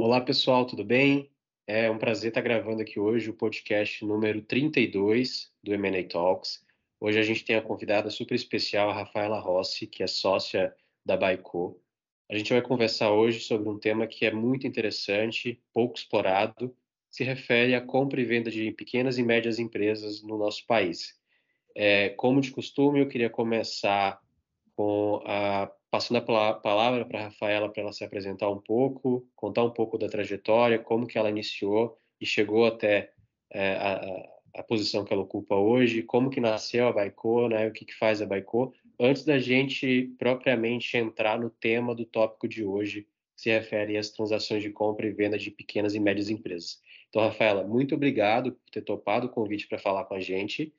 Olá, 0.00 0.20
pessoal, 0.20 0.64
tudo 0.64 0.84
bem? 0.84 1.28
É 1.66 1.90
um 1.90 1.98
prazer 1.98 2.28
estar 2.28 2.40
gravando 2.40 2.80
aqui 2.80 3.00
hoje 3.00 3.30
o 3.30 3.34
podcast 3.34 4.04
número 4.04 4.40
32 4.40 5.50
do 5.60 5.74
M&A 5.74 6.04
Talks. 6.08 6.64
Hoje 7.00 7.18
a 7.18 7.22
gente 7.24 7.44
tem 7.44 7.56
a 7.56 7.60
convidada 7.60 8.08
super 8.08 8.36
especial, 8.36 8.90
a 8.90 8.94
Rafaela 8.94 9.40
Rossi, 9.40 9.88
que 9.88 10.04
é 10.04 10.06
sócia 10.06 10.72
da 11.04 11.16
Baico. 11.16 11.82
A 12.30 12.38
gente 12.38 12.52
vai 12.52 12.62
conversar 12.62 13.10
hoje 13.10 13.40
sobre 13.40 13.68
um 13.68 13.76
tema 13.76 14.06
que 14.06 14.24
é 14.24 14.30
muito 14.30 14.68
interessante, 14.68 15.60
pouco 15.74 15.98
explorado, 15.98 16.72
se 17.10 17.24
refere 17.24 17.74
à 17.74 17.80
compra 17.80 18.20
e 18.20 18.24
venda 18.24 18.52
de 18.52 18.70
pequenas 18.70 19.18
e 19.18 19.22
médias 19.24 19.58
empresas 19.58 20.22
no 20.22 20.38
nosso 20.38 20.64
país. 20.64 21.18
É, 21.74 22.10
como 22.10 22.40
de 22.40 22.52
costume, 22.52 23.00
eu 23.00 23.08
queria 23.08 23.28
começar 23.28 24.22
com 24.76 25.20
a 25.26 25.68
passando 25.90 26.18
a 26.18 26.54
palavra 26.54 27.04
para 27.04 27.20
a 27.20 27.24
Rafaela 27.24 27.68
para 27.68 27.82
ela 27.82 27.92
se 27.92 28.04
apresentar 28.04 28.50
um 28.50 28.60
pouco, 28.60 29.26
contar 29.34 29.64
um 29.64 29.70
pouco 29.70 29.96
da 29.96 30.08
trajetória, 30.08 30.78
como 30.78 31.06
que 31.06 31.18
ela 31.18 31.30
iniciou 31.30 31.96
e 32.20 32.26
chegou 32.26 32.66
até 32.66 33.12
é, 33.50 33.72
a, 33.74 34.60
a, 34.60 34.62
posição 34.62 35.04
que 35.04 35.12
ela 35.12 35.22
ocupa 35.22 35.54
hoje, 35.54 36.02
como 36.02 36.30
que 36.30 36.40
nasceu 36.40 36.88
a 36.88 36.92
Baicô, 36.92 37.48
né, 37.48 37.66
o 37.66 37.72
que, 37.72 37.84
que 37.84 37.94
faz 37.94 38.20
a 38.20 38.26
Baicô, 38.26 38.72
antes 39.00 39.24
da 39.24 39.38
gente 39.38 40.14
propriamente 40.18 40.96
entrar 40.96 41.38
no 41.38 41.48
tema 41.48 41.94
do 41.94 42.04
tópico 42.04 42.46
de 42.46 42.64
hoje, 42.64 43.06
que 43.36 43.42
se 43.42 43.50
refere 43.50 43.96
às 43.96 44.10
transações 44.10 44.62
de 44.62 44.70
compra 44.70 45.06
e 45.06 45.12
venda 45.12 45.38
de 45.38 45.50
pequenas 45.50 45.94
e 45.94 46.00
médias 46.00 46.28
empresas. 46.28 46.82
Então, 47.08 47.22
Rafaela, 47.22 47.64
muito 47.64 47.94
obrigado 47.94 48.52
por 48.52 48.70
ter 48.70 48.82
topado 48.82 49.28
o 49.28 49.30
convite 49.30 49.66
para 49.66 49.78
falar 49.78 50.04
com 50.04 50.14
a 50.14 50.20
gente. 50.20 50.74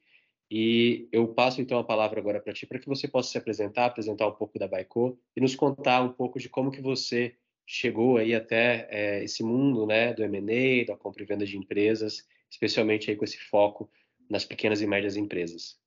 E 0.51 1.07
eu 1.11 1.27
passo 1.27 1.61
então 1.61 1.77
a 1.77 1.83
palavra 1.83 2.19
agora 2.19 2.41
para 2.41 2.53
ti, 2.53 2.65
para 2.65 2.79
que 2.79 2.87
você 2.87 3.07
possa 3.07 3.29
se 3.29 3.37
apresentar, 3.37 3.85
apresentar 3.85 4.27
um 4.27 4.33
pouco 4.33 4.57
da 4.57 4.67
Baico 4.67 5.19
e 5.35 5.41
nos 5.41 5.55
contar 5.55 6.01
um 6.01 6.11
pouco 6.11 6.39
de 6.39 6.49
como 6.49 6.71
que 6.71 6.81
você 6.81 7.35
chegou 7.67 8.17
aí 8.17 8.33
até 8.33 8.87
é, 8.89 9.23
esse 9.23 9.43
mundo 9.43 9.85
né, 9.85 10.11
do 10.11 10.23
M&A, 10.23 10.87
da 10.87 10.97
compra 10.97 11.21
e 11.21 11.25
venda 11.25 11.45
de 11.45 11.55
empresas, 11.55 12.27
especialmente 12.49 13.11
aí 13.11 13.15
com 13.15 13.23
esse 13.23 13.37
foco 13.37 13.87
nas 14.27 14.43
pequenas 14.43 14.81
e 14.81 14.87
médias 14.87 15.15
empresas. 15.15 15.77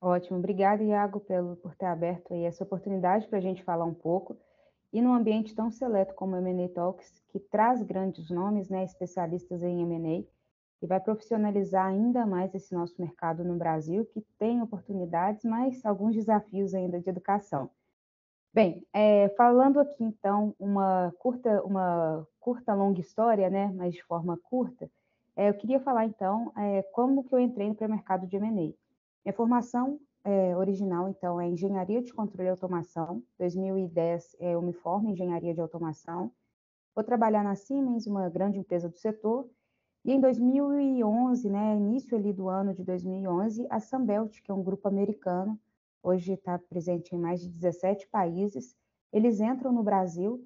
Ótimo, 0.00 0.38
obrigada 0.38 0.82
Iago 0.82 1.20
pelo, 1.20 1.56
por 1.56 1.74
ter 1.74 1.84
aberto 1.84 2.32
aí 2.32 2.44
essa 2.44 2.64
oportunidade 2.64 3.28
para 3.28 3.36
a 3.36 3.42
gente 3.42 3.62
falar 3.62 3.84
um 3.84 3.92
pouco. 3.92 4.34
E 4.90 5.02
num 5.02 5.12
ambiente 5.12 5.54
tão 5.54 5.70
seleto 5.70 6.14
como 6.14 6.34
o 6.34 6.38
M&A 6.38 6.68
Talks, 6.70 7.22
que 7.28 7.38
traz 7.38 7.82
grandes 7.82 8.30
nomes, 8.30 8.70
né, 8.70 8.82
especialistas 8.82 9.62
em 9.62 9.82
M&A, 9.82 10.24
e 10.82 10.86
vai 10.86 11.00
profissionalizar 11.00 11.86
ainda 11.86 12.24
mais 12.24 12.54
esse 12.54 12.74
nosso 12.74 12.94
mercado 12.98 13.44
no 13.44 13.56
Brasil, 13.56 14.04
que 14.06 14.20
tem 14.38 14.62
oportunidades, 14.62 15.44
mas 15.44 15.84
alguns 15.84 16.14
desafios 16.14 16.74
ainda 16.74 17.00
de 17.00 17.08
educação. 17.08 17.70
Bem, 18.52 18.84
é, 18.92 19.28
falando 19.36 19.78
aqui 19.78 20.02
então 20.02 20.54
uma 20.58 21.14
curta, 21.18 21.62
uma 21.62 22.26
curta 22.40 22.74
longa 22.74 23.00
história, 23.00 23.48
né, 23.48 23.72
mas 23.72 23.94
de 23.94 24.02
forma 24.02 24.36
curta, 24.42 24.90
é, 25.36 25.48
eu 25.48 25.54
queria 25.54 25.78
falar 25.80 26.06
então 26.06 26.52
é, 26.56 26.82
como 26.82 27.22
que 27.22 27.34
eu 27.34 27.38
entrei 27.38 27.72
para 27.72 27.86
o 27.86 27.90
mercado 27.90 28.26
de 28.26 28.36
M&A. 28.36 28.74
Minha 29.24 29.34
formação 29.34 30.00
é, 30.24 30.56
original 30.56 31.08
então 31.08 31.40
é 31.40 31.48
engenharia 31.48 32.02
de 32.02 32.12
controle 32.12 32.48
e 32.48 32.50
automação. 32.50 33.22
2010 33.38 34.36
é, 34.40 34.54
eu 34.54 34.62
me 34.62 34.72
formo 34.72 35.08
em 35.08 35.12
engenharia 35.12 35.54
de 35.54 35.60
automação. 35.60 36.32
Vou 36.94 37.04
trabalhar 37.04 37.44
na 37.44 37.54
Siemens, 37.54 38.06
uma 38.06 38.28
grande 38.28 38.58
empresa 38.58 38.88
do 38.88 38.98
setor, 38.98 39.48
e 40.04 40.12
em 40.12 40.20
2011, 40.20 41.48
né, 41.50 41.76
início 41.76 42.16
ali 42.16 42.32
do 42.32 42.48
ano 42.48 42.74
de 42.74 42.82
2011, 42.84 43.66
a 43.70 43.80
Sunbelt, 43.80 44.40
que 44.42 44.50
é 44.50 44.54
um 44.54 44.62
grupo 44.62 44.88
americano, 44.88 45.58
hoje 46.02 46.32
está 46.32 46.58
presente 46.58 47.14
em 47.14 47.18
mais 47.18 47.40
de 47.40 47.48
17 47.48 48.08
países, 48.08 48.76
eles 49.12 49.40
entram 49.40 49.72
no 49.72 49.82
Brasil 49.82 50.42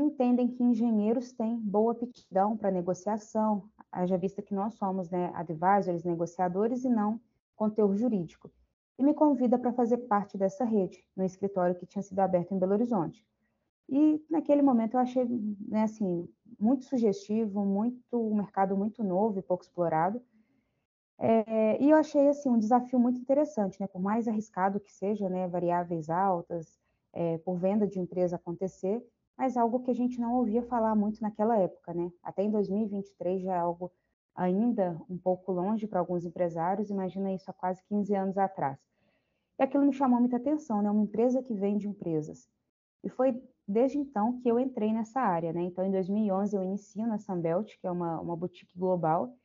entendem 0.00 0.48
que 0.48 0.62
engenheiros 0.62 1.32
têm 1.32 1.58
boa 1.58 1.92
aptidão 1.92 2.56
para 2.56 2.70
negociação, 2.70 3.68
haja 3.90 4.16
vista 4.16 4.42
que 4.42 4.54
nós 4.54 4.74
somos 4.74 5.10
né, 5.10 5.30
advisors, 5.34 6.04
negociadores 6.04 6.84
e 6.84 6.88
não 6.88 7.20
conteúdo 7.56 7.96
jurídico. 7.96 8.50
E 8.98 9.02
me 9.02 9.14
convida 9.14 9.58
para 9.58 9.72
fazer 9.72 9.98
parte 9.98 10.36
dessa 10.36 10.64
rede, 10.64 11.04
no 11.16 11.24
escritório 11.24 11.74
que 11.74 11.86
tinha 11.86 12.02
sido 12.02 12.18
aberto 12.20 12.52
em 12.52 12.58
Belo 12.58 12.72
Horizonte. 12.72 13.24
E 13.88 14.22
naquele 14.28 14.60
momento 14.62 14.94
eu 14.94 15.00
achei, 15.00 15.24
né, 15.66 15.84
assim, 15.84 16.28
muito 16.58 16.84
sugestivo, 16.84 17.64
muito 17.64 18.00
um 18.12 18.34
mercado 18.34 18.76
muito 18.76 19.02
novo 19.02 19.38
e 19.38 19.42
pouco 19.42 19.64
explorado. 19.64 20.20
É, 21.18 21.82
e 21.82 21.90
eu 21.90 21.96
achei 21.96 22.28
assim 22.28 22.48
um 22.48 22.58
desafio 22.58 22.98
muito 22.98 23.18
interessante, 23.18 23.80
né? 23.80 23.86
Por 23.86 24.00
mais 24.00 24.28
arriscado 24.28 24.78
que 24.78 24.92
seja, 24.92 25.28
né, 25.28 25.48
variáveis 25.48 26.08
altas, 26.10 26.78
é, 27.12 27.38
por 27.38 27.56
venda 27.58 27.86
de 27.86 27.98
empresa 27.98 28.36
acontecer, 28.36 29.04
mas 29.36 29.56
algo 29.56 29.80
que 29.80 29.90
a 29.90 29.94
gente 29.94 30.20
não 30.20 30.34
ouvia 30.34 30.62
falar 30.62 30.94
muito 30.94 31.20
naquela 31.20 31.58
época, 31.58 31.94
né? 31.94 32.12
Até 32.22 32.42
em 32.42 32.50
2023 32.50 33.42
já 33.42 33.54
é 33.54 33.58
algo 33.58 33.90
ainda 34.34 35.00
um 35.10 35.18
pouco 35.18 35.50
longe 35.50 35.86
para 35.88 35.98
alguns 35.98 36.24
empresários, 36.24 36.90
imagina 36.90 37.32
isso 37.32 37.50
há 37.50 37.54
quase 37.54 37.82
15 37.84 38.14
anos 38.14 38.38
atrás. 38.38 38.78
E 39.58 39.62
aquilo 39.64 39.84
me 39.84 39.92
chamou 39.92 40.20
muita 40.20 40.36
atenção, 40.36 40.80
né? 40.82 40.90
Uma 40.90 41.02
empresa 41.02 41.42
que 41.42 41.54
vende 41.54 41.88
empresas. 41.88 42.48
E 43.02 43.08
foi 43.08 43.42
desde 43.68 43.98
então 43.98 44.40
que 44.40 44.48
eu 44.48 44.58
entrei 44.58 44.92
nessa 44.94 45.20
área, 45.20 45.52
né? 45.52 45.62
Então, 45.62 45.84
em 45.84 45.90
2011 45.90 46.56
eu 46.56 46.64
inicio 46.64 47.06
na 47.06 47.18
Sunbelt, 47.18 47.78
que 47.78 47.86
é 47.86 47.90
uma, 47.90 48.18
uma 48.18 48.34
boutique 48.34 48.78
global, 48.78 49.36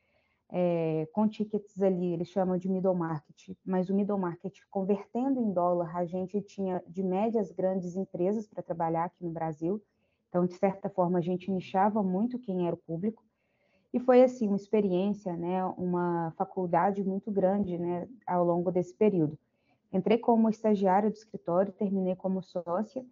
é, 0.50 1.06
com 1.12 1.28
tickets 1.28 1.82
ali, 1.82 2.12
eles 2.12 2.28
chamam 2.28 2.56
de 2.56 2.68
middle 2.68 2.94
market, 2.94 3.50
mas 3.64 3.90
o 3.90 3.94
middle 3.94 4.18
market, 4.18 4.56
convertendo 4.70 5.40
em 5.40 5.52
dólar, 5.52 5.96
a 5.96 6.04
gente 6.06 6.40
tinha 6.40 6.82
de 6.86 7.02
médias 7.02 7.50
grandes 7.50 7.96
empresas 7.96 8.46
para 8.46 8.62
trabalhar 8.62 9.04
aqui 9.04 9.22
no 9.24 9.30
Brasil, 9.30 9.82
então, 10.28 10.46
de 10.46 10.54
certa 10.54 10.88
forma, 10.88 11.18
a 11.18 11.22
gente 11.22 11.50
nichava 11.50 12.02
muito 12.02 12.38
quem 12.38 12.66
era 12.66 12.74
o 12.74 12.78
público, 12.78 13.22
e 13.92 14.00
foi, 14.00 14.22
assim, 14.22 14.48
uma 14.48 14.56
experiência, 14.56 15.36
né, 15.36 15.64
uma 15.76 16.32
faculdade 16.36 17.04
muito 17.04 17.30
grande, 17.30 17.78
né, 17.78 18.08
ao 18.26 18.44
longo 18.44 18.72
desse 18.72 18.94
período. 18.94 19.38
Entrei 19.92 20.18
como 20.18 20.48
estagiária 20.48 21.10
do 21.10 21.14
escritório, 21.14 21.72
terminei 21.72 22.16
como 22.16 22.42
sócia, 22.42 23.04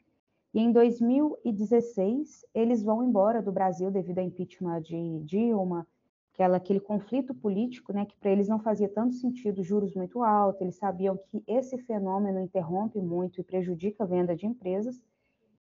e 0.54 0.60
em 0.60 0.70
2016, 0.70 2.44
eles 2.54 2.82
vão 2.82 3.02
embora 3.02 3.40
do 3.40 3.50
Brasil 3.50 3.90
devido 3.90 4.18
ao 4.18 4.24
impeachment 4.24 4.82
de 4.82 5.20
Dilma, 5.20 5.86
aquela, 6.32 6.58
aquele 6.58 6.80
conflito 6.80 7.34
político, 7.34 7.92
né, 7.92 8.04
que 8.04 8.16
para 8.16 8.30
eles 8.30 8.48
não 8.48 8.58
fazia 8.58 8.88
tanto 8.88 9.14
sentido, 9.14 9.62
juros 9.62 9.94
muito 9.94 10.22
altos, 10.22 10.60
eles 10.60 10.76
sabiam 10.76 11.16
que 11.16 11.42
esse 11.46 11.78
fenômeno 11.78 12.40
interrompe 12.40 13.00
muito 13.00 13.40
e 13.40 13.44
prejudica 13.44 14.04
a 14.04 14.06
venda 14.06 14.34
de 14.36 14.46
empresas, 14.46 15.00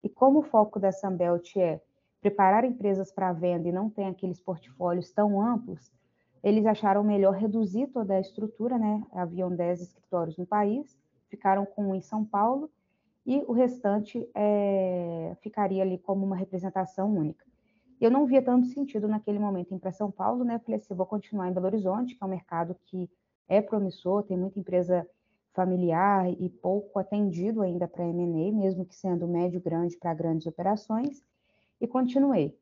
e 0.02 0.08
como 0.08 0.40
o 0.40 0.42
foco 0.42 0.80
da 0.80 0.90
Sunbelt 0.90 1.56
é 1.56 1.80
preparar 2.20 2.64
empresas 2.64 3.12
para 3.12 3.32
venda 3.32 3.68
e 3.68 3.72
não 3.72 3.88
tem 3.88 4.06
aqueles 4.06 4.40
portfólios 4.40 5.12
tão 5.12 5.40
amplos, 5.40 5.92
eles 6.42 6.64
acharam 6.66 7.04
melhor 7.04 7.34
reduzir 7.34 7.88
toda 7.88 8.14
a 8.14 8.20
estrutura, 8.20 8.78
né, 8.78 9.04
haviam 9.12 9.54
10 9.54 9.82
escritórios 9.82 10.36
no 10.36 10.46
país, 10.46 10.98
ficaram 11.28 11.64
com 11.66 11.90
um 11.90 11.94
em 11.94 12.00
São 12.00 12.24
Paulo, 12.24 12.70
e 13.30 13.44
o 13.46 13.52
restante 13.52 14.28
é, 14.34 15.36
ficaria 15.40 15.84
ali 15.84 15.96
como 15.96 16.26
uma 16.26 16.34
representação 16.34 17.16
única. 17.16 17.46
Eu 18.00 18.10
não 18.10 18.26
via 18.26 18.42
tanto 18.42 18.66
sentido 18.66 19.06
naquele 19.06 19.38
momento 19.38 19.72
em 19.72 19.78
para 19.78 19.92
São 19.92 20.10
Paulo, 20.10 20.42
né? 20.42 20.58
Falei 20.58 20.80
assim, 20.80 20.92
vou 20.94 21.06
continuar 21.06 21.48
em 21.48 21.52
Belo 21.52 21.66
Horizonte, 21.66 22.16
que 22.16 22.24
é 22.24 22.26
um 22.26 22.30
mercado 22.30 22.74
que 22.86 23.08
é 23.46 23.62
promissor, 23.62 24.24
tem 24.24 24.36
muita 24.36 24.58
empresa 24.58 25.08
familiar 25.52 26.28
e 26.40 26.48
pouco 26.48 26.98
atendido 26.98 27.62
ainda 27.62 27.86
para 27.86 28.04
M&A, 28.04 28.52
mesmo 28.52 28.84
que 28.84 28.96
sendo 28.96 29.28
médio 29.28 29.60
grande 29.60 29.96
para 29.96 30.12
grandes 30.12 30.48
operações, 30.48 31.22
e 31.80 31.86
continuei. 31.86 32.58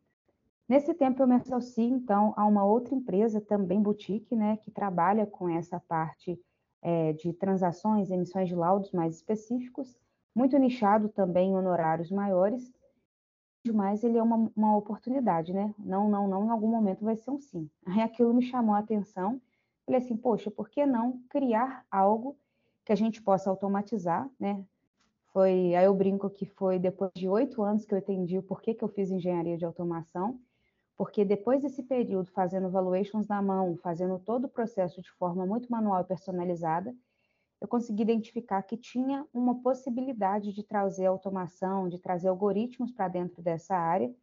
Nesse 0.68 0.92
tempo 0.92 1.22
eu 1.22 1.26
me 1.26 1.36
associei 1.36 1.88
então 1.88 2.34
a 2.36 2.44
uma 2.44 2.66
outra 2.66 2.94
empresa 2.94 3.40
também 3.40 3.80
boutique, 3.80 4.36
né, 4.36 4.58
que 4.58 4.70
trabalha 4.70 5.24
com 5.24 5.48
essa 5.48 5.80
parte 5.80 6.38
é, 6.82 7.14
de 7.14 7.32
transações, 7.32 8.10
emissões 8.10 8.50
de 8.50 8.54
laudos 8.54 8.92
mais 8.92 9.14
específicos, 9.14 9.96
muito 10.38 10.56
nichado 10.56 11.08
também 11.08 11.50
em 11.50 11.56
honorários 11.56 12.12
maiores, 12.12 12.72
mas 13.74 14.04
ele 14.04 14.16
é 14.16 14.22
uma, 14.22 14.50
uma 14.54 14.76
oportunidade, 14.76 15.52
né? 15.52 15.74
Não, 15.76 16.08
não, 16.08 16.28
não, 16.28 16.46
em 16.46 16.50
algum 16.50 16.68
momento 16.68 17.04
vai 17.04 17.16
ser 17.16 17.32
um 17.32 17.40
sim. 17.40 17.68
Aí 17.84 18.00
aquilo 18.00 18.32
me 18.32 18.42
chamou 18.42 18.74
a 18.76 18.78
atenção, 18.78 19.42
falei 19.84 20.00
assim, 20.00 20.16
poxa, 20.16 20.48
por 20.48 20.68
que 20.68 20.86
não 20.86 21.20
criar 21.28 21.84
algo 21.90 22.36
que 22.84 22.92
a 22.92 22.94
gente 22.94 23.20
possa 23.20 23.50
automatizar, 23.50 24.30
né? 24.38 24.64
Foi, 25.32 25.74
aí 25.74 25.84
eu 25.84 25.92
brinco 25.92 26.30
que 26.30 26.46
foi 26.46 26.78
depois 26.78 27.10
de 27.16 27.28
oito 27.28 27.60
anos 27.62 27.84
que 27.84 27.92
eu 27.92 27.98
entendi 27.98 28.38
o 28.38 28.42
porquê 28.42 28.72
que 28.72 28.84
eu 28.84 28.88
fiz 28.88 29.10
engenharia 29.10 29.58
de 29.58 29.64
automação, 29.64 30.40
porque 30.96 31.24
depois 31.24 31.62
desse 31.62 31.82
período 31.82 32.30
fazendo 32.30 32.70
valuations 32.70 33.26
na 33.26 33.42
mão, 33.42 33.76
fazendo 33.82 34.20
todo 34.20 34.44
o 34.44 34.48
processo 34.48 35.02
de 35.02 35.10
forma 35.12 35.44
muito 35.44 35.70
manual 35.70 36.00
e 36.00 36.04
personalizada, 36.04 36.94
eu 37.60 37.66
consegui 37.66 38.02
identificar 38.02 38.62
que 38.62 38.76
tinha 38.76 39.26
uma 39.32 39.60
possibilidade 39.60 40.52
de 40.52 40.62
trazer 40.62 41.06
automação, 41.06 41.88
de 41.88 41.98
trazer 41.98 42.28
algoritmos 42.28 42.92
para 42.92 43.08
dentro 43.08 43.42
dessa 43.42 43.76
área 43.76 44.14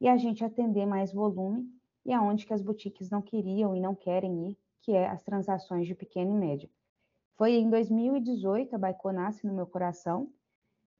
e 0.00 0.08
a 0.08 0.16
gente 0.16 0.44
atender 0.44 0.86
mais 0.86 1.12
volume 1.12 1.68
e 2.04 2.12
aonde 2.12 2.46
que 2.46 2.54
as 2.54 2.62
boutiques 2.62 3.10
não 3.10 3.22
queriam 3.22 3.76
e 3.76 3.80
não 3.80 3.94
querem 3.94 4.50
ir, 4.50 4.58
que 4.80 4.92
é 4.92 5.08
as 5.08 5.22
transações 5.22 5.86
de 5.86 5.94
pequena 5.94 6.30
e 6.30 6.34
média. 6.34 6.70
Foi 7.36 7.52
em 7.52 7.70
2018 7.70 8.74
a 8.74 8.78
Baico 8.78 9.12
nasce 9.12 9.46
no 9.46 9.52
meu 9.52 9.66
coração, 9.66 10.32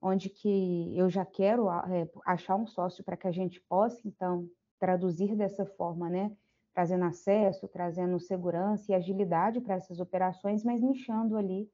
onde 0.01 0.31
que 0.31 0.97
eu 0.97 1.11
já 1.11 1.25
quero 1.25 1.69
é, 1.71 2.09
achar 2.25 2.57
um 2.57 2.67
sócio 2.67 3.05
para 3.05 3.17
que 3.17 3.27
a 3.27 3.33
gente 3.33 3.61
possa 3.61 4.01
então 4.07 4.49
traduzir 4.79 5.37
dessa 5.37 5.67
forma, 5.67 6.09
né? 6.09 6.35
Trazendo 6.73 7.05
acesso, 7.05 7.69
trazendo 7.69 8.19
segurança 8.19 8.91
e 8.91 8.95
agilidade 8.95 9.61
para 9.61 9.75
essas 9.75 10.01
operações, 10.01 10.65
mas 10.65 10.81
nichando 10.81 11.37
ali 11.37 11.71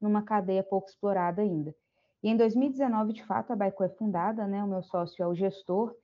numa 0.00 0.22
cadeia 0.22 0.62
pouco 0.62 0.88
explorada 0.88 1.42
ainda. 1.42 1.74
E 2.22 2.28
em 2.28 2.36
2019, 2.36 3.12
de 3.12 3.24
fato, 3.24 3.52
a 3.52 3.56
Baico 3.56 3.82
é 3.82 3.88
fundada, 3.88 4.46
né? 4.46 4.62
O 4.62 4.68
meu 4.68 4.82
sócio 4.82 5.22
é 5.22 5.26
o 5.26 5.34
gestor 5.34 5.94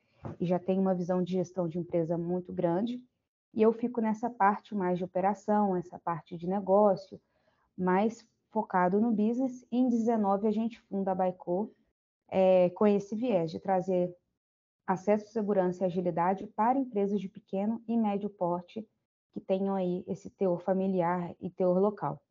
e 0.40 0.46
já 0.46 0.58
tem 0.58 0.78
uma 0.78 0.94
visão 0.94 1.22
de 1.22 1.32
gestão 1.32 1.68
de 1.68 1.78
empresa 1.78 2.16
muito 2.16 2.52
grande. 2.52 3.02
E 3.52 3.62
eu 3.62 3.72
fico 3.72 4.00
nessa 4.00 4.28
parte 4.28 4.74
mais 4.74 4.98
de 4.98 5.04
operação, 5.04 5.76
essa 5.76 5.98
parte 5.98 6.36
de 6.36 6.46
negócio, 6.46 7.20
mais 7.76 8.26
focado 8.50 9.00
no 9.00 9.12
business. 9.12 9.66
Em 9.70 9.88
19 9.88 10.46
a 10.46 10.50
gente 10.50 10.80
funda 10.82 11.12
a 11.12 11.14
Baico 11.14 11.72
é, 12.28 12.70
com 12.70 12.86
esse 12.86 13.14
viés 13.14 13.50
de 13.50 13.60
trazer 13.60 14.14
acesso, 14.86 15.28
segurança 15.28 15.84
e 15.84 15.86
agilidade 15.86 16.46
para 16.48 16.78
empresas 16.78 17.20
de 17.20 17.28
pequeno 17.28 17.82
e 17.88 17.96
médio 17.96 18.30
porte 18.30 18.86
que 19.32 19.40
tenham 19.40 19.74
aí 19.74 20.04
esse 20.06 20.30
teor 20.30 20.60
familiar 20.60 21.34
e 21.40 21.50
teor 21.50 21.78
local. 21.78 22.22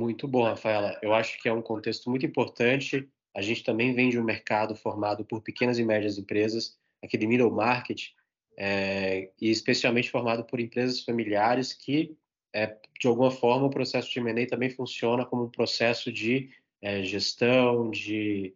Muito 0.00 0.26
bom, 0.26 0.44
Rafaela. 0.44 0.98
Eu 1.02 1.12
acho 1.12 1.38
que 1.42 1.46
é 1.46 1.52
um 1.52 1.60
contexto 1.60 2.08
muito 2.08 2.24
importante. 2.24 3.06
A 3.36 3.42
gente 3.42 3.62
também 3.62 3.94
vem 3.94 4.08
de 4.08 4.18
um 4.18 4.24
mercado 4.24 4.74
formado 4.74 5.26
por 5.26 5.42
pequenas 5.42 5.78
e 5.78 5.84
médias 5.84 6.16
empresas, 6.16 6.74
aquele 7.04 7.26
middle 7.26 7.50
market, 7.50 8.08
é, 8.56 9.30
e 9.38 9.50
especialmente 9.50 10.10
formado 10.10 10.42
por 10.42 10.58
empresas 10.58 11.00
familiares 11.02 11.74
que, 11.74 12.16
é, 12.50 12.78
de 12.98 13.06
alguma 13.08 13.30
forma, 13.30 13.66
o 13.66 13.70
processo 13.70 14.10
de 14.10 14.18
M&A 14.20 14.46
também 14.46 14.70
funciona 14.70 15.26
como 15.26 15.44
um 15.44 15.50
processo 15.50 16.10
de 16.10 16.48
é, 16.80 17.02
gestão, 17.02 17.90
de 17.90 18.54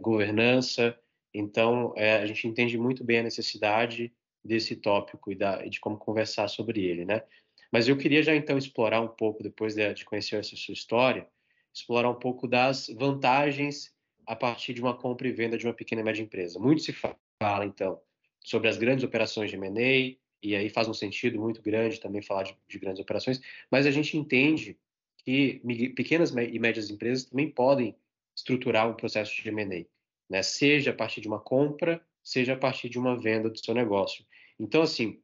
governança. 0.00 0.96
Então, 1.34 1.92
a 1.96 2.24
gente 2.24 2.46
entende 2.46 2.78
muito 2.78 3.02
bem 3.02 3.18
a 3.18 3.24
necessidade 3.24 4.12
desse 4.44 4.76
tópico 4.76 5.32
e, 5.32 5.34
da, 5.34 5.66
e 5.66 5.70
de 5.70 5.80
como 5.80 5.98
conversar 5.98 6.46
sobre 6.46 6.84
ele, 6.84 7.04
né? 7.04 7.24
Mas 7.70 7.88
eu 7.88 7.96
queria 7.96 8.22
já 8.22 8.34
então 8.34 8.56
explorar 8.56 9.00
um 9.00 9.08
pouco, 9.08 9.42
depois 9.42 9.74
de 9.74 10.04
conhecer 10.04 10.36
essa 10.36 10.56
sua 10.56 10.72
história, 10.72 11.28
explorar 11.72 12.10
um 12.10 12.14
pouco 12.14 12.48
das 12.48 12.88
vantagens 12.88 13.94
a 14.26 14.34
partir 14.34 14.74
de 14.74 14.80
uma 14.80 14.96
compra 14.96 15.28
e 15.28 15.32
venda 15.32 15.56
de 15.56 15.66
uma 15.66 15.74
pequena 15.74 16.00
e 16.00 16.04
média 16.04 16.22
empresa. 16.22 16.58
Muito 16.58 16.82
se 16.82 16.92
fala, 16.92 17.64
então, 17.64 18.00
sobre 18.44 18.68
as 18.68 18.76
grandes 18.76 19.04
operações 19.04 19.50
de 19.50 19.56
M&A, 19.56 20.16
e 20.42 20.54
aí 20.54 20.68
faz 20.68 20.88
um 20.88 20.94
sentido 20.94 21.40
muito 21.40 21.62
grande 21.62 22.00
também 22.00 22.22
falar 22.22 22.44
de, 22.44 22.56
de 22.68 22.78
grandes 22.78 23.00
operações, 23.00 23.40
mas 23.70 23.86
a 23.86 23.90
gente 23.90 24.16
entende 24.16 24.78
que 25.24 25.60
pequenas 25.94 26.30
e 26.30 26.58
médias 26.58 26.90
empresas 26.90 27.24
também 27.24 27.50
podem 27.50 27.94
estruturar 28.34 28.88
um 28.88 28.94
processo 28.94 29.34
de 29.34 29.48
M&A, 29.48 29.84
né? 30.30 30.42
seja 30.42 30.90
a 30.90 30.94
partir 30.94 31.20
de 31.20 31.28
uma 31.28 31.40
compra, 31.40 32.00
seja 32.22 32.54
a 32.54 32.56
partir 32.56 32.88
de 32.88 32.98
uma 32.98 33.18
venda 33.18 33.50
do 33.50 33.58
seu 33.58 33.74
negócio. 33.74 34.24
Então, 34.58 34.82
assim, 34.82 35.20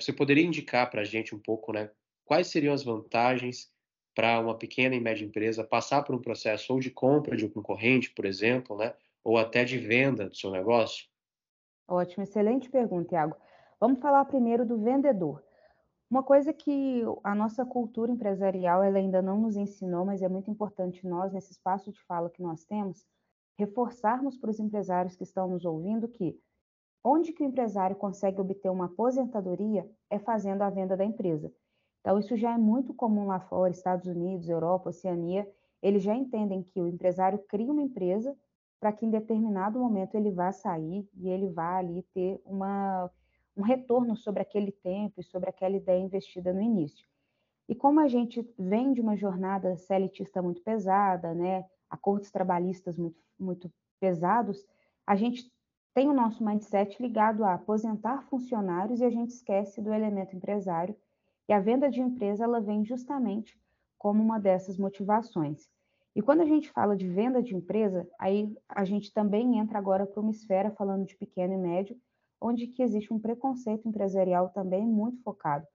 você 0.00 0.12
poderia 0.12 0.44
indicar 0.44 0.90
para 0.90 1.00
a 1.00 1.04
gente 1.04 1.34
um 1.34 1.38
pouco, 1.38 1.72
né, 1.72 1.90
quais 2.24 2.48
seriam 2.48 2.72
as 2.72 2.84
vantagens 2.84 3.70
para 4.14 4.38
uma 4.38 4.56
pequena 4.56 4.94
e 4.94 5.00
média 5.00 5.24
empresa 5.24 5.64
passar 5.64 6.02
por 6.02 6.14
um 6.14 6.20
processo 6.20 6.72
ou 6.72 6.80
de 6.80 6.90
compra 6.90 7.36
de 7.36 7.44
um 7.44 7.50
concorrente, 7.50 8.10
por 8.10 8.24
exemplo, 8.24 8.76
né, 8.76 8.94
ou 9.24 9.38
até 9.38 9.64
de 9.64 9.78
venda 9.78 10.28
do 10.28 10.36
seu 10.36 10.50
negócio? 10.50 11.06
Ótimo, 11.88 12.22
excelente 12.22 12.70
pergunta, 12.70 13.08
Tiago. 13.08 13.36
Vamos 13.80 14.00
falar 14.00 14.24
primeiro 14.26 14.64
do 14.64 14.78
vendedor. 14.78 15.42
Uma 16.08 16.22
coisa 16.22 16.52
que 16.52 17.02
a 17.24 17.34
nossa 17.34 17.64
cultura 17.64 18.12
empresarial 18.12 18.82
ela 18.82 18.98
ainda 18.98 19.22
não 19.22 19.40
nos 19.40 19.56
ensinou, 19.56 20.04
mas 20.04 20.22
é 20.22 20.28
muito 20.28 20.50
importante 20.50 21.06
nós, 21.06 21.32
nesse 21.32 21.52
espaço 21.52 21.90
de 21.90 21.98
fala 22.02 22.30
que 22.30 22.42
nós 22.42 22.64
temos, 22.64 23.06
reforçarmos 23.58 24.36
para 24.36 24.50
os 24.50 24.60
empresários 24.60 25.16
que 25.16 25.22
estão 25.22 25.48
nos 25.48 25.64
ouvindo 25.64 26.06
que 26.06 26.38
Onde 27.04 27.32
que 27.32 27.42
o 27.42 27.46
empresário 27.46 27.96
consegue 27.96 28.40
obter 28.40 28.70
uma 28.70 28.86
aposentadoria 28.86 29.88
é 30.08 30.18
fazendo 30.18 30.62
a 30.62 30.70
venda 30.70 30.96
da 30.96 31.04
empresa. 31.04 31.52
Então, 32.00 32.18
isso 32.18 32.36
já 32.36 32.54
é 32.54 32.58
muito 32.58 32.94
comum 32.94 33.26
lá 33.26 33.40
fora, 33.40 33.72
Estados 33.72 34.06
Unidos, 34.06 34.48
Europa, 34.48 34.90
Oceania. 34.90 35.48
Eles 35.80 36.02
já 36.02 36.14
entendem 36.14 36.62
que 36.62 36.80
o 36.80 36.88
empresário 36.88 37.38
cria 37.48 37.72
uma 37.72 37.82
empresa 37.82 38.36
para 38.80 38.92
que 38.92 39.06
em 39.06 39.10
determinado 39.10 39.78
momento 39.78 40.16
ele 40.16 40.32
vá 40.32 40.50
sair 40.50 41.08
e 41.14 41.28
ele 41.28 41.48
vá 41.48 41.76
ali 41.76 42.02
ter 42.12 42.40
uma, 42.44 43.08
um 43.56 43.62
retorno 43.62 44.16
sobre 44.16 44.42
aquele 44.42 44.72
tempo 44.72 45.20
e 45.20 45.22
sobre 45.22 45.48
aquela 45.48 45.76
ideia 45.76 46.00
investida 46.00 46.52
no 46.52 46.60
início. 46.60 47.06
E 47.68 47.74
como 47.76 48.00
a 48.00 48.08
gente 48.08 48.44
vem 48.58 48.92
de 48.92 49.00
uma 49.00 49.16
jornada 49.16 49.76
celitista 49.76 50.42
muito 50.42 50.60
pesada, 50.62 51.32
né, 51.32 51.64
acordos 51.88 52.30
trabalhistas 52.30 52.98
muito, 52.98 53.16
muito 53.38 53.72
pesados, 54.00 54.66
a 55.06 55.14
gente 55.14 55.51
tem 55.94 56.08
o 56.08 56.14
nosso 56.14 56.44
mindset 56.44 57.00
ligado 57.02 57.44
a 57.44 57.54
aposentar 57.54 58.22
funcionários 58.28 59.00
e 59.00 59.04
a 59.04 59.10
gente 59.10 59.30
esquece 59.30 59.80
do 59.82 59.92
elemento 59.92 60.34
empresário. 60.34 60.96
E 61.48 61.52
a 61.52 61.60
venda 61.60 61.90
de 61.90 62.00
empresa 62.00 62.44
ela 62.44 62.60
vem 62.60 62.84
justamente 62.84 63.60
como 63.98 64.22
uma 64.22 64.40
dessas 64.40 64.78
motivações. 64.78 65.68
E 66.14 66.22
quando 66.22 66.40
a 66.40 66.46
gente 66.46 66.70
fala 66.70 66.96
de 66.96 67.08
venda 67.08 67.42
de 67.42 67.54
empresa, 67.54 68.08
aí 68.18 68.54
a 68.68 68.84
gente 68.84 69.12
também 69.12 69.58
entra 69.58 69.78
agora 69.78 70.06
para 70.06 70.20
uma 70.20 70.30
esfera 70.30 70.70
falando 70.70 71.06
de 71.06 71.16
pequeno 71.16 71.54
e 71.54 71.58
médio, 71.58 71.96
onde 72.40 72.66
que 72.66 72.82
existe 72.82 73.12
um 73.12 73.18
preconceito 73.18 73.88
empresarial 73.88 74.48
também 74.50 74.84
muito 74.84 75.22
focado, 75.22 75.66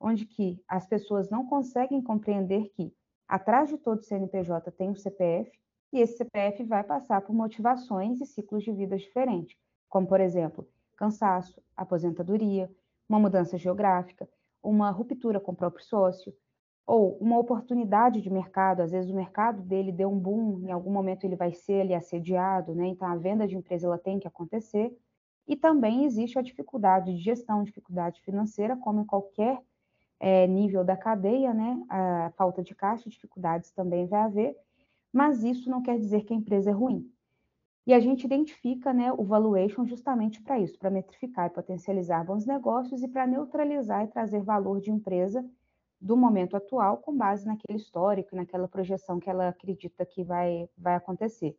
onde 0.00 0.26
que 0.26 0.60
as 0.68 0.86
pessoas 0.86 1.28
não 1.30 1.46
conseguem 1.46 2.02
compreender 2.02 2.70
que 2.70 2.92
atrás 3.28 3.68
de 3.68 3.78
todo 3.78 4.02
CNPJ 4.02 4.70
tem 4.72 4.90
um 4.90 4.96
CPF 4.96 5.50
e 5.92 6.00
esse 6.00 6.16
CPF 6.16 6.64
vai 6.64 6.84
passar 6.84 7.20
por 7.22 7.34
motivações 7.34 8.20
e 8.20 8.26
ciclos 8.26 8.64
de 8.64 8.72
vida 8.72 8.96
diferentes, 8.96 9.56
como, 9.88 10.06
por 10.06 10.20
exemplo, 10.20 10.68
cansaço, 10.96 11.62
aposentadoria, 11.76 12.70
uma 13.08 13.18
mudança 13.18 13.56
geográfica, 13.56 14.28
uma 14.62 14.90
ruptura 14.90 15.38
com 15.38 15.52
o 15.52 15.56
próprio 15.56 15.84
sócio, 15.84 16.34
ou 16.86 17.16
uma 17.18 17.38
oportunidade 17.38 18.20
de 18.20 18.30
mercado, 18.30 18.80
às 18.80 18.92
vezes 18.92 19.10
o 19.10 19.14
mercado 19.14 19.60
dele 19.62 19.90
deu 19.90 20.08
um 20.08 20.18
boom, 20.18 20.60
em 20.60 20.70
algum 20.70 20.92
momento 20.92 21.24
ele 21.24 21.34
vai 21.34 21.52
ser 21.52 21.80
ali 21.80 21.94
assediado, 21.94 22.74
né? 22.74 22.86
Então 22.86 23.08
a 23.08 23.16
venda 23.16 23.46
de 23.46 23.56
empresa 23.56 23.86
ela 23.86 23.98
tem 23.98 24.20
que 24.20 24.28
acontecer. 24.28 24.96
E 25.48 25.56
também 25.56 26.04
existe 26.04 26.38
a 26.38 26.42
dificuldade 26.42 27.14
de 27.14 27.22
gestão, 27.22 27.64
dificuldade 27.64 28.20
financeira, 28.22 28.76
como 28.76 29.00
em 29.00 29.04
qualquer 29.04 29.60
é, 30.20 30.46
nível 30.46 30.84
da 30.84 30.96
cadeia, 30.96 31.52
né? 31.52 31.84
A 31.88 32.32
falta 32.36 32.62
de 32.62 32.74
caixa, 32.74 33.10
dificuldades 33.10 33.72
também 33.72 34.06
vai 34.06 34.20
haver 34.20 34.56
mas 35.16 35.42
isso 35.42 35.70
não 35.70 35.80
quer 35.80 35.98
dizer 35.98 36.24
que 36.24 36.34
a 36.34 36.36
empresa 36.36 36.68
é 36.68 36.72
ruim. 36.74 37.10
E 37.86 37.94
a 37.94 37.98
gente 37.98 38.24
identifica 38.24 38.92
né, 38.92 39.10
o 39.10 39.24
valuation 39.24 39.86
justamente 39.86 40.42
para 40.42 40.60
isso, 40.60 40.78
para 40.78 40.90
metrificar 40.90 41.46
e 41.46 41.54
potencializar 41.54 42.22
bons 42.22 42.44
negócios 42.44 43.02
e 43.02 43.08
para 43.08 43.26
neutralizar 43.26 44.04
e 44.04 44.08
trazer 44.08 44.42
valor 44.42 44.78
de 44.78 44.90
empresa 44.90 45.42
do 45.98 46.18
momento 46.18 46.54
atual 46.54 46.98
com 46.98 47.16
base 47.16 47.46
naquele 47.46 47.78
histórico, 47.78 48.36
naquela 48.36 48.68
projeção 48.68 49.18
que 49.18 49.30
ela 49.30 49.48
acredita 49.48 50.04
que 50.04 50.22
vai, 50.22 50.68
vai 50.76 50.96
acontecer. 50.96 51.56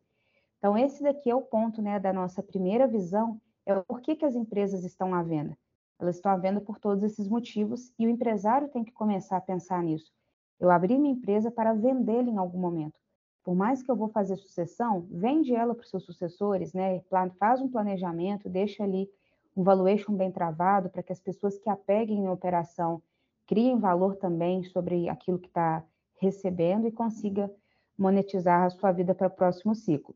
Então, 0.58 0.78
esse 0.78 1.02
daqui 1.02 1.28
é 1.28 1.34
o 1.34 1.42
ponto 1.42 1.82
né, 1.82 1.98
da 1.98 2.12
nossa 2.12 2.40
primeira 2.40 2.86
visão, 2.86 3.40
é 3.66 3.74
o 3.76 3.82
porquê 3.82 4.14
que 4.14 4.24
as 4.24 4.36
empresas 4.36 4.84
estão 4.84 5.12
à 5.12 5.24
venda. 5.24 5.58
Elas 5.98 6.14
estão 6.14 6.30
à 6.30 6.36
venda 6.36 6.60
por 6.60 6.78
todos 6.78 7.02
esses 7.02 7.26
motivos 7.26 7.92
e 7.98 8.06
o 8.06 8.10
empresário 8.10 8.68
tem 8.68 8.84
que 8.84 8.92
começar 8.92 9.36
a 9.36 9.40
pensar 9.40 9.82
nisso. 9.82 10.12
Eu 10.60 10.70
abri 10.70 10.96
minha 10.96 11.12
empresa 11.12 11.50
para 11.50 11.74
vendê-la 11.74 12.30
em 12.30 12.38
algum 12.38 12.60
momento 12.60 13.07
por 13.48 13.56
mais 13.56 13.82
que 13.82 13.90
eu 13.90 13.96
vou 13.96 14.10
fazer 14.10 14.36
sucessão, 14.36 15.06
vende 15.10 15.54
ela 15.54 15.74
para 15.74 15.82
os 15.82 15.88
seus 15.88 16.04
sucessores, 16.04 16.74
né? 16.74 17.00
Faz 17.38 17.62
um 17.62 17.68
planejamento, 17.70 18.46
deixa 18.46 18.84
ali 18.84 19.08
um 19.56 19.62
valuation 19.62 20.12
bem 20.14 20.30
travado 20.30 20.90
para 20.90 21.02
que 21.02 21.12
as 21.12 21.18
pessoas 21.18 21.58
que 21.58 21.70
apeguem 21.70 22.20
na 22.20 22.30
operação 22.30 23.00
criem 23.46 23.78
valor 23.78 24.16
também 24.16 24.64
sobre 24.64 25.08
aquilo 25.08 25.38
que 25.38 25.46
está 25.46 25.82
recebendo 26.20 26.86
e 26.86 26.92
consiga 26.92 27.50
monetizar 27.96 28.64
a 28.64 28.68
sua 28.68 28.92
vida 28.92 29.14
para 29.14 29.28
o 29.28 29.30
próximo 29.30 29.74
ciclo. 29.74 30.14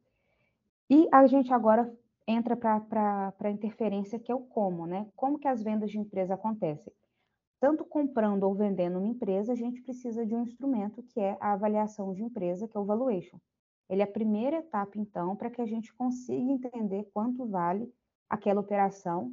E 0.90 1.08
a 1.10 1.26
gente 1.26 1.54
agora 1.54 1.90
entra 2.28 2.54
para 2.54 3.32
a 3.40 3.50
interferência 3.50 4.18
que 4.18 4.30
é 4.30 4.34
o 4.34 4.40
como, 4.40 4.84
né? 4.84 5.06
Como 5.16 5.38
que 5.38 5.48
as 5.48 5.62
vendas 5.62 5.90
de 5.90 5.98
empresa 5.98 6.34
acontecem? 6.34 6.92
Tanto 7.62 7.84
comprando 7.84 8.42
ou 8.42 8.56
vendendo 8.56 8.98
uma 8.98 9.06
empresa, 9.06 9.52
a 9.52 9.54
gente 9.54 9.80
precisa 9.82 10.26
de 10.26 10.34
um 10.34 10.42
instrumento 10.42 11.00
que 11.00 11.20
é 11.20 11.38
a 11.40 11.52
avaliação 11.52 12.12
de 12.12 12.24
empresa, 12.24 12.66
que 12.66 12.76
é 12.76 12.80
o 12.80 12.84
valuation. 12.84 13.38
Ele 13.88 14.00
é 14.00 14.04
a 14.04 14.10
primeira 14.10 14.56
etapa, 14.56 14.98
então, 14.98 15.36
para 15.36 15.48
que 15.48 15.62
a 15.62 15.64
gente 15.64 15.94
consiga 15.94 16.50
entender 16.50 17.08
quanto 17.14 17.46
vale 17.46 17.88
aquela 18.28 18.60
operação 18.60 19.32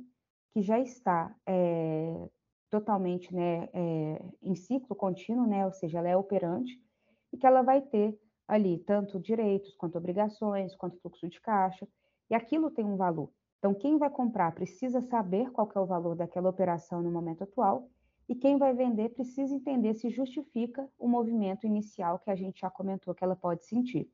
que 0.53 0.61
já 0.61 0.79
está 0.79 1.35
é, 1.43 2.29
totalmente 2.69 3.33
né, 3.33 3.67
é, 3.73 4.23
em 4.43 4.53
ciclo 4.53 4.95
contínuo, 4.95 5.47
né, 5.47 5.65
ou 5.65 5.71
seja, 5.71 5.97
ela 5.97 6.09
é 6.09 6.15
operante, 6.15 6.79
e 7.33 7.37
que 7.37 7.47
ela 7.47 7.63
vai 7.63 7.81
ter 7.81 8.15
ali 8.47 8.77
tanto 8.77 9.19
direitos, 9.19 9.73
quanto 9.73 9.97
obrigações, 9.97 10.75
quanto 10.75 10.99
fluxo 11.01 11.27
de 11.27 11.41
caixa, 11.41 11.87
e 12.29 12.35
aquilo 12.35 12.69
tem 12.69 12.85
um 12.85 12.95
valor. 12.95 13.31
Então, 13.57 13.73
quem 13.73 13.97
vai 13.97 14.11
comprar 14.11 14.53
precisa 14.53 15.01
saber 15.01 15.49
qual 15.49 15.67
é 15.75 15.79
o 15.79 15.87
valor 15.87 16.15
daquela 16.15 16.47
operação 16.47 17.01
no 17.01 17.09
momento 17.09 17.43
atual 17.43 17.89
e 18.29 18.35
quem 18.35 18.59
vai 18.59 18.75
vender 18.75 19.09
precisa 19.09 19.55
entender 19.55 19.95
se 19.95 20.11
justifica 20.11 20.87
o 20.99 21.07
movimento 21.07 21.65
inicial 21.65 22.19
que 22.19 22.29
a 22.29 22.35
gente 22.35 22.61
já 22.61 22.69
comentou 22.69 23.15
que 23.15 23.23
ela 23.23 23.35
pode 23.35 23.65
sentir. 23.65 24.07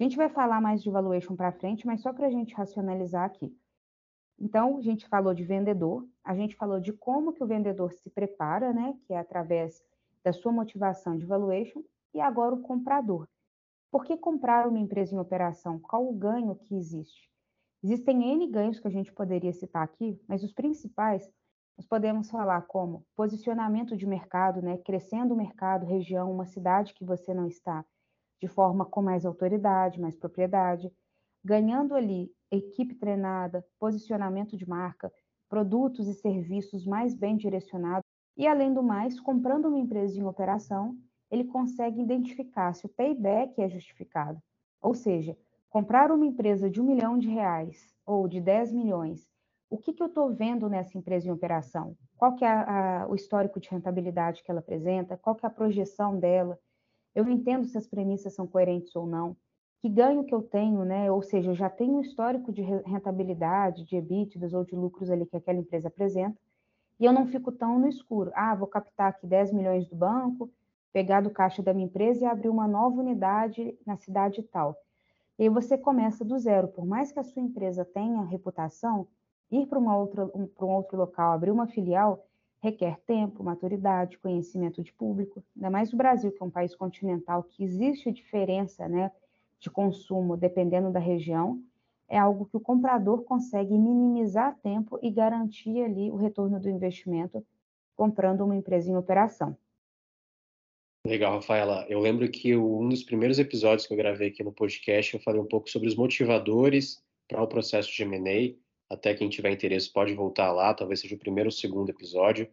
A 0.00 0.02
gente 0.02 0.16
vai 0.16 0.30
falar 0.30 0.58
mais 0.58 0.82
de 0.82 0.90
valuation 0.90 1.36
para 1.36 1.52
frente, 1.52 1.86
mas 1.86 2.00
só 2.00 2.14
para 2.14 2.28
a 2.28 2.30
gente 2.30 2.54
racionalizar 2.54 3.26
aqui. 3.26 3.54
Então, 4.38 4.78
a 4.78 4.80
gente 4.80 5.06
falou 5.06 5.34
de 5.34 5.44
vendedor, 5.44 6.08
a 6.24 6.34
gente 6.34 6.56
falou 6.56 6.80
de 6.80 6.94
como 6.94 7.34
que 7.34 7.44
o 7.44 7.46
vendedor 7.46 7.92
se 7.92 8.08
prepara, 8.08 8.72
né, 8.72 8.98
que 9.02 9.12
é 9.12 9.18
através 9.18 9.84
da 10.24 10.32
sua 10.32 10.50
motivação 10.50 11.18
de 11.18 11.26
valuation, 11.26 11.84
e 12.14 12.20
agora 12.22 12.54
o 12.54 12.62
comprador. 12.62 13.28
Por 13.90 14.02
que 14.04 14.16
comprar 14.16 14.66
uma 14.66 14.78
empresa 14.78 15.14
em 15.14 15.18
operação? 15.18 15.78
Qual 15.78 16.08
o 16.08 16.14
ganho 16.14 16.56
que 16.56 16.74
existe? 16.74 17.30
Existem 17.84 18.32
N 18.32 18.46
ganhos 18.46 18.80
que 18.80 18.88
a 18.88 18.90
gente 18.90 19.12
poderia 19.12 19.52
citar 19.52 19.82
aqui, 19.82 20.18
mas 20.26 20.42
os 20.42 20.52
principais 20.54 21.30
nós 21.76 21.86
podemos 21.86 22.30
falar 22.30 22.62
como 22.62 23.04
posicionamento 23.16 23.96
de 23.96 24.06
mercado, 24.06 24.60
né, 24.60 24.78
crescendo 24.78 25.34
o 25.34 25.36
mercado, 25.36 25.86
região, 25.86 26.30
uma 26.30 26.44
cidade 26.44 26.94
que 26.94 27.04
você 27.04 27.32
não 27.32 27.46
está, 27.46 27.84
de 28.40 28.48
forma 28.48 28.84
com 28.84 29.02
mais 29.02 29.24
autoridade, 29.24 30.00
mais 30.00 30.16
propriedade, 30.16 30.92
ganhando 31.44 31.94
ali 31.94 32.30
equipe 32.50 32.94
treinada, 32.94 33.64
posicionamento 33.78 34.56
de 34.56 34.68
marca, 34.68 35.12
produtos 35.48 36.06
e 36.06 36.14
serviços 36.14 36.86
mais 36.86 37.14
bem 37.14 37.36
direcionados, 37.36 38.04
e 38.36 38.46
além 38.46 38.72
do 38.72 38.82
mais, 38.82 39.20
comprando 39.20 39.66
uma 39.66 39.78
empresa 39.78 40.18
em 40.18 40.24
operação, 40.24 40.96
ele 41.30 41.44
consegue 41.44 42.00
identificar 42.00 42.74
se 42.74 42.86
o 42.86 42.88
payback 42.88 43.60
é 43.60 43.68
justificado. 43.68 44.38
Ou 44.80 44.94
seja, 44.94 45.36
comprar 45.70 46.10
uma 46.10 46.26
empresa 46.26 46.68
de 46.68 46.80
um 46.80 46.84
milhão 46.84 47.18
de 47.18 47.28
reais 47.28 47.94
ou 48.04 48.28
de 48.28 48.40
10 48.40 48.72
milhões, 48.72 49.26
o 49.72 49.78
que, 49.78 49.92
que 49.92 50.02
eu 50.02 50.06
estou 50.06 50.32
vendo 50.32 50.68
nessa 50.68 50.98
empresa 50.98 51.26
em 51.26 51.32
operação? 51.32 51.96
Qual 52.16 52.36
que 52.36 52.44
é 52.44 52.48
a, 52.48 53.02
a, 53.02 53.08
o 53.08 53.14
histórico 53.14 53.58
de 53.58 53.70
rentabilidade 53.70 54.42
que 54.42 54.50
ela 54.50 54.60
apresenta? 54.60 55.16
Qual 55.16 55.34
que 55.34 55.46
é 55.46 55.48
a 55.48 55.52
projeção 55.52 56.18
dela? 56.18 56.58
Eu 57.14 57.28
entendo 57.28 57.66
se 57.66 57.78
as 57.78 57.86
premissas 57.86 58.34
são 58.34 58.46
coerentes 58.46 58.94
ou 58.94 59.06
não 59.06 59.36
que 59.82 59.88
ganho 59.88 60.22
que 60.22 60.32
eu 60.32 60.40
tenho, 60.40 60.84
né? 60.84 61.10
Ou 61.10 61.22
seja, 61.22 61.50
eu 61.50 61.54
já 61.56 61.68
tenho 61.68 61.96
um 61.96 62.00
histórico 62.00 62.52
de 62.52 62.62
rentabilidade, 62.62 63.84
de 63.84 63.96
EBITDAs 63.96 64.54
ou 64.54 64.64
de 64.64 64.76
lucros 64.76 65.10
ali 65.10 65.26
que 65.26 65.36
aquela 65.36 65.58
empresa 65.58 65.88
apresenta, 65.88 66.38
e 67.00 67.04
eu 67.04 67.12
não 67.12 67.26
fico 67.26 67.50
tão 67.50 67.80
no 67.80 67.88
escuro. 67.88 68.30
Ah, 68.32 68.54
vou 68.54 68.68
captar 68.68 69.10
aqui 69.10 69.26
10 69.26 69.52
milhões 69.52 69.88
do 69.88 69.96
banco, 69.96 70.48
pegar 70.92 71.20
do 71.20 71.30
caixa 71.30 71.64
da 71.64 71.74
minha 71.74 71.86
empresa 71.86 72.24
e 72.24 72.28
abrir 72.28 72.48
uma 72.48 72.68
nova 72.68 73.00
unidade 73.00 73.76
na 73.84 73.96
cidade 73.96 74.40
tal. 74.44 74.76
E 75.36 75.42
aí 75.42 75.48
você 75.48 75.76
começa 75.76 76.24
do 76.24 76.38
zero. 76.38 76.68
Por 76.68 76.86
mais 76.86 77.10
que 77.10 77.18
a 77.18 77.24
sua 77.24 77.42
empresa 77.42 77.84
tenha 77.84 78.22
reputação, 78.22 79.08
ir 79.52 79.66
para 79.66 79.78
um, 79.78 79.86
um 79.86 80.66
outro 80.66 80.96
local, 80.96 81.32
abrir 81.32 81.50
uma 81.50 81.66
filial, 81.66 82.26
requer 82.60 82.98
tempo, 83.06 83.44
maturidade, 83.44 84.18
conhecimento 84.18 84.82
de 84.82 84.92
público. 84.92 85.44
Ainda 85.54 85.70
mais 85.70 85.92
o 85.92 85.96
Brasil, 85.96 86.32
que 86.32 86.42
é 86.42 86.46
um 86.46 86.50
país 86.50 86.74
continental, 86.74 87.42
que 87.44 87.62
existe 87.62 88.10
diferença, 88.10 88.88
né? 88.88 89.10
de 89.62 89.70
consumo, 89.70 90.36
dependendo 90.36 90.90
da 90.90 90.98
região, 90.98 91.62
é 92.08 92.18
algo 92.18 92.46
que 92.46 92.56
o 92.56 92.60
comprador 92.60 93.22
consegue 93.22 93.78
minimizar 93.78 94.58
tempo 94.60 94.98
e 95.00 95.08
garantir 95.08 95.80
ali 95.82 96.10
o 96.10 96.16
retorno 96.16 96.58
do 96.58 96.68
investimento 96.68 97.46
comprando 97.94 98.44
uma 98.44 98.56
empresa 98.56 98.90
em 98.90 98.96
operação. 98.96 99.56
Legal, 101.06 101.34
Rafaela. 101.34 101.86
Eu 101.88 102.00
lembro 102.00 102.28
que 102.28 102.56
um 102.56 102.88
dos 102.88 103.04
primeiros 103.04 103.38
episódios 103.38 103.86
que 103.86 103.92
eu 103.92 103.96
gravei 103.96 104.28
aqui 104.28 104.42
no 104.42 104.52
podcast, 104.52 105.14
eu 105.14 105.20
falei 105.20 105.40
um 105.40 105.46
pouco 105.46 105.70
sobre 105.70 105.88
os 105.88 105.94
motivadores 105.94 107.02
para 107.28 107.42
o 107.42 107.46
processo 107.46 107.90
de 107.92 108.02
M&A. 108.02 108.56
Até 108.92 109.14
quem 109.14 109.28
tiver 109.28 109.50
interesse 109.50 109.90
pode 109.90 110.12
voltar 110.12 110.52
lá, 110.52 110.74
talvez 110.74 111.00
seja 111.00 111.14
o 111.14 111.18
primeiro 111.18 111.48
ou 111.48 111.52
segundo 111.52 111.88
episódio. 111.88 112.46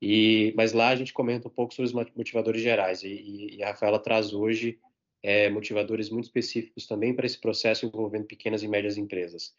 E, 0.00 0.54
mas 0.56 0.72
lá 0.72 0.88
a 0.88 0.96
gente 0.96 1.12
comenta 1.12 1.48
um 1.48 1.50
pouco 1.50 1.74
sobre 1.74 1.86
os 1.86 1.92
motivadores 2.16 2.62
gerais. 2.62 3.02
E, 3.02 3.56
e 3.56 3.62
a 3.62 3.68
Rafaela 3.68 3.98
traz 3.98 4.32
hoje 4.32 4.78
é, 5.22 5.50
motivadores 5.50 6.08
muito 6.08 6.24
específicos 6.24 6.86
também 6.86 7.14
para 7.14 7.26
esse 7.26 7.38
processo 7.38 7.84
envolvendo 7.84 8.24
pequenas 8.24 8.62
e 8.62 8.68
médias 8.68 8.96
empresas. 8.96 9.54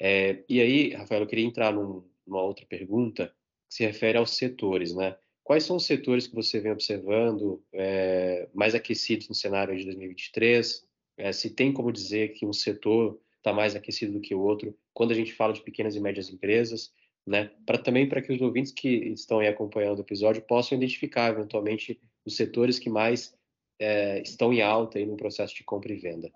É, 0.00 0.42
e 0.48 0.60
aí, 0.60 0.92
Rafael, 0.92 1.22
eu 1.22 1.26
queria 1.26 1.46
entrar 1.46 1.72
num, 1.72 2.04
numa 2.26 2.42
outra 2.42 2.66
pergunta 2.66 3.32
que 3.68 3.76
se 3.76 3.84
refere 3.84 4.18
aos 4.18 4.36
setores, 4.36 4.92
né? 4.92 5.16
Quais 5.44 5.62
são 5.62 5.76
os 5.76 5.86
setores 5.86 6.26
que 6.26 6.34
você 6.34 6.58
vem 6.58 6.72
observando 6.72 7.62
é, 7.72 8.48
mais 8.52 8.74
aquecidos 8.74 9.28
no 9.28 9.34
cenário 9.34 9.76
de 9.78 9.84
2023? 9.84 10.84
É, 11.16 11.32
se 11.32 11.50
tem 11.50 11.72
como 11.72 11.92
dizer 11.92 12.32
que 12.32 12.44
um 12.44 12.52
setor 12.52 13.20
está 13.38 13.52
mais 13.52 13.76
aquecido 13.76 14.14
do 14.14 14.20
que 14.20 14.34
o 14.34 14.40
outro 14.40 14.76
quando 14.96 15.10
a 15.10 15.14
gente 15.14 15.34
fala 15.34 15.52
de 15.52 15.60
pequenas 15.60 15.94
e 15.94 16.00
médias 16.00 16.30
empresas, 16.30 16.90
né? 17.26 17.50
Para 17.66 17.76
também 17.76 18.08
para 18.08 18.22
que 18.22 18.32
os 18.32 18.40
ouvintes 18.40 18.72
que 18.72 18.88
estão 19.12 19.40
aí 19.40 19.46
acompanhando 19.46 19.98
o 19.98 20.00
episódio 20.00 20.40
possam 20.40 20.78
identificar 20.78 21.28
eventualmente 21.28 22.00
os 22.24 22.34
setores 22.34 22.78
que 22.78 22.88
mais 22.88 23.36
é, 23.78 24.22
estão 24.22 24.54
em 24.54 24.62
alta 24.62 24.98
aí 24.98 25.04
no 25.04 25.14
processo 25.14 25.54
de 25.54 25.62
compra 25.62 25.92
e 25.92 25.96
venda? 25.96 26.32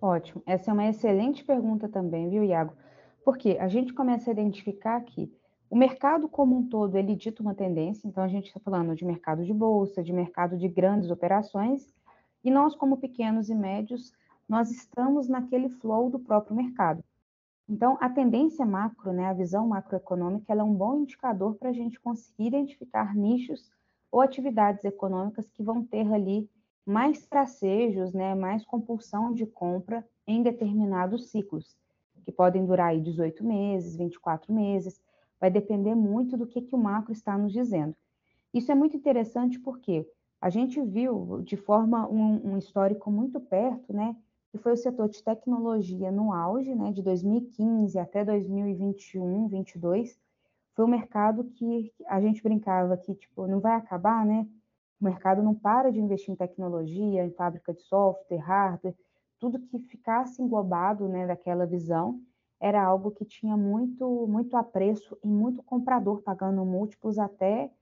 Ótimo. 0.00 0.42
Essa 0.44 0.72
é 0.72 0.74
uma 0.74 0.88
excelente 0.88 1.44
pergunta 1.44 1.88
também, 1.88 2.28
viu, 2.28 2.42
Iago? 2.42 2.74
Porque 3.24 3.56
a 3.60 3.68
gente 3.68 3.94
começa 3.94 4.28
a 4.28 4.32
identificar 4.32 5.00
que 5.02 5.32
o 5.70 5.76
mercado 5.76 6.28
como 6.28 6.56
um 6.58 6.68
todo, 6.68 6.98
ele 6.98 7.14
dita 7.14 7.40
uma 7.40 7.54
tendência, 7.54 8.08
então 8.08 8.24
a 8.24 8.28
gente 8.28 8.48
está 8.48 8.58
falando 8.58 8.96
de 8.96 9.04
mercado 9.04 9.44
de 9.44 9.54
bolsa, 9.54 10.02
de 10.02 10.12
mercado 10.12 10.58
de 10.58 10.66
grandes 10.66 11.08
operações, 11.08 11.94
e 12.42 12.50
nós, 12.50 12.74
como 12.74 12.96
pequenos 12.96 13.48
e 13.48 13.54
médios, 13.54 14.12
nós 14.48 14.72
estamos 14.72 15.28
naquele 15.28 15.68
flow 15.68 16.10
do 16.10 16.18
próprio 16.18 16.56
mercado. 16.56 17.04
Então, 17.72 17.96
a 18.02 18.10
tendência 18.10 18.66
macro, 18.66 19.14
né, 19.14 19.24
a 19.24 19.32
visão 19.32 19.66
macroeconômica, 19.66 20.52
ela 20.52 20.60
é 20.60 20.64
um 20.64 20.74
bom 20.74 20.98
indicador 20.98 21.54
para 21.54 21.70
a 21.70 21.72
gente 21.72 21.98
conseguir 21.98 22.48
identificar 22.48 23.16
nichos 23.16 23.70
ou 24.10 24.20
atividades 24.20 24.84
econômicas 24.84 25.48
que 25.48 25.62
vão 25.62 25.82
ter 25.82 26.06
ali 26.12 26.46
mais 26.84 27.24
tracejos, 27.26 28.12
né, 28.12 28.34
mais 28.34 28.62
compulsão 28.62 29.32
de 29.32 29.46
compra 29.46 30.06
em 30.26 30.42
determinados 30.42 31.30
ciclos, 31.30 31.74
que 32.22 32.30
podem 32.30 32.66
durar 32.66 32.88
aí 32.88 33.00
18 33.00 33.42
meses, 33.42 33.96
24 33.96 34.52
meses, 34.52 35.00
vai 35.40 35.50
depender 35.50 35.94
muito 35.94 36.36
do 36.36 36.46
que, 36.46 36.60
que 36.60 36.74
o 36.74 36.78
macro 36.78 37.14
está 37.14 37.38
nos 37.38 37.54
dizendo. 37.54 37.96
Isso 38.52 38.70
é 38.70 38.74
muito 38.74 38.98
interessante 38.98 39.58
porque 39.58 40.06
a 40.42 40.50
gente 40.50 40.78
viu 40.82 41.40
de 41.40 41.56
forma 41.56 42.06
um, 42.06 42.52
um 42.52 42.58
histórico 42.58 43.10
muito 43.10 43.40
perto, 43.40 43.94
né, 43.94 44.14
que 44.52 44.58
foi 44.58 44.74
o 44.74 44.76
setor 44.76 45.08
de 45.08 45.24
tecnologia 45.24 46.12
no 46.12 46.30
auge, 46.30 46.74
né, 46.74 46.92
de 46.92 47.02
2015 47.02 47.98
até 47.98 48.22
2021, 48.22 49.48
22, 49.48 50.20
foi 50.74 50.84
um 50.84 50.88
mercado 50.88 51.44
que 51.44 51.90
a 52.06 52.20
gente 52.20 52.42
brincava 52.42 52.96
que 52.98 53.14
tipo 53.14 53.46
não 53.46 53.60
vai 53.60 53.74
acabar, 53.74 54.26
né? 54.26 54.46
O 55.00 55.04
mercado 55.04 55.42
não 55.42 55.54
para 55.54 55.90
de 55.90 56.00
investir 56.00 56.32
em 56.32 56.36
tecnologia, 56.36 57.24
em 57.24 57.30
fábrica 57.30 57.72
de 57.72 57.80
software, 57.82 58.36
hardware, 58.36 58.94
tudo 59.40 59.58
que 59.58 59.78
ficasse 59.80 60.40
englobado 60.40 61.08
né, 61.08 61.26
daquela 61.26 61.66
visão 61.66 62.20
era 62.60 62.82
algo 62.82 63.10
que 63.10 63.24
tinha 63.24 63.56
muito, 63.56 64.26
muito 64.28 64.56
apreço 64.56 65.18
e 65.24 65.26
muito 65.26 65.62
comprador 65.62 66.22
pagando 66.22 66.64
múltiplos 66.64 67.18
até 67.18 67.72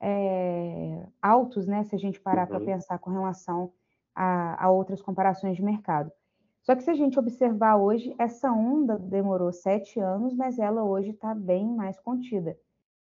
é, 0.00 1.06
altos, 1.20 1.66
né, 1.66 1.84
se 1.84 1.94
a 1.94 1.98
gente 1.98 2.20
parar 2.20 2.42
uhum. 2.42 2.48
para 2.48 2.60
pensar 2.60 2.98
com 2.98 3.10
relação 3.10 3.72
a, 4.18 4.64
a 4.64 4.68
outras 4.68 5.00
comparações 5.00 5.56
de 5.56 5.62
mercado. 5.62 6.10
Só 6.62 6.74
que 6.74 6.82
se 6.82 6.90
a 6.90 6.94
gente 6.94 7.18
observar 7.18 7.76
hoje, 7.76 8.12
essa 8.18 8.50
onda 8.50 8.98
demorou 8.98 9.52
sete 9.52 10.00
anos, 10.00 10.34
mas 10.34 10.58
ela 10.58 10.82
hoje 10.82 11.10
está 11.10 11.32
bem 11.32 11.64
mais 11.64 12.00
contida. 12.00 12.58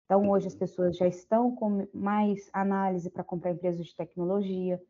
Então, 0.05 0.29
hoje 0.29 0.47
as 0.47 0.55
pessoas 0.55 0.95
já 0.95 1.05
estão 1.05 1.53
com 1.53 1.85
mais 1.93 2.49
análise 2.53 3.09
para 3.09 3.25
comprar 3.25 3.51
empresas 3.51 3.85
de 3.85 3.95
tecnologia, 3.95 4.81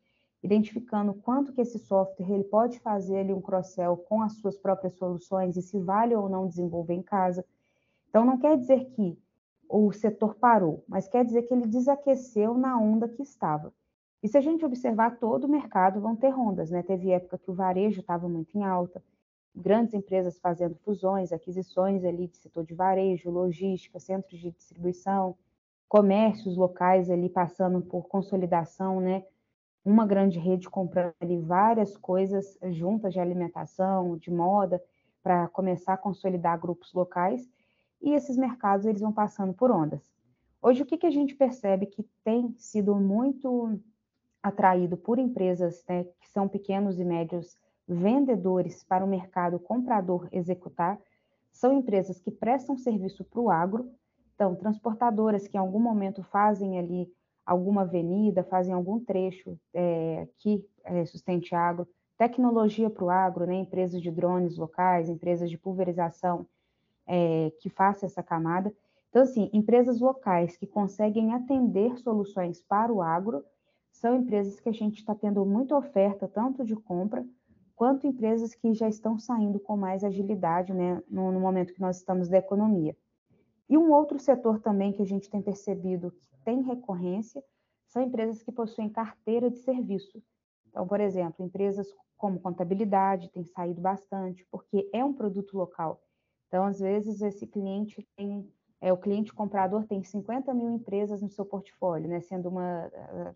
identificando 0.42 1.12
quanto 1.12 1.52
que 1.52 1.60
esse 1.60 1.78
software 1.80 2.30
ele 2.30 2.44
pode 2.44 2.78
fazer 2.78 3.18
ali 3.18 3.32
um 3.32 3.40
cross-sell 3.40 3.96
com 3.96 4.22
as 4.22 4.34
suas 4.34 4.56
próprias 4.56 4.94
soluções 4.94 5.56
e 5.56 5.62
se 5.62 5.78
vale 5.80 6.14
ou 6.14 6.28
não 6.28 6.46
desenvolver 6.46 6.94
em 6.94 7.02
casa. 7.02 7.44
Então, 8.08 8.24
não 8.24 8.38
quer 8.38 8.56
dizer 8.56 8.84
que 8.90 9.18
o 9.68 9.90
setor 9.92 10.36
parou, 10.36 10.84
mas 10.86 11.08
quer 11.08 11.24
dizer 11.24 11.42
que 11.42 11.52
ele 11.52 11.66
desaqueceu 11.66 12.54
na 12.54 12.78
onda 12.78 13.08
que 13.08 13.22
estava. 13.22 13.72
E 14.22 14.28
se 14.28 14.38
a 14.38 14.40
gente 14.40 14.64
observar 14.64 15.18
todo 15.18 15.44
o 15.44 15.48
mercado, 15.48 16.00
vão 16.00 16.14
ter 16.14 16.32
ondas, 16.32 16.70
né? 16.70 16.82
Teve 16.82 17.10
época 17.10 17.38
que 17.38 17.50
o 17.50 17.54
varejo 17.54 18.00
estava 18.00 18.28
muito 18.28 18.56
em 18.56 18.62
alta, 18.62 19.02
grandes 19.54 19.94
empresas 19.94 20.38
fazendo 20.38 20.76
fusões, 20.76 21.32
aquisições 21.32 22.04
ali 22.04 22.28
de 22.28 22.36
setor 22.36 22.64
de 22.64 22.72
varejo, 22.72 23.30
logística, 23.30 23.98
centros 23.98 24.38
de 24.38 24.52
distribuição, 24.52 25.36
comércios 25.88 26.56
locais 26.56 27.10
ali 27.10 27.28
passando 27.28 27.82
por 27.82 28.06
consolidação, 28.06 29.00
né? 29.00 29.24
Uma 29.84 30.06
grande 30.06 30.38
rede 30.38 30.70
comprando 30.70 31.12
ali 31.20 31.36
várias 31.38 31.96
coisas 31.96 32.56
juntas 32.70 33.12
de 33.12 33.18
alimentação, 33.18 34.16
de 34.16 34.30
moda, 34.30 34.80
para 35.20 35.48
começar 35.48 35.94
a 35.94 35.98
consolidar 35.98 36.60
grupos 36.60 36.92
locais. 36.92 37.50
E 38.00 38.12
esses 38.12 38.36
mercados 38.36 38.86
eles 38.86 39.00
vão 39.00 39.12
passando 39.12 39.52
por 39.52 39.72
ondas. 39.72 40.12
Hoje 40.62 40.82
o 40.82 40.86
que, 40.86 40.96
que 40.96 41.06
a 41.06 41.10
gente 41.10 41.34
percebe 41.34 41.86
que 41.86 42.04
tem 42.24 42.54
sido 42.56 42.94
muito 42.94 43.80
atraído 44.42 44.96
por 44.96 45.18
empresas 45.18 45.84
né, 45.88 46.04
que 46.20 46.28
são 46.28 46.48
pequenos 46.48 46.98
e 46.98 47.04
médios 47.04 47.56
vendedores 47.86 48.82
para 48.84 49.04
o 49.04 49.08
mercado 49.08 49.58
comprador 49.58 50.28
executar 50.32 50.98
são 51.52 51.72
empresas 51.72 52.18
que 52.18 52.30
prestam 52.30 52.76
serviço 52.76 53.24
para 53.24 53.40
o 53.40 53.50
agro, 53.50 53.90
então 54.34 54.54
transportadoras 54.54 55.46
que 55.46 55.56
em 55.56 55.60
algum 55.60 55.78
momento 55.78 56.22
fazem 56.22 56.78
ali 56.78 57.12
alguma 57.44 57.82
avenida, 57.82 58.42
fazem 58.42 58.72
algum 58.72 58.98
trecho 58.98 59.58
é, 59.74 60.26
que 60.38 60.64
é, 60.84 61.04
sustente 61.04 61.54
agro, 61.54 61.86
tecnologia 62.16 62.88
para 62.88 63.04
o 63.04 63.10
agro, 63.10 63.46
né, 63.46 63.54
empresas 63.54 64.00
de 64.00 64.10
drones 64.10 64.56
locais, 64.56 65.08
empresas 65.08 65.50
de 65.50 65.58
pulverização, 65.58 66.46
é, 67.06 67.52
que 67.60 67.68
faça 67.68 68.06
essa 68.06 68.22
camada. 68.22 68.72
Então, 69.10 69.22
assim, 69.22 69.50
empresas 69.52 70.00
locais 70.00 70.56
que 70.56 70.66
conseguem 70.66 71.34
atender 71.34 71.98
soluções 71.98 72.62
para 72.62 72.92
o 72.92 73.02
agro 73.02 73.44
são 74.02 74.16
empresas 74.16 74.58
que 74.58 74.68
a 74.68 74.72
gente 74.72 74.98
está 74.98 75.14
tendo 75.14 75.46
muita 75.46 75.76
oferta, 75.76 76.26
tanto 76.26 76.64
de 76.64 76.74
compra, 76.74 77.24
quanto 77.76 78.04
empresas 78.04 78.52
que 78.52 78.74
já 78.74 78.88
estão 78.88 79.16
saindo 79.16 79.60
com 79.60 79.76
mais 79.76 80.02
agilidade, 80.02 80.74
né, 80.74 81.00
no, 81.08 81.30
no 81.30 81.38
momento 81.38 81.72
que 81.72 81.80
nós 81.80 81.98
estamos 81.98 82.28
da 82.28 82.36
economia. 82.36 82.96
E 83.70 83.78
um 83.78 83.92
outro 83.92 84.18
setor 84.18 84.58
também 84.58 84.92
que 84.92 85.02
a 85.02 85.06
gente 85.06 85.30
tem 85.30 85.40
percebido 85.40 86.10
que 86.10 86.36
tem 86.44 86.62
recorrência 86.62 87.44
são 87.86 88.02
empresas 88.02 88.42
que 88.42 88.50
possuem 88.50 88.88
carteira 88.88 89.48
de 89.48 89.60
serviço. 89.60 90.20
Então, 90.68 90.84
por 90.84 91.00
exemplo, 91.00 91.46
empresas 91.46 91.86
como 92.16 92.40
contabilidade 92.40 93.30
têm 93.30 93.44
saído 93.44 93.80
bastante, 93.80 94.44
porque 94.50 94.90
é 94.92 95.04
um 95.04 95.12
produto 95.12 95.56
local. 95.56 96.02
Então, 96.48 96.64
às 96.64 96.80
vezes, 96.80 97.22
esse 97.22 97.46
cliente 97.46 98.04
tem, 98.16 98.52
é, 98.82 98.92
o 98.92 98.96
cliente 98.96 99.32
comprador 99.32 99.86
tem 99.86 100.02
50 100.02 100.52
mil 100.52 100.68
empresas 100.68 101.22
no 101.22 101.30
seu 101.30 101.44
portfólio, 101.44 102.08
né, 102.08 102.20
sendo 102.20 102.48
uma, 102.48 102.90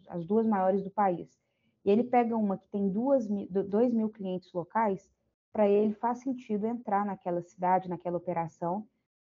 as 0.08 0.24
duas 0.26 0.44
maiores 0.44 0.82
do 0.82 0.90
país. 0.90 1.38
E 1.84 1.90
ele 1.90 2.02
pega 2.02 2.36
uma 2.36 2.58
que 2.58 2.66
tem 2.68 2.88
duas, 2.90 3.28
dois 3.68 3.94
mil 3.94 4.08
clientes 4.08 4.52
locais, 4.52 5.08
para 5.52 5.68
ele 5.68 5.94
faz 5.94 6.18
sentido 6.18 6.66
entrar 6.66 7.06
naquela 7.06 7.40
cidade, 7.42 7.88
naquela 7.88 8.16
operação, 8.16 8.88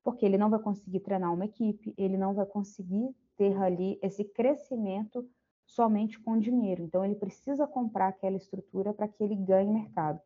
porque 0.03 0.25
ele 0.25 0.35
não 0.35 0.49
vai 0.49 0.59
conseguir 0.59 0.99
treinar 1.01 1.31
uma 1.31 1.45
equipe, 1.45 1.93
ele 1.95 2.17
não 2.17 2.33
vai 2.33 2.47
conseguir 2.47 3.15
ter 3.37 3.55
ali 3.61 3.99
esse 4.01 4.23
crescimento 4.23 5.29
somente 5.67 6.19
com 6.19 6.39
dinheiro. 6.39 6.81
Então, 6.81 7.05
ele 7.05 7.15
precisa 7.15 7.67
comprar 7.67 8.07
aquela 8.07 8.35
estrutura 8.35 8.95
para 8.95 9.07
que 9.07 9.23
ele 9.23 9.35
ganhe 9.35 9.71
mercado. 9.71 10.19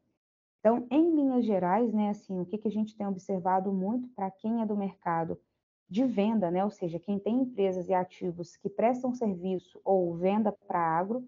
Então, 0.62 0.88
em 0.90 1.14
linhas 1.14 1.46
gerais, 1.46 1.94
né, 1.94 2.12
assim, 2.12 2.40
o 2.40 2.46
que, 2.46 2.58
que 2.58 2.70
a 2.70 2.72
gente 2.72 2.96
tem 2.96 3.06
observado 3.06 3.74
muito 3.74 4.08
para 4.16 4.32
quem 4.32 4.62
é 4.62 4.66
do 4.66 4.78
mercado 4.78 5.38
de 5.94 6.04
venda, 6.06 6.50
né, 6.50 6.66
ou 6.66 6.72
seja, 6.72 6.98
quem 6.98 7.20
tem 7.20 7.42
empresas 7.42 7.88
e 7.88 7.94
ativos 7.94 8.58
que 8.58 8.68
prestam 8.68 9.14
serviço 9.14 9.80
ou 9.86 10.16
venda 10.16 10.52
para 10.52 10.80
agro, 10.80 11.24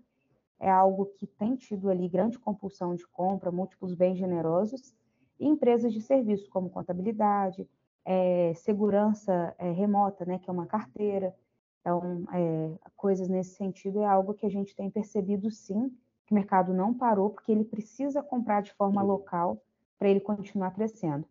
é 0.59 0.67
algo 0.67 1.05
que 1.05 1.27
tem 1.27 1.55
tido 1.55 1.87
ali 1.87 2.09
grande 2.09 2.39
compulsão 2.39 2.95
de 2.95 3.05
compra, 3.05 3.51
múltiplos 3.51 3.93
bens 3.93 4.17
generosos, 4.17 4.91
e 5.39 5.47
empresas 5.47 5.93
de 5.93 6.01
serviço, 6.01 6.49
como 6.49 6.71
contabilidade, 6.71 7.69
é, 8.03 8.53
segurança 8.55 9.53
é, 9.59 9.69
remota, 9.71 10.25
né, 10.25 10.39
que 10.39 10.49
é 10.49 10.53
uma 10.53 10.65
carteira, 10.65 11.35
então, 11.79 12.25
é, 12.33 12.71
coisas 12.95 13.29
nesse 13.29 13.53
sentido 13.57 14.01
é 14.01 14.07
algo 14.07 14.33
que 14.33 14.47
a 14.47 14.49
gente 14.49 14.75
tem 14.75 14.89
percebido 14.89 15.51
sim, 15.51 15.95
que 16.25 16.31
o 16.31 16.35
mercado 16.35 16.73
não 16.73 16.91
parou, 16.91 17.29
porque 17.29 17.51
ele 17.51 17.65
precisa 17.65 18.23
comprar 18.23 18.63
de 18.63 18.73
forma 18.73 19.03
local 19.03 19.61
para 19.99 20.09
ele 20.09 20.21
continuar 20.21 20.71
crescendo. 20.71 21.27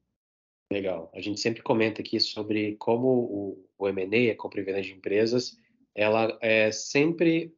Legal. 0.75 1.09
A 1.15 1.21
gente 1.21 1.39
sempre 1.39 1.63
comenta 1.63 2.03
aqui 2.03 2.19
sobre 2.19 2.75
como 2.81 3.07
o, 3.07 3.69
o 3.79 3.89
M&A, 3.89 4.33
a 4.33 4.37
compra 4.37 4.61
e 4.61 4.65
venda 4.65 4.83
de 4.83 4.93
empresas, 4.93 5.57
ela 5.95 6.37
é 6.43 6.73
sempre 6.73 7.55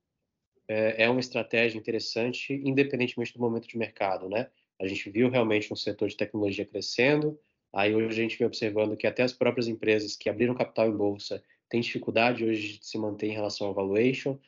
é, 0.68 1.04
é 1.04 1.08
uma 1.08 1.20
estratégia 1.20 1.78
interessante, 1.78 2.52
independentemente 2.52 3.32
do 3.32 3.40
momento 3.40 3.66
de 3.66 3.78
mercado, 3.78 4.28
né? 4.28 4.50
A 4.78 4.86
gente 4.86 5.08
viu 5.08 5.30
realmente 5.30 5.72
um 5.72 5.76
setor 5.76 6.10
de 6.10 6.16
tecnologia 6.16 6.66
crescendo, 6.66 7.40
aí 7.72 7.94
hoje 7.94 8.08
a 8.08 8.22
gente 8.22 8.36
vem 8.36 8.46
observando 8.46 8.98
que 8.98 9.06
até 9.06 9.22
as 9.22 9.32
próprias 9.32 9.66
empresas 9.66 10.14
que 10.14 10.28
abriram 10.28 10.54
capital 10.54 10.86
em 10.86 10.94
bolsa 10.94 11.42
tem 11.70 11.80
dificuldade 11.80 12.44
hoje 12.44 12.78
de 12.78 12.86
se 12.86 12.98
manter 12.98 13.28
em 13.28 13.32
relação 13.32 13.66
ao 13.66 13.72
valuation. 13.72 14.38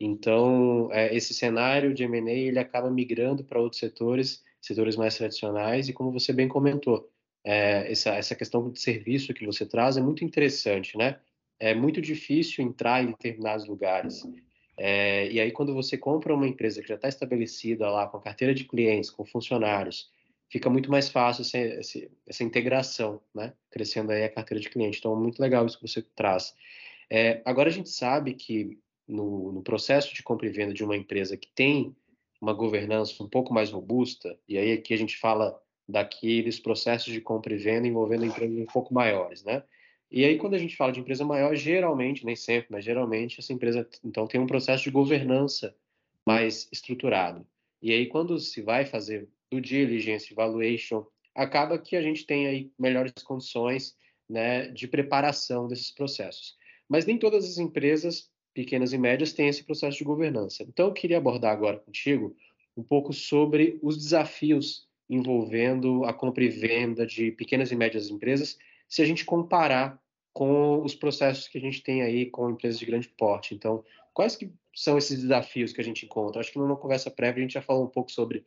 Então, 0.00 0.88
é, 0.90 1.14
esse 1.14 1.32
cenário 1.32 1.94
de 1.94 2.02
M&A 2.02 2.32
ele 2.32 2.58
acaba 2.58 2.90
migrando 2.90 3.44
para 3.44 3.60
outros 3.60 3.78
setores, 3.78 4.42
setores 4.60 4.96
mais 4.96 5.16
tradicionais. 5.16 5.88
E 5.88 5.92
como 5.92 6.10
você 6.10 6.32
bem 6.32 6.48
comentou, 6.48 7.08
é, 7.46 7.92
essa, 7.92 8.10
essa 8.10 8.34
questão 8.34 8.68
de 8.68 8.80
serviço 8.80 9.32
que 9.32 9.46
você 9.46 9.64
traz 9.64 9.96
é 9.96 10.02
muito 10.02 10.24
interessante, 10.24 10.98
né? 10.98 11.20
É 11.60 11.76
muito 11.76 12.02
difícil 12.02 12.64
entrar 12.64 13.04
em 13.04 13.06
determinados 13.06 13.68
lugares. 13.68 14.24
É, 14.76 15.30
e 15.30 15.40
aí, 15.40 15.52
quando 15.52 15.72
você 15.72 15.96
compra 15.96 16.34
uma 16.34 16.48
empresa 16.48 16.82
que 16.82 16.88
já 16.88 16.96
está 16.96 17.08
estabelecida 17.08 17.88
lá, 17.88 18.08
com 18.08 18.18
carteira 18.18 18.52
de 18.52 18.64
clientes, 18.64 19.10
com 19.10 19.24
funcionários, 19.24 20.10
fica 20.50 20.68
muito 20.68 20.90
mais 20.90 21.08
fácil 21.08 21.42
essa, 21.42 21.56
essa, 21.56 22.10
essa, 22.26 22.42
integração, 22.42 23.22
né? 23.32 23.52
Crescendo 23.70 24.10
aí 24.10 24.24
a 24.24 24.28
carteira 24.28 24.60
de 24.60 24.68
cliente. 24.68 24.98
Então, 24.98 25.14
muito 25.14 25.40
legal 25.40 25.64
isso 25.64 25.78
que 25.78 25.86
você 25.86 26.02
traz. 26.16 26.52
É, 27.08 27.42
agora, 27.44 27.68
a 27.68 27.72
gente 27.72 27.90
sabe 27.90 28.34
que 28.34 28.76
no, 29.06 29.52
no, 29.52 29.62
processo 29.62 30.12
de 30.12 30.22
compra 30.22 30.48
e 30.48 30.50
venda 30.50 30.74
de 30.74 30.82
uma 30.82 30.96
empresa 30.96 31.36
que 31.36 31.48
tem 31.54 31.94
uma 32.40 32.52
governança 32.52 33.22
um 33.22 33.28
pouco 33.28 33.54
mais 33.54 33.70
robusta, 33.70 34.36
e 34.48 34.58
aí 34.58 34.72
aqui 34.72 34.92
a 34.92 34.98
gente 34.98 35.16
fala 35.16 35.56
daqueles 35.88 36.58
processos 36.58 37.12
de 37.12 37.20
compra 37.20 37.54
e 37.54 37.58
venda 37.58 37.86
envolvendo 37.86 38.24
empresas 38.24 38.58
um 38.58 38.66
pouco 38.66 38.92
maiores, 38.92 39.44
né? 39.44 39.62
E 40.10 40.24
aí, 40.24 40.38
quando 40.38 40.54
a 40.54 40.58
gente 40.58 40.76
fala 40.76 40.92
de 40.92 41.00
empresa 41.00 41.24
maior, 41.24 41.54
geralmente, 41.54 42.24
nem 42.24 42.36
sempre, 42.36 42.68
mas 42.70 42.84
geralmente, 42.84 43.40
essa 43.40 43.52
empresa, 43.52 43.88
então, 44.04 44.26
tem 44.26 44.40
um 44.40 44.46
processo 44.46 44.84
de 44.84 44.90
governança 44.90 45.74
mais 46.24 46.68
estruturado. 46.72 47.46
E 47.82 47.92
aí, 47.92 48.06
quando 48.06 48.38
se 48.38 48.62
vai 48.62 48.84
fazer 48.84 49.28
do 49.50 49.60
diligence, 49.60 50.32
valuation, 50.34 51.04
acaba 51.34 51.78
que 51.78 51.96
a 51.96 52.02
gente 52.02 52.24
tem 52.24 52.46
aí 52.46 52.72
melhores 52.78 53.12
condições 53.22 53.96
né, 54.28 54.68
de 54.68 54.88
preparação 54.88 55.68
desses 55.68 55.90
processos. 55.90 56.56
Mas 56.88 57.04
nem 57.04 57.18
todas 57.18 57.44
as 57.44 57.58
empresas, 57.58 58.30
pequenas 58.54 58.92
e 58.92 58.98
médias, 58.98 59.32
têm 59.32 59.48
esse 59.48 59.64
processo 59.64 59.98
de 59.98 60.04
governança. 60.04 60.62
Então, 60.62 60.86
eu 60.86 60.92
queria 60.92 61.18
abordar 61.18 61.52
agora 61.52 61.78
contigo 61.78 62.34
um 62.76 62.82
pouco 62.82 63.12
sobre 63.12 63.78
os 63.82 63.96
desafios 63.96 64.85
envolvendo 65.08 66.04
a 66.04 66.12
compra 66.12 66.44
e 66.44 66.48
venda 66.48 67.06
de 67.06 67.30
pequenas 67.32 67.70
e 67.70 67.76
médias 67.76 68.10
empresas, 68.10 68.58
se 68.88 69.02
a 69.02 69.04
gente 69.04 69.24
comparar 69.24 70.00
com 70.32 70.82
os 70.82 70.94
processos 70.94 71.48
que 71.48 71.56
a 71.56 71.60
gente 71.60 71.82
tem 71.82 72.02
aí 72.02 72.26
com 72.26 72.50
empresas 72.50 72.78
de 72.78 72.84
grande 72.84 73.08
porte. 73.08 73.54
Então, 73.54 73.82
quais 74.12 74.36
que 74.36 74.52
são 74.74 74.98
esses 74.98 75.22
desafios 75.22 75.72
que 75.72 75.80
a 75.80 75.84
gente 75.84 76.04
encontra? 76.04 76.40
Acho 76.40 76.52
que 76.52 76.58
numa 76.58 76.76
conversa 76.76 77.10
prévia 77.10 77.40
a 77.40 77.42
gente 77.42 77.54
já 77.54 77.62
falou 77.62 77.84
um 77.84 77.88
pouco 77.88 78.12
sobre 78.12 78.44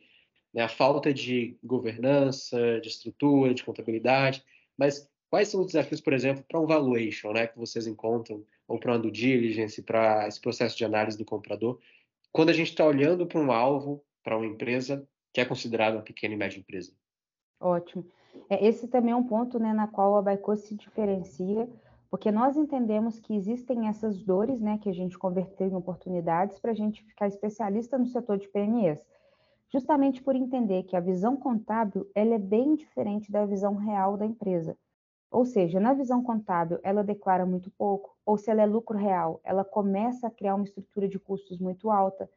né, 0.54 0.62
a 0.62 0.68
falta 0.68 1.12
de 1.12 1.56
governança, 1.64 2.80
de 2.80 2.88
estrutura, 2.88 3.52
de 3.52 3.64
contabilidade, 3.64 4.44
mas 4.78 5.10
quais 5.28 5.48
são 5.48 5.60
os 5.60 5.66
desafios, 5.66 6.00
por 6.00 6.12
exemplo, 6.12 6.44
para 6.46 6.60
um 6.60 6.66
valuation, 6.66 7.32
né, 7.32 7.46
que 7.46 7.58
vocês 7.58 7.86
encontram, 7.86 8.44
ou 8.68 8.78
para 8.78 8.92
uma 8.92 8.98
due 8.98 9.10
diligence, 9.10 9.82
para 9.82 10.28
esse 10.28 10.40
processo 10.40 10.76
de 10.76 10.84
análise 10.84 11.18
do 11.18 11.24
comprador, 11.24 11.80
quando 12.30 12.50
a 12.50 12.54
gente 12.54 12.70
está 12.70 12.86
olhando 12.86 13.26
para 13.26 13.40
um 13.40 13.50
alvo, 13.50 14.04
para 14.22 14.36
uma 14.36 14.46
empresa 14.46 15.04
que 15.32 15.40
é 15.40 15.44
considerada 15.44 15.96
uma 15.96 16.02
pequena 16.02 16.34
e 16.34 16.36
média 16.36 16.58
empresa? 16.58 16.92
Ótimo. 17.60 18.04
É, 18.48 18.66
esse 18.66 18.88
também 18.88 19.12
é 19.12 19.16
um 19.16 19.26
ponto 19.26 19.58
né, 19.58 19.72
na 19.72 19.86
qual 19.86 20.16
a 20.16 20.22
Baico 20.22 20.56
se 20.56 20.74
diferencia, 20.74 21.68
porque 22.10 22.30
nós 22.32 22.56
entendemos 22.56 23.20
que 23.20 23.34
existem 23.34 23.88
essas 23.88 24.22
dores 24.22 24.60
né, 24.60 24.78
que 24.78 24.88
a 24.88 24.94
gente 24.94 25.18
converteu 25.18 25.68
em 25.68 25.74
oportunidades 25.74 26.58
para 26.58 26.72
a 26.72 26.74
gente 26.74 27.04
ficar 27.04 27.28
especialista 27.28 27.98
no 27.98 28.06
setor 28.06 28.38
de 28.38 28.48
PMEs 28.48 29.00
justamente 29.72 30.22
por 30.22 30.34
entender 30.34 30.82
que 30.82 30.96
a 30.96 31.00
visão 31.00 31.36
contábil 31.36 32.10
ela 32.14 32.34
é 32.34 32.38
bem 32.38 32.74
diferente 32.74 33.30
da 33.30 33.46
visão 33.46 33.76
real 33.76 34.16
da 34.16 34.26
empresa. 34.26 34.76
Ou 35.30 35.44
seja, 35.44 35.78
na 35.78 35.94
visão 35.94 36.22
contábil, 36.22 36.80
ela 36.82 37.04
declara 37.04 37.46
muito 37.46 37.70
pouco, 37.70 38.16
ou 38.26 38.36
se 38.36 38.50
ela 38.50 38.62
é 38.62 38.66
lucro 38.66 38.98
real, 38.98 39.40
ela 39.44 39.64
começa 39.64 40.26
a 40.26 40.30
criar 40.30 40.56
uma 40.56 40.64
estrutura 40.64 41.08
de 41.08 41.20
custos 41.20 41.60
muito 41.60 41.88
alta 41.88 42.28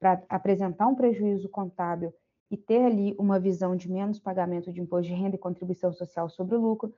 para 0.00 0.20
apresentar 0.28 0.88
um 0.88 0.96
prejuízo 0.96 1.48
contábil 1.48 2.12
e 2.50 2.56
ter 2.56 2.84
ali 2.84 3.14
uma 3.18 3.38
visão 3.38 3.76
de 3.76 3.90
menos 3.90 4.18
pagamento 4.18 4.72
de 4.72 4.80
imposto 4.80 5.08
de 5.08 5.14
renda 5.14 5.36
e 5.36 5.38
contribuição 5.38 5.92
social 5.92 6.28
sobre 6.28 6.56
o 6.56 6.60
lucro, 6.60 6.92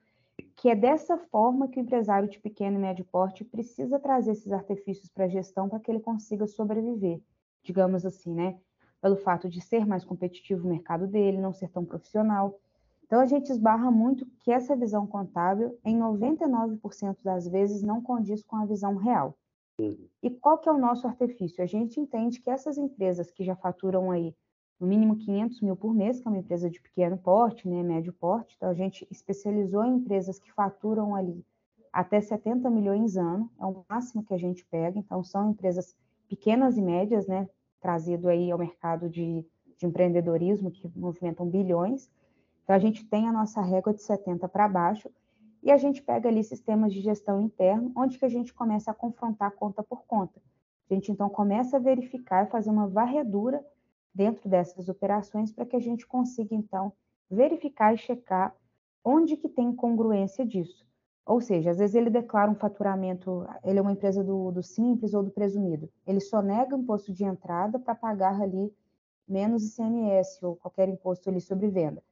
que 0.56 0.70
é 0.70 0.74
dessa 0.74 1.18
forma 1.18 1.68
que 1.68 1.78
o 1.78 1.82
empresário 1.82 2.28
de 2.28 2.38
pequeno 2.38 2.78
e 2.78 2.80
médio 2.80 3.04
porte 3.04 3.44
precisa 3.44 3.98
trazer 3.98 4.32
esses 4.32 4.52
artifícios 4.52 5.08
para 5.08 5.26
a 5.26 5.28
gestão 5.28 5.68
para 5.68 5.78
que 5.78 5.90
ele 5.90 6.00
consiga 6.00 6.46
sobreviver, 6.46 7.20
digamos 7.62 8.06
assim, 8.06 8.32
né? 8.32 8.58
pelo 9.02 9.16
fato 9.16 9.48
de 9.48 9.60
ser 9.60 9.84
mais 9.84 10.04
competitivo 10.04 10.64
o 10.64 10.70
mercado 10.70 11.08
dele, 11.08 11.36
não 11.36 11.52
ser 11.52 11.68
tão 11.68 11.84
profissional. 11.84 12.60
Então, 13.04 13.20
a 13.20 13.26
gente 13.26 13.50
esbarra 13.50 13.90
muito 13.90 14.24
que 14.38 14.52
essa 14.52 14.76
visão 14.76 15.06
contábil, 15.06 15.76
em 15.84 15.98
99% 15.98 17.16
das 17.22 17.48
vezes, 17.48 17.82
não 17.82 18.00
condiz 18.00 18.44
com 18.44 18.56
a 18.56 18.64
visão 18.64 18.94
real. 18.94 19.36
Uhum. 19.78 20.06
E 20.22 20.30
qual 20.30 20.56
que 20.56 20.68
é 20.68 20.72
o 20.72 20.78
nosso 20.78 21.06
artifício? 21.06 21.62
A 21.62 21.66
gente 21.66 21.98
entende 21.98 22.40
que 22.40 22.48
essas 22.48 22.78
empresas 22.78 23.30
que 23.30 23.42
já 23.42 23.56
faturam 23.56 24.12
aí 24.12 24.34
no 24.82 24.88
mínimo 24.88 25.14
500 25.14 25.60
mil 25.60 25.76
por 25.76 25.94
mês, 25.94 26.20
que 26.20 26.26
é 26.26 26.30
uma 26.30 26.38
empresa 26.40 26.68
de 26.68 26.80
pequeno 26.80 27.16
porte, 27.16 27.68
né, 27.68 27.84
médio 27.84 28.12
porte, 28.12 28.56
então 28.56 28.68
a 28.68 28.74
gente 28.74 29.06
especializou 29.08 29.84
em 29.84 29.94
empresas 29.94 30.40
que 30.40 30.52
faturam 30.52 31.14
ali 31.14 31.46
até 31.92 32.20
70 32.20 32.68
milhões 32.68 33.16
ano, 33.16 33.48
é 33.60 33.64
o 33.64 33.84
máximo 33.88 34.24
que 34.24 34.34
a 34.34 34.36
gente 34.36 34.64
pega, 34.64 34.98
então 34.98 35.22
são 35.22 35.52
empresas 35.52 35.94
pequenas 36.28 36.76
e 36.76 36.82
médias, 36.82 37.28
né, 37.28 37.48
trazido 37.80 38.28
aí 38.28 38.50
ao 38.50 38.58
mercado 38.58 39.08
de, 39.08 39.46
de 39.78 39.86
empreendedorismo, 39.86 40.68
que 40.68 40.90
movimentam 40.96 41.46
bilhões. 41.46 42.10
Então, 42.64 42.74
a 42.74 42.78
gente 42.78 43.04
tem 43.04 43.28
a 43.28 43.32
nossa 43.32 43.60
régua 43.62 43.94
de 43.94 44.02
70 44.02 44.48
para 44.48 44.66
baixo 44.66 45.08
e 45.62 45.70
a 45.70 45.76
gente 45.76 46.02
pega 46.02 46.28
ali 46.28 46.42
sistemas 46.42 46.92
de 46.92 47.00
gestão 47.00 47.40
interno, 47.40 47.92
onde 47.94 48.18
que 48.18 48.24
a 48.24 48.28
gente 48.28 48.52
começa 48.52 48.90
a 48.90 48.94
confrontar 48.94 49.52
conta 49.52 49.80
por 49.80 50.02
conta. 50.06 50.40
A 50.90 50.94
gente, 50.94 51.12
então, 51.12 51.28
começa 51.28 51.76
a 51.76 51.80
verificar 51.80 52.46
e 52.46 52.50
fazer 52.50 52.70
uma 52.70 52.88
varredura 52.88 53.64
dentro 54.14 54.48
dessas 54.48 54.88
operações 54.88 55.52
para 55.52 55.66
que 55.66 55.76
a 55.76 55.80
gente 55.80 56.06
consiga, 56.06 56.54
então, 56.54 56.92
verificar 57.30 57.94
e 57.94 57.98
checar 57.98 58.54
onde 59.04 59.36
que 59.36 59.48
tem 59.48 59.74
congruência 59.74 60.44
disso? 60.44 60.86
Ou 61.24 61.40
seja, 61.40 61.70
às 61.70 61.78
vezes 61.78 61.94
ele 61.94 62.10
declara 62.10 62.50
um 62.50 62.54
faturamento, 62.54 63.46
ele 63.64 63.78
é 63.78 63.82
uma 63.82 63.92
empresa 63.92 64.24
do, 64.24 64.50
do 64.50 64.62
simples 64.62 65.14
ou 65.14 65.22
do 65.22 65.30
presumido, 65.30 65.88
ele 66.06 66.20
só 66.20 66.42
nega 66.42 66.76
imposto 66.76 67.12
de 67.12 67.24
entrada 67.24 67.78
para 67.78 67.94
pagar 67.94 68.40
ali 68.40 68.72
menos 69.26 69.64
ICMS 69.64 70.44
ou 70.44 70.56
qualquer 70.56 70.88
imposto 70.88 71.30
ali 71.30 71.40
sobre 71.40 71.68
venda. 71.68 72.02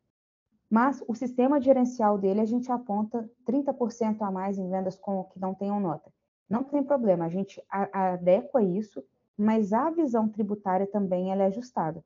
Mas 0.70 1.02
o 1.08 1.14
sistema 1.14 1.60
gerencial 1.60 2.16
dele 2.16 2.40
a 2.40 2.44
gente 2.44 2.70
aponta 2.70 3.28
30% 3.44 4.22
a 4.22 4.30
mais 4.30 4.56
em 4.56 4.70
vendas 4.70 4.96
com 4.96 5.24
que 5.24 5.40
não 5.40 5.52
tenham 5.52 5.80
nota. 5.80 6.12
Não 6.48 6.62
tem 6.62 6.82
problema, 6.82 7.24
a 7.24 7.28
gente 7.28 7.62
adequa 7.68 8.62
isso, 8.62 9.04
mas 9.40 9.72
a 9.72 9.90
visão 9.90 10.28
tributária 10.28 10.86
também 10.86 11.32
é 11.32 11.44
ajustada. 11.46 12.04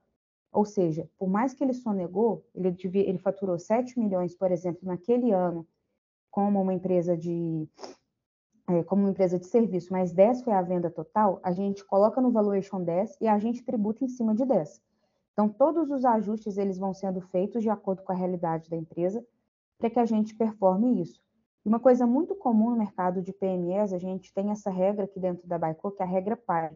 Ou 0.53 0.65
seja, 0.65 1.09
por 1.19 1.29
mais 1.29 1.53
que 1.53 1.65
ele 1.65 1.75
sonegou, 1.75 2.45
ele, 2.55 2.71
devia, 2.71 3.09
ele 3.09 3.19
faturou 3.19 3.59
7 3.59 3.99
milhões, 3.99 4.35
por 4.37 4.53
exemplo, 4.53 4.81
naquele 4.85 5.33
ano, 5.33 5.67
como 6.31 6.63
uma 6.63 6.73
empresa 6.73 7.17
de 7.17 7.69
é, 8.69 8.83
como 8.85 9.03
uma 9.03 9.11
empresa 9.11 9.39
de 9.39 9.47
serviço, 9.47 9.93
mas 9.93 10.13
10 10.13 10.43
foi 10.43 10.53
a 10.53 10.63
venda 10.63 10.91
total, 10.91 11.39
a 11.43 11.53
gente 11.53 11.85
coloca 11.85 12.21
no 12.21 12.31
valuation 12.31 12.83
10 12.83 13.19
e 13.21 13.29
a 13.29 13.39
gente 13.39 13.63
tributa 13.63 14.05
em 14.05 14.09
cima 14.09 14.35
de 14.35 14.45
10. 14.47 14.81
Então, 15.33 15.49
todos 15.49 15.91
os 15.91 16.05
ajustes 16.05 16.57
eles 16.57 16.79
vão 16.79 16.95
sendo 16.95 17.21
feitos 17.21 17.63
de 17.63 17.69
acordo 17.69 18.03
com 18.03 18.13
a 18.13 18.15
realidade 18.15 18.71
da 18.71 18.77
empresa 18.77 19.27
para 19.77 19.91
que 19.91 19.99
a 19.99 20.07
gente 20.07 20.35
performe 20.35 21.03
isso. 21.03 21.21
Uma 21.65 21.81
coisa 21.81 22.07
muito 22.07 22.35
comum 22.37 22.71
no 22.71 22.77
mercado 22.77 23.21
de 23.21 23.33
PMEs, 23.33 23.93
a 23.93 23.99
gente 23.99 24.33
tem 24.33 24.51
essa 24.51 24.71
regra 24.71 25.05
aqui 25.05 25.19
dentro 25.19 25.47
da 25.49 25.59
Baico, 25.59 25.91
que 25.91 26.03
é 26.03 26.07
a 26.07 26.09
regra 26.09 26.37
PAR. 26.37 26.73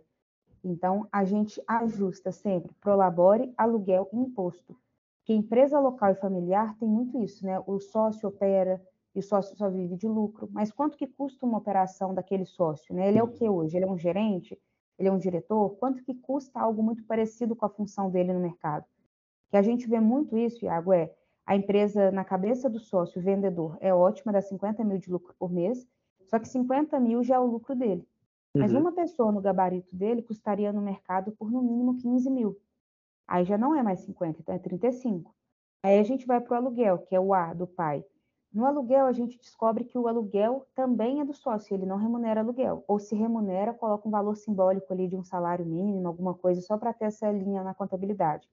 Então, 0.70 1.06
a 1.10 1.24
gente 1.24 1.62
ajusta 1.66 2.30
sempre 2.30 2.74
prolabore, 2.80 3.52
aluguel 3.56 4.08
e 4.12 4.18
imposto. 4.18 4.76
Que 5.24 5.32
empresa 5.34 5.78
local 5.78 6.12
e 6.12 6.14
familiar 6.14 6.76
tem 6.78 6.88
muito 6.88 7.22
isso, 7.22 7.44
né? 7.44 7.62
O 7.66 7.78
sócio 7.78 8.28
opera 8.28 8.80
e 9.14 9.18
o 9.18 9.22
sócio 9.22 9.56
só 9.56 9.68
vive 9.68 9.96
de 9.96 10.08
lucro. 10.08 10.48
Mas 10.52 10.70
quanto 10.70 10.96
que 10.96 11.06
custa 11.06 11.44
uma 11.44 11.58
operação 11.58 12.14
daquele 12.14 12.44
sócio, 12.44 12.94
né? 12.94 13.08
Ele 13.08 13.18
é 13.18 13.22
o 13.22 13.28
que 13.28 13.48
hoje? 13.48 13.76
Ele 13.76 13.84
é 13.84 13.88
um 13.88 13.98
gerente? 13.98 14.58
Ele 14.98 15.08
é 15.08 15.12
um 15.12 15.18
diretor? 15.18 15.76
Quanto 15.76 16.02
que 16.02 16.14
custa 16.14 16.58
algo 16.58 16.82
muito 16.82 17.04
parecido 17.04 17.54
com 17.54 17.66
a 17.66 17.68
função 17.68 18.10
dele 18.10 18.32
no 18.32 18.40
mercado? 18.40 18.84
Que 19.50 19.56
a 19.56 19.62
gente 19.62 19.88
vê 19.88 20.00
muito 20.00 20.36
isso, 20.36 20.64
Iago, 20.64 20.92
é 20.92 21.14
a 21.46 21.56
empresa 21.56 22.10
na 22.10 22.24
cabeça 22.24 22.68
do 22.68 22.78
sócio, 22.78 23.22
vendedor, 23.22 23.78
é 23.80 23.94
ótima, 23.94 24.32
dá 24.32 24.42
50 24.42 24.84
mil 24.84 24.98
de 24.98 25.10
lucro 25.10 25.34
por 25.38 25.50
mês, 25.50 25.88
só 26.26 26.38
que 26.38 26.46
50 26.46 27.00
mil 27.00 27.24
já 27.24 27.36
é 27.36 27.38
o 27.38 27.46
lucro 27.46 27.74
dele. 27.74 28.06
Mas 28.58 28.72
uhum. 28.72 28.80
uma 28.80 28.92
pessoa 28.92 29.32
no 29.32 29.40
gabarito 29.40 29.94
dele 29.94 30.22
custaria 30.22 30.72
no 30.72 30.80
mercado 30.80 31.32
por 31.32 31.50
no 31.50 31.62
mínimo 31.62 31.96
15 31.96 32.30
mil. 32.30 32.58
Aí 33.26 33.44
já 33.44 33.58
não 33.58 33.74
é 33.74 33.82
mais 33.82 34.00
50, 34.00 34.40
então 34.40 34.54
é 34.54 34.58
35. 34.58 35.34
Aí 35.82 35.98
a 35.98 36.02
gente 36.02 36.26
vai 36.26 36.40
para 36.40 36.54
o 36.54 36.56
aluguel, 36.56 36.98
que 36.98 37.14
é 37.14 37.20
o 37.20 37.34
A 37.34 37.52
do 37.52 37.66
pai. 37.66 38.04
No 38.52 38.64
aluguel, 38.64 39.06
a 39.06 39.12
gente 39.12 39.38
descobre 39.38 39.84
que 39.84 39.98
o 39.98 40.08
aluguel 40.08 40.66
também 40.74 41.20
é 41.20 41.24
do 41.24 41.34
sócio, 41.34 41.74
ele 41.74 41.84
não 41.84 41.98
remunera 41.98 42.40
aluguel. 42.40 42.82
Ou 42.88 42.98
se 42.98 43.14
remunera, 43.14 43.74
coloca 43.74 44.08
um 44.08 44.10
valor 44.10 44.36
simbólico 44.36 44.90
ali 44.92 45.06
de 45.06 45.16
um 45.16 45.22
salário 45.22 45.66
mínimo, 45.66 46.08
alguma 46.08 46.34
coisa, 46.34 46.62
só 46.62 46.78
para 46.78 46.94
ter 46.94 47.04
essa 47.04 47.30
linha 47.30 47.62
na 47.62 47.74
contabilidade. 47.74 48.48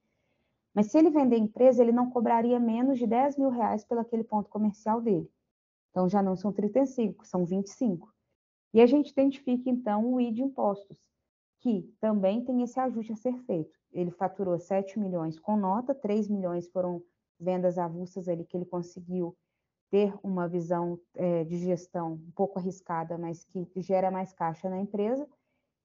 Mas 0.74 0.88
se 0.88 0.98
ele 0.98 1.10
vender 1.10 1.38
empresa, 1.38 1.82
ele 1.82 1.94
não 1.94 2.10
cobraria 2.10 2.60
menos 2.60 3.00
de 3.00 3.08
10 3.08 3.38
mil 3.38 3.50
reais 3.50 3.86
pelo 3.86 4.02
aquele 4.02 4.26
ponto 4.26 4.50
comercial 4.50 5.00
dele. 5.00 5.32
Então 5.90 6.10
já 6.10 6.22
não 6.22 6.36
são 6.36 6.52
35, 6.52 7.26
são 7.26 7.46
25. 7.46 8.14
E 8.76 8.82
a 8.82 8.86
gente 8.86 9.10
identifica, 9.10 9.70
então, 9.70 10.06
o 10.14 10.20
I 10.20 10.34
de 10.34 10.44
impostos, 10.44 10.98
que 11.62 11.90
também 12.02 12.44
tem 12.44 12.62
esse 12.62 12.78
ajuste 12.78 13.14
a 13.14 13.16
ser 13.16 13.34
feito. 13.46 13.74
Ele 13.90 14.12
faturou 14.12 14.60
7 14.60 15.00
milhões 15.00 15.40
com 15.40 15.56
nota, 15.56 15.96
3 15.96 16.28
milhões 16.28 16.68
foram 16.68 17.02
vendas 17.40 17.78
avulsas 17.78 18.28
ali 18.28 18.44
que 18.44 18.58
ele 18.58 18.66
conseguiu 18.66 19.34
ter 19.90 20.14
uma 20.22 20.46
visão 20.46 21.00
é, 21.14 21.46
de 21.46 21.58
gestão 21.58 22.16
um 22.16 22.32
pouco 22.36 22.60
arriscada, 22.60 23.18
mas 23.18 23.46
que 23.46 23.66
gera 23.78 24.12
mais 24.12 24.34
caixa 24.34 24.70
na 24.70 24.82
empresa, 24.82 25.26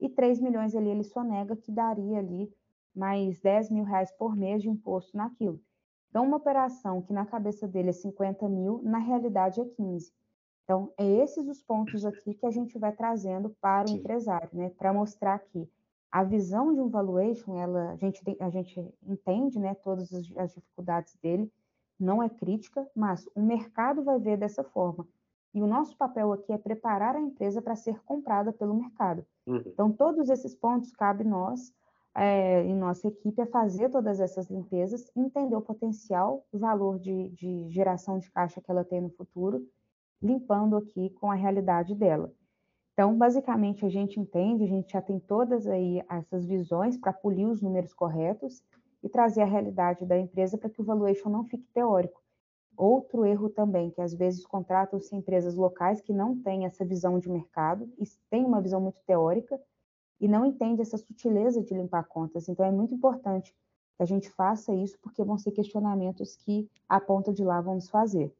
e 0.01 0.09
3 0.09 0.41
milhões 0.41 0.75
ali 0.75 0.89
ele 0.89 1.05
sonega 1.05 1.55
que 1.55 1.71
daria 1.71 2.19
ali 2.19 2.53
mais 2.93 3.39
10 3.39 3.71
mil 3.71 3.85
reais 3.85 4.11
por 4.11 4.35
mês 4.35 4.63
de 4.63 4.69
imposto 4.69 5.17
naquilo. 5.17 5.63
Então, 6.09 6.27
uma 6.27 6.39
operação 6.39 7.01
que 7.03 7.13
na 7.13 7.25
cabeça 7.25 7.69
dele 7.69 7.91
é 7.91 7.93
50 7.93 8.49
mil, 8.49 8.83
na 8.83 8.99
realidade 8.99 9.61
é 9.61 9.65
15. 9.65 10.13
Então, 10.71 10.93
é 10.97 11.05
esses 11.05 11.49
os 11.49 11.61
pontos 11.61 12.05
aqui 12.05 12.33
que 12.33 12.47
a 12.47 12.51
gente 12.53 12.79
vai 12.79 12.93
trazendo 12.93 13.51
para 13.61 13.87
o 13.87 13.89
Sim. 13.89 13.97
empresário, 13.97 14.49
né? 14.53 14.71
Para 14.79 14.93
mostrar 14.93 15.41
que 15.41 15.69
a 16.13 16.23
visão 16.23 16.73
de 16.73 16.81
um 16.81 16.89
valuation, 16.89 17.59
ela, 17.59 17.91
a, 17.91 17.97
gente, 17.97 18.23
a 18.39 18.49
gente 18.51 18.95
entende 19.05 19.59
né, 19.59 19.75
todas 19.75 20.13
as, 20.13 20.55
dificuldades 20.55 21.17
dele, 21.17 21.51
não 21.99 22.23
é 22.23 22.29
crítica, 22.29 22.89
mas 22.95 23.29
o 23.35 23.43
mercado 23.43 24.05
vai 24.05 24.21
ver 24.21 24.37
dessa 24.37 24.63
forma. 24.63 25.09
E 25.53 25.61
o 25.61 25.67
nosso 25.67 25.97
papel 25.97 26.33
aqui 26.33 26.53
é 26.53 26.59
preparar 26.59 27.17
a 27.17 27.21
empresa 27.21 27.61
para 27.61 27.75
ser 27.75 28.01
comprada 28.05 28.53
pelo 28.53 28.73
mercado. 28.73 29.27
Uhum. 29.49 29.65
Então, 29.67 29.91
todos 29.91 30.31
esses 30.31 30.55
pontos 30.55 30.93
cabe 30.93 31.25
nós, 31.25 31.75
é, 32.15 32.63
em 32.63 32.77
nossa 32.77 33.09
equipe, 33.09 33.43
a 33.43 33.47
fazer 33.47 33.91
todas 33.91 34.21
essas 34.21 34.49
limpezas, 34.49 35.11
entender 35.17 35.57
o 35.57 35.63
potencial, 35.63 36.47
o 36.53 36.59
valor 36.59 37.01
de, 37.01 37.29
de 37.31 37.69
geração 37.71 38.21
de 38.21 38.31
caixa 38.31 38.61
que 38.61 38.71
ela 38.71 38.85
tem 38.85 39.01
no 39.01 39.11
futuro 39.11 39.67
limpando 40.23 40.77
aqui 40.77 41.11
com 41.11 41.31
a 41.31 41.35
realidade 41.35 41.95
dela. 41.95 42.33
Então, 42.93 43.17
basicamente, 43.17 43.85
a 43.87 43.89
gente 43.89 44.21
entende, 44.21 44.65
a 44.65 44.67
gente 44.67 44.93
já 44.93 45.01
tem 45.01 45.19
todas 45.19 45.67
aí 45.67 46.03
essas 46.09 46.45
visões 46.45 46.99
para 46.99 47.13
polir 47.13 47.49
os 47.49 47.63
números 47.63 47.95
corretos 47.95 48.63
e 49.03 49.09
trazer 49.09 49.41
a 49.43 49.47
realidade 49.47 50.05
da 50.05 50.19
empresa 50.19 50.59
para 50.59 50.69
que 50.69 50.81
o 50.81 50.85
valuation 50.85 51.31
não 51.31 51.45
fique 51.45 51.67
teórico. 51.73 52.23
Outro 52.77 53.25
erro 53.25 53.49
também, 53.49 53.91
que 53.91 54.01
às 54.01 54.15
vezes 54.15 54.45
contratam-se 54.45 55.15
empresas 55.15 55.55
locais 55.55 56.01
que 56.01 56.13
não 56.13 56.37
têm 56.41 56.67
essa 56.67 56.85
visão 56.85 57.19
de 57.19 57.31
mercado 57.31 57.91
e 57.99 58.05
têm 58.29 58.45
uma 58.45 58.61
visão 58.61 58.81
muito 58.81 59.03
teórica 59.07 59.59
e 60.21 60.29
não 60.29 60.45
entende 60.45 60.83
essa 60.83 60.99
sutileza 60.99 61.63
de 61.63 61.75
limpar 61.75 62.05
contas. 62.05 62.49
Então, 62.49 62.65
é 62.65 62.71
muito 62.71 62.95
importante 62.95 63.55
que 63.97 64.03
a 64.03 64.07
gente 64.07 64.31
faça 64.31 64.75
isso, 64.75 64.99
porque 65.01 65.25
vão 65.25 65.39
ser 65.39 65.53
questionamentos 65.53 66.37
que 66.37 66.69
a 66.89 67.01
ponta 67.01 67.33
de 67.33 67.45
lá 67.45 67.61
vamos 67.61 67.89
fazer. 67.89 68.35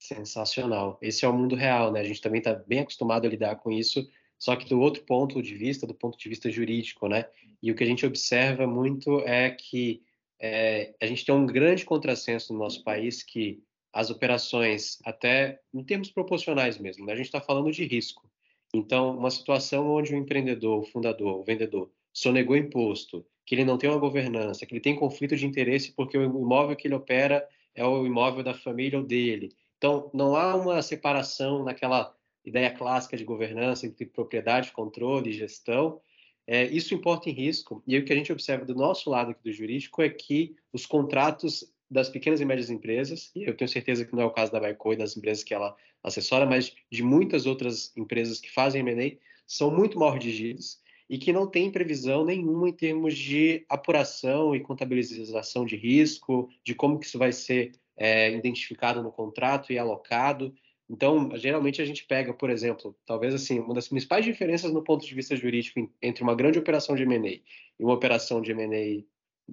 Sensacional. 0.00 0.98
Esse 1.02 1.26
é 1.26 1.28
o 1.28 1.32
mundo 1.32 1.54
real, 1.54 1.92
né? 1.92 2.00
A 2.00 2.04
gente 2.04 2.22
também 2.22 2.38
está 2.38 2.54
bem 2.54 2.80
acostumado 2.80 3.26
a 3.26 3.30
lidar 3.30 3.56
com 3.56 3.70
isso, 3.70 4.08
só 4.38 4.56
que 4.56 4.66
do 4.66 4.80
outro 4.80 5.04
ponto 5.04 5.42
de 5.42 5.54
vista, 5.54 5.86
do 5.86 5.94
ponto 5.94 6.18
de 6.18 6.26
vista 6.26 6.50
jurídico, 6.50 7.06
né? 7.06 7.26
E 7.62 7.70
o 7.70 7.74
que 7.74 7.84
a 7.84 7.86
gente 7.86 8.06
observa 8.06 8.66
muito 8.66 9.20
é 9.20 9.50
que 9.50 10.02
é, 10.40 10.94
a 11.02 11.06
gente 11.06 11.26
tem 11.26 11.34
um 11.34 11.44
grande 11.44 11.84
contrassenso 11.84 12.54
no 12.54 12.58
nosso 12.58 12.82
país 12.82 13.22
que 13.22 13.62
as 13.92 14.08
operações, 14.08 14.98
até 15.04 15.60
em 15.74 15.84
termos 15.84 16.10
proporcionais 16.10 16.78
mesmo, 16.78 17.04
né? 17.04 17.12
a 17.12 17.16
gente 17.16 17.26
está 17.26 17.40
falando 17.40 17.70
de 17.70 17.84
risco. 17.84 18.26
Então, 18.72 19.18
uma 19.18 19.30
situação 19.30 19.90
onde 19.90 20.14
o 20.14 20.16
empreendedor, 20.16 20.80
o 20.80 20.84
fundador, 20.86 21.40
o 21.40 21.44
vendedor, 21.44 21.90
sonegou 22.12 22.56
imposto, 22.56 23.26
que 23.44 23.54
ele 23.54 23.64
não 23.64 23.76
tem 23.76 23.90
uma 23.90 23.98
governança, 23.98 24.64
que 24.64 24.72
ele 24.72 24.80
tem 24.80 24.96
conflito 24.96 25.36
de 25.36 25.44
interesse 25.44 25.92
porque 25.92 26.16
o 26.16 26.24
imóvel 26.24 26.76
que 26.76 26.86
ele 26.86 26.94
opera 26.94 27.46
é 27.74 27.84
o 27.84 28.06
imóvel 28.06 28.42
da 28.42 28.54
família 28.54 28.98
ou 28.98 29.04
dele, 29.04 29.50
então, 29.80 30.10
não 30.12 30.36
há 30.36 30.54
uma 30.54 30.82
separação 30.82 31.64
naquela 31.64 32.14
ideia 32.44 32.70
clássica 32.70 33.16
de 33.16 33.24
governança 33.24 33.86
entre 33.86 34.04
propriedade, 34.04 34.72
controle 34.72 35.30
e 35.30 35.32
gestão. 35.32 36.02
É, 36.46 36.66
isso 36.66 36.92
importa 36.92 37.30
em 37.30 37.32
risco. 37.32 37.82
E 37.86 37.96
o 37.96 38.04
que 38.04 38.12
a 38.12 38.16
gente 38.16 38.30
observa 38.30 38.66
do 38.66 38.74
nosso 38.74 39.08
lado 39.08 39.30
aqui 39.30 39.42
do 39.42 39.50
jurídico 39.50 40.02
é 40.02 40.10
que 40.10 40.54
os 40.70 40.84
contratos 40.84 41.72
das 41.90 42.10
pequenas 42.10 42.42
e 42.42 42.44
médias 42.44 42.68
empresas, 42.68 43.30
e 43.34 43.44
eu 43.44 43.56
tenho 43.56 43.70
certeza 43.70 44.04
que 44.04 44.14
não 44.14 44.24
é 44.24 44.26
o 44.26 44.30
caso 44.30 44.52
da 44.52 44.60
Baico 44.60 44.92
e 44.92 44.96
das 44.96 45.16
empresas 45.16 45.42
que 45.42 45.54
ela 45.54 45.74
assessora, 46.04 46.44
mas 46.44 46.74
de 46.92 47.02
muitas 47.02 47.46
outras 47.46 47.90
empresas 47.96 48.38
que 48.38 48.52
fazem 48.52 48.86
M&A, 48.86 49.16
são 49.46 49.74
muito 49.74 49.98
mal 49.98 50.12
redigidos 50.12 50.78
e 51.08 51.16
que 51.16 51.32
não 51.32 51.46
tem 51.46 51.72
previsão 51.72 52.22
nenhuma 52.22 52.68
em 52.68 52.72
termos 52.74 53.16
de 53.16 53.64
apuração 53.66 54.54
e 54.54 54.60
contabilização 54.60 55.64
de 55.64 55.74
risco, 55.74 56.50
de 56.62 56.74
como 56.74 56.98
que 56.98 57.06
isso 57.06 57.18
vai 57.18 57.32
ser 57.32 57.72
é, 58.00 58.32
identificado 58.32 59.02
no 59.02 59.12
contrato 59.12 59.70
e 59.70 59.78
alocado. 59.78 60.54
Então, 60.88 61.36
geralmente 61.36 61.82
a 61.82 61.84
gente 61.84 62.06
pega, 62.06 62.32
por 62.32 62.48
exemplo, 62.48 62.96
talvez 63.04 63.34
assim, 63.34 63.60
uma 63.60 63.74
das 63.74 63.88
principais 63.88 64.24
diferenças 64.24 64.72
no 64.72 64.82
ponto 64.82 65.06
de 65.06 65.14
vista 65.14 65.36
jurídico 65.36 65.88
entre 66.00 66.22
uma 66.22 66.34
grande 66.34 66.58
operação 66.58 66.96
de 66.96 67.02
M&A 67.02 67.28
e 67.28 67.44
uma 67.78 67.92
operação 67.92 68.40
de 68.40 68.52
M&A 68.52 69.04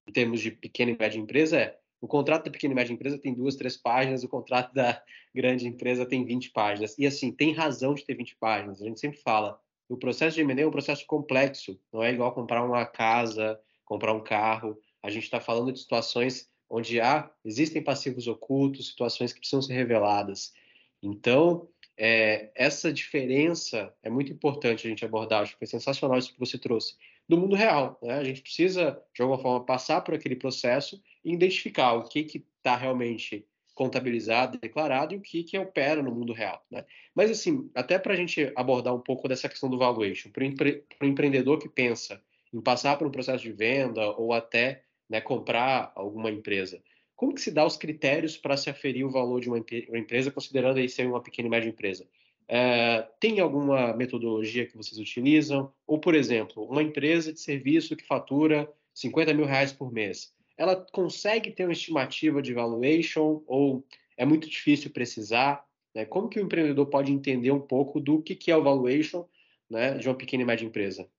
em 0.08 0.14
termos 0.14 0.40
de 0.40 0.50
pequena 0.50 0.92
e 0.92 0.98
média 0.98 1.20
empresa 1.20 1.58
é 1.60 1.78
o 2.00 2.08
contrato 2.08 2.46
da 2.46 2.52
pequena 2.52 2.74
e 2.74 2.76
média 2.76 2.94
empresa 2.94 3.18
tem 3.18 3.34
duas, 3.34 3.56
três 3.56 3.76
páginas, 3.76 4.24
o 4.24 4.30
contrato 4.30 4.74
da 4.74 5.02
grande 5.34 5.68
empresa 5.68 6.06
tem 6.06 6.24
20 6.24 6.52
páginas. 6.52 6.98
E 6.98 7.06
assim, 7.06 7.32
tem 7.32 7.54
razão 7.54 7.94
de 7.94 8.06
ter 8.06 8.14
20 8.16 8.38
páginas. 8.38 8.82
A 8.82 8.86
gente 8.86 9.00
sempre 9.00 9.20
fala, 9.20 9.60
o 9.90 9.98
processo 9.98 10.36
de 10.36 10.42
M&A 10.42 10.62
é 10.62 10.68
um 10.68 10.72
processo 10.72 11.06
complexo, 11.08 11.80
não 11.92 12.04
é 12.04 12.14
igual 12.14 12.34
comprar 12.34 12.64
uma 12.64 12.86
casa, 12.86 13.60
comprar 13.84 14.14
um 14.14 14.24
carro. 14.24 14.78
A 15.02 15.10
gente 15.10 15.24
está 15.24 15.40
falando 15.40 15.74
de 15.74 15.80
situações 15.80 16.50
onde 16.70 17.00
há, 17.00 17.32
existem 17.46 17.82
passivos 17.82 18.28
ocultos, 18.28 18.88
situações 18.88 19.34
que 19.34 19.40
precisam 19.40 19.62
ser 19.62 19.74
reveladas. 19.74 20.54
Então, 21.02 21.68
é, 21.98 22.52
essa 22.56 22.94
diferença 22.94 23.94
é 24.04 24.10
muito 24.10 24.32
importante 24.32 24.86
a 24.86 24.90
gente 24.90 25.04
abordar. 25.04 25.42
Acho 25.42 25.54
que 25.54 25.60
foi 25.60 25.68
sensacional 25.68 26.18
isso 26.18 26.34
que 26.34 26.40
você 26.40 26.58
trouxe. 26.58 26.96
Do 27.28 27.38
mundo 27.38 27.56
real, 27.56 28.00
né? 28.02 28.14
a 28.14 28.24
gente 28.24 28.42
precisa, 28.42 29.02
de 29.14 29.22
alguma 29.22 29.42
forma, 29.42 29.66
passar 29.66 30.02
por 30.02 30.14
aquele 30.14 30.36
processo 30.36 31.02
e 31.26 31.34
identificar 31.34 31.94
o 31.94 32.04
que 32.04 32.46
está 32.58 32.76
realmente 32.76 33.46
contabilizado, 33.74 34.58
declarado 34.58 35.14
e 35.14 35.18
o 35.18 35.22
que, 35.22 35.44
que 35.44 35.58
opera 35.58 36.02
no 36.02 36.12
mundo 36.12 36.34
real. 36.34 36.66
Né? 36.72 36.86
Mas, 37.14 37.30
assim, 37.30 37.70
até 37.76 38.00
para 38.00 38.14
a 38.14 38.16
gente 38.16 38.52
abordar 38.56 38.94
um 38.96 39.00
pouco 39.00 39.28
dessa 39.28 39.50
questão 39.50 39.70
do 39.70 39.78
valuation, 39.78 40.32
para 40.32 40.44
o 40.44 40.46
empre 40.46 40.84
empreendedor 41.02 41.60
que 41.60 41.70
pensa 41.70 42.22
em 42.54 42.62
passar 42.62 42.98
por 42.98 43.06
um 43.06 43.12
processo 43.12 43.44
de 43.44 43.52
venda 43.52 44.10
ou 44.12 44.34
até 44.34 44.84
né, 45.10 45.22
comprar 45.22 45.92
alguma 45.96 46.30
empresa, 46.30 46.82
como 47.18 47.34
que 47.34 47.42
se 47.42 47.50
dá 47.52 47.66
os 47.66 47.76
critérios 47.76 48.38
para 48.38 48.56
se 48.56 48.70
aferir 48.70 49.04
o 49.04 49.10
valor 49.10 49.42
de 49.42 49.50
uma, 49.50 49.58
uma 49.90 49.98
empresa, 49.98 50.30
considerando 50.30 50.78
aí 50.78 50.88
ser 50.88 51.08
uma 51.08 51.22
pequena 51.22 51.48
e 51.48 51.52
média 51.52 51.68
empresa? 51.68 52.08
É, 52.48 53.02
tem 53.20 53.40
alguma 53.40 53.92
metodologia 53.94 54.68
que 54.68 54.78
vocês 54.78 55.00
utilizam? 55.00 55.74
Ou, 55.86 56.00
por 56.00 56.14
exemplo, 56.14 56.64
uma 56.64 56.84
empresa 56.84 57.34
de 57.34 57.40
serviço 57.40 57.96
que 57.96 58.06
fatura 58.06 58.72
50 58.94 59.34
mil 59.34 59.46
reais 59.46 59.74
por 59.74 59.92
mês, 59.92 60.32
ela 60.56 60.76
consegue 60.76 61.52
ter 61.52 61.66
uma 61.66 61.74
estimativa 61.74 62.42
de 62.42 62.54
valuation 62.54 63.42
ou 63.48 63.84
é 64.16 64.24
muito 64.24 64.48
difícil 64.48 64.92
precisar? 64.92 65.66
Né? 65.94 66.06
Como 66.06 66.30
que 66.30 66.40
o 66.40 66.44
empreendedor 66.44 66.86
pode 66.86 67.12
entender 67.12 67.52
um 67.52 67.60
pouco 67.60 68.00
do 68.00 68.22
que, 68.22 68.36
que 68.36 68.52
é 68.52 68.58
o 68.58 68.64
valuation 68.64 69.26
né, 69.68 69.98
de 69.98 70.08
uma 70.08 70.16
pequena 70.16 70.44
e 70.44 70.46
média 70.46 70.66
empresa? 70.66 71.10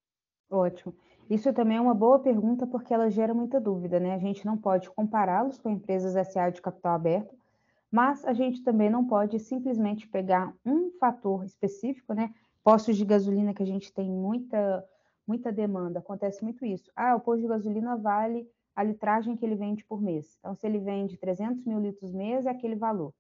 Ótimo. 0.49 0.95
Isso 1.29 1.53
também 1.53 1.77
é 1.77 1.81
uma 1.81 1.95
boa 1.95 2.19
pergunta 2.19 2.67
porque 2.67 2.93
ela 2.95 3.11
gera 3.11 3.35
muita 3.35 3.61
dúvida, 3.61 4.01
né? 4.01 4.15
A 4.15 4.19
gente 4.19 4.47
não 4.47 4.57
pode 4.57 4.89
compará-los 4.91 5.59
com 5.59 5.69
empresas 5.69 6.15
SA 6.27 6.49
de 6.51 6.63
capital 6.63 6.95
aberto, 6.95 7.37
mas 7.91 8.25
a 8.25 8.33
gente 8.33 8.63
também 8.63 8.89
não 8.89 9.07
pode 9.07 9.39
simplesmente 9.39 10.09
pegar 10.09 10.55
um 10.65 10.91
fator 10.99 11.45
específico, 11.45 12.15
né? 12.15 12.33
Postos 12.65 12.97
de 12.97 13.05
gasolina 13.05 13.53
que 13.53 13.63
a 13.63 13.67
gente 13.67 13.93
tem 13.93 14.11
muita 14.11 14.85
muita 15.27 15.53
demanda, 15.53 15.99
acontece 15.99 16.43
muito 16.43 16.65
isso. 16.65 16.91
Ah, 16.97 17.15
o 17.15 17.21
posto 17.21 17.43
de 17.43 17.49
gasolina 17.49 17.95
vale 17.97 18.49
a 18.75 18.83
litragem 18.83 19.37
que 19.37 19.45
ele 19.45 19.57
vende 19.57 19.85
por 19.85 20.01
mês. 20.01 20.37
Então, 20.39 20.55
se 20.55 20.67
ele 20.67 20.79
vende 20.79 21.19
300 21.19 21.67
mil 21.67 21.79
litros 21.79 22.15
mês, 22.15 22.47
é 22.47 22.51
aquele 22.51 22.75
valor. 22.75 23.13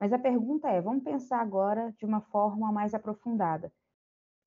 Mas 0.00 0.10
a 0.14 0.18
pergunta 0.18 0.68
é, 0.70 0.80
vamos 0.80 1.04
pensar 1.04 1.40
agora 1.40 1.92
de 1.98 2.06
uma 2.06 2.22
forma 2.22 2.72
mais 2.72 2.94
aprofundada. 2.94 3.70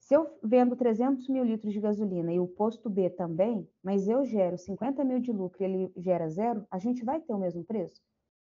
Se 0.04 0.14
eu 0.14 0.38
vendo 0.44 0.76
300 0.76 1.30
mil 1.30 1.46
litros 1.46 1.72
de 1.72 1.80
gasolina 1.80 2.34
e 2.34 2.38
o 2.38 2.46
posto 2.46 2.90
B 2.90 3.10
também, 3.10 3.66
mas 3.82 4.06
eu 4.06 4.26
gero 4.26 4.58
50 4.58 5.02
mil 5.06 5.18
de 5.18 5.32
lucro 5.32 5.64
e 5.64 5.66
ele 5.66 5.94
gera 5.96 6.28
zero, 6.28 6.68
a 6.70 6.78
gente 6.78 7.06
vai 7.06 7.22
ter 7.22 7.34
o 7.34 7.38
mesmo 7.38 7.64
preço? 7.64 8.02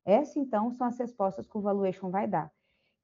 Essas, 0.06 0.38
então, 0.38 0.72
são 0.72 0.88
as 0.88 0.98
respostas 0.98 1.46
que 1.46 1.58
o 1.58 1.62
valuation 1.62 2.10
vai 2.10 2.30
dar. 2.30 2.50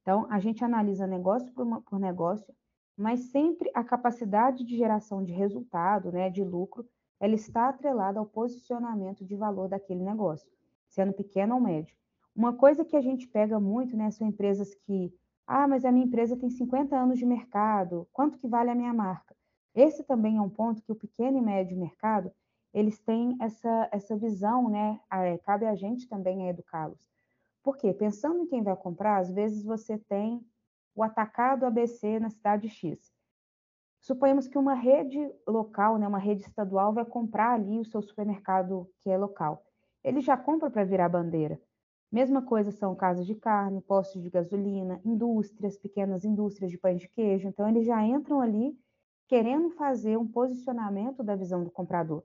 Então, 0.02 0.26
a 0.30 0.40
gente 0.40 0.64
analisa 0.64 1.06
negócio 1.06 1.52
por, 1.52 1.82
por 1.82 2.00
negócio, 2.00 2.56
mas 2.96 3.30
sempre 3.30 3.70
a 3.74 3.84
capacidade 3.84 4.64
de 4.64 4.78
geração 4.78 5.22
de 5.22 5.34
resultado, 5.34 6.10
né, 6.10 6.30
de 6.30 6.42
lucro, 6.42 6.88
ela 7.20 7.36
está 7.36 7.68
atrelada 7.68 8.20
ao 8.20 8.26
posicionamento 8.26 9.26
de 9.26 9.36
valor 9.36 9.68
daquele 9.68 10.02
negócio, 10.02 10.50
sendo 10.88 11.12
pequeno 11.12 11.56
ou 11.56 11.62
médio. 11.62 11.94
Uma 12.34 12.56
coisa 12.56 12.86
que 12.86 12.96
a 12.96 13.02
gente 13.02 13.28
pega 13.28 13.60
muito, 13.60 13.98
né, 13.98 14.10
são 14.12 14.26
empresas 14.26 14.74
que, 14.74 15.14
ah, 15.52 15.68
mas 15.68 15.84
a 15.84 15.92
minha 15.92 16.06
empresa 16.06 16.38
tem 16.38 16.48
50 16.48 16.96
anos 16.96 17.18
de 17.18 17.26
mercado, 17.26 18.08
quanto 18.14 18.38
que 18.38 18.48
vale 18.48 18.70
a 18.70 18.76
minha 18.76 18.94
marca? 18.94 19.36
Esse 19.74 20.04
também 20.04 20.38
é 20.38 20.42
um 20.42 20.50
ponto 20.50 20.80
que 20.84 20.92
o 20.92 20.96
pequeno 20.96 21.40
e 21.40 21.42
médio 21.42 21.76
mercado, 21.76 22.32
eles 22.72 23.00
têm 23.00 23.36
essa, 23.42 23.90
essa 23.92 24.16
visão, 24.16 24.70
né, 24.70 25.00
é, 25.12 25.40
cabe 25.40 25.66
a 25.66 25.74
gente 25.74 26.08
também 26.08 26.46
a 26.46 26.52
educá-los. 26.52 27.10
Por 27.64 27.78
quê? 27.78 27.92
Pensando 27.92 28.44
em 28.44 28.46
quem 28.46 28.62
vai 28.62 28.76
comprar, 28.76 29.18
às 29.18 29.32
vezes 29.32 29.64
você 29.64 29.98
tem 29.98 30.40
o 30.94 31.02
atacado 31.02 31.66
ABC 31.66 32.20
na 32.20 32.30
cidade 32.30 32.70
X. 32.70 33.12
Suponhamos 34.00 34.48
que 34.48 34.58
uma 34.58 34.76
rede 34.76 35.34
local, 35.48 35.98
né, 35.98 36.08
uma 36.08 36.20
rede 36.20 36.44
estadual, 36.44 36.94
vai 36.94 37.06
comprar 37.06 37.54
ali 37.54 37.80
o 37.80 37.86
seu 37.86 38.04
supermercado 38.04 38.88
que 39.00 39.10
é 39.10 39.18
local. 39.18 39.66
Ele 40.04 40.22
já 40.22 40.38
compra 40.38 40.70
para 40.70 40.84
virar 40.84 41.10
bandeira. 41.10 41.60
Mesma 42.12 42.42
coisa 42.42 42.72
são 42.72 42.96
casas 42.96 43.26
de 43.28 43.36
carne, 43.36 43.82
postos 43.82 44.22
de 44.22 44.30
gasolina, 44.30 45.00
indústrias, 45.06 45.78
pequenas 45.78 46.26
indústrias 46.26 46.72
de 46.72 46.78
pães 46.78 47.00
de 47.00 47.08
queijo. 47.08 47.48
Então, 47.48 47.70
eles 47.70 47.86
já 47.86 48.04
entram 48.04 48.42
ali 48.42 48.76
querendo 49.28 49.70
fazer 49.70 50.18
um 50.18 50.28
posicionamento 50.28 51.24
da 51.24 51.36
visão 51.36 51.64
do 51.64 51.70
comprador. 51.70 52.24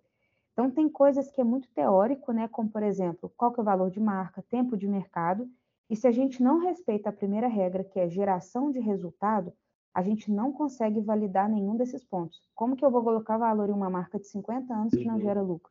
Então, 0.53 0.71
tem 0.71 0.89
coisas 0.89 1.31
que 1.31 1.41
é 1.41 1.45
muito 1.45 1.69
teórico, 1.75 2.33
né? 2.33 2.49
como, 2.49 2.71
por 2.71 2.83
exemplo, 2.83 3.31
qual 3.37 3.53
que 3.53 3.61
é 3.61 3.63
o 3.63 3.65
valor 3.65 3.91
de 3.91 4.01
marca, 4.01 4.43
tempo 4.49 4.77
de 4.77 4.89
mercado. 4.89 5.47
E 5.91 5.97
se 5.97 6.07
a 6.07 6.13
gente 6.13 6.43
não 6.43 6.61
respeita 6.61 7.11
a 7.11 7.13
primeira 7.13 7.47
regra, 7.47 7.85
que 7.85 8.01
é 8.01 8.09
geração 8.09 8.71
de 8.71 8.81
resultado, 8.81 9.53
a 9.93 10.03
gente 10.03 10.31
não 10.31 10.51
consegue 10.51 11.01
validar 11.01 11.49
nenhum 11.49 11.77
desses 11.77 12.03
pontos. 12.03 12.41
Como 12.55 12.75
que 12.75 12.85
eu 12.85 12.91
vou 12.91 13.05
colocar 13.05 13.37
valor 13.37 13.69
em 13.69 13.73
uma 13.73 13.91
marca 13.91 14.19
de 14.19 14.27
50 14.27 14.73
anos 14.75 14.95
que 14.95 15.05
não 15.05 15.15
uhum. 15.15 15.21
gera 15.21 15.43
lucro? 15.43 15.71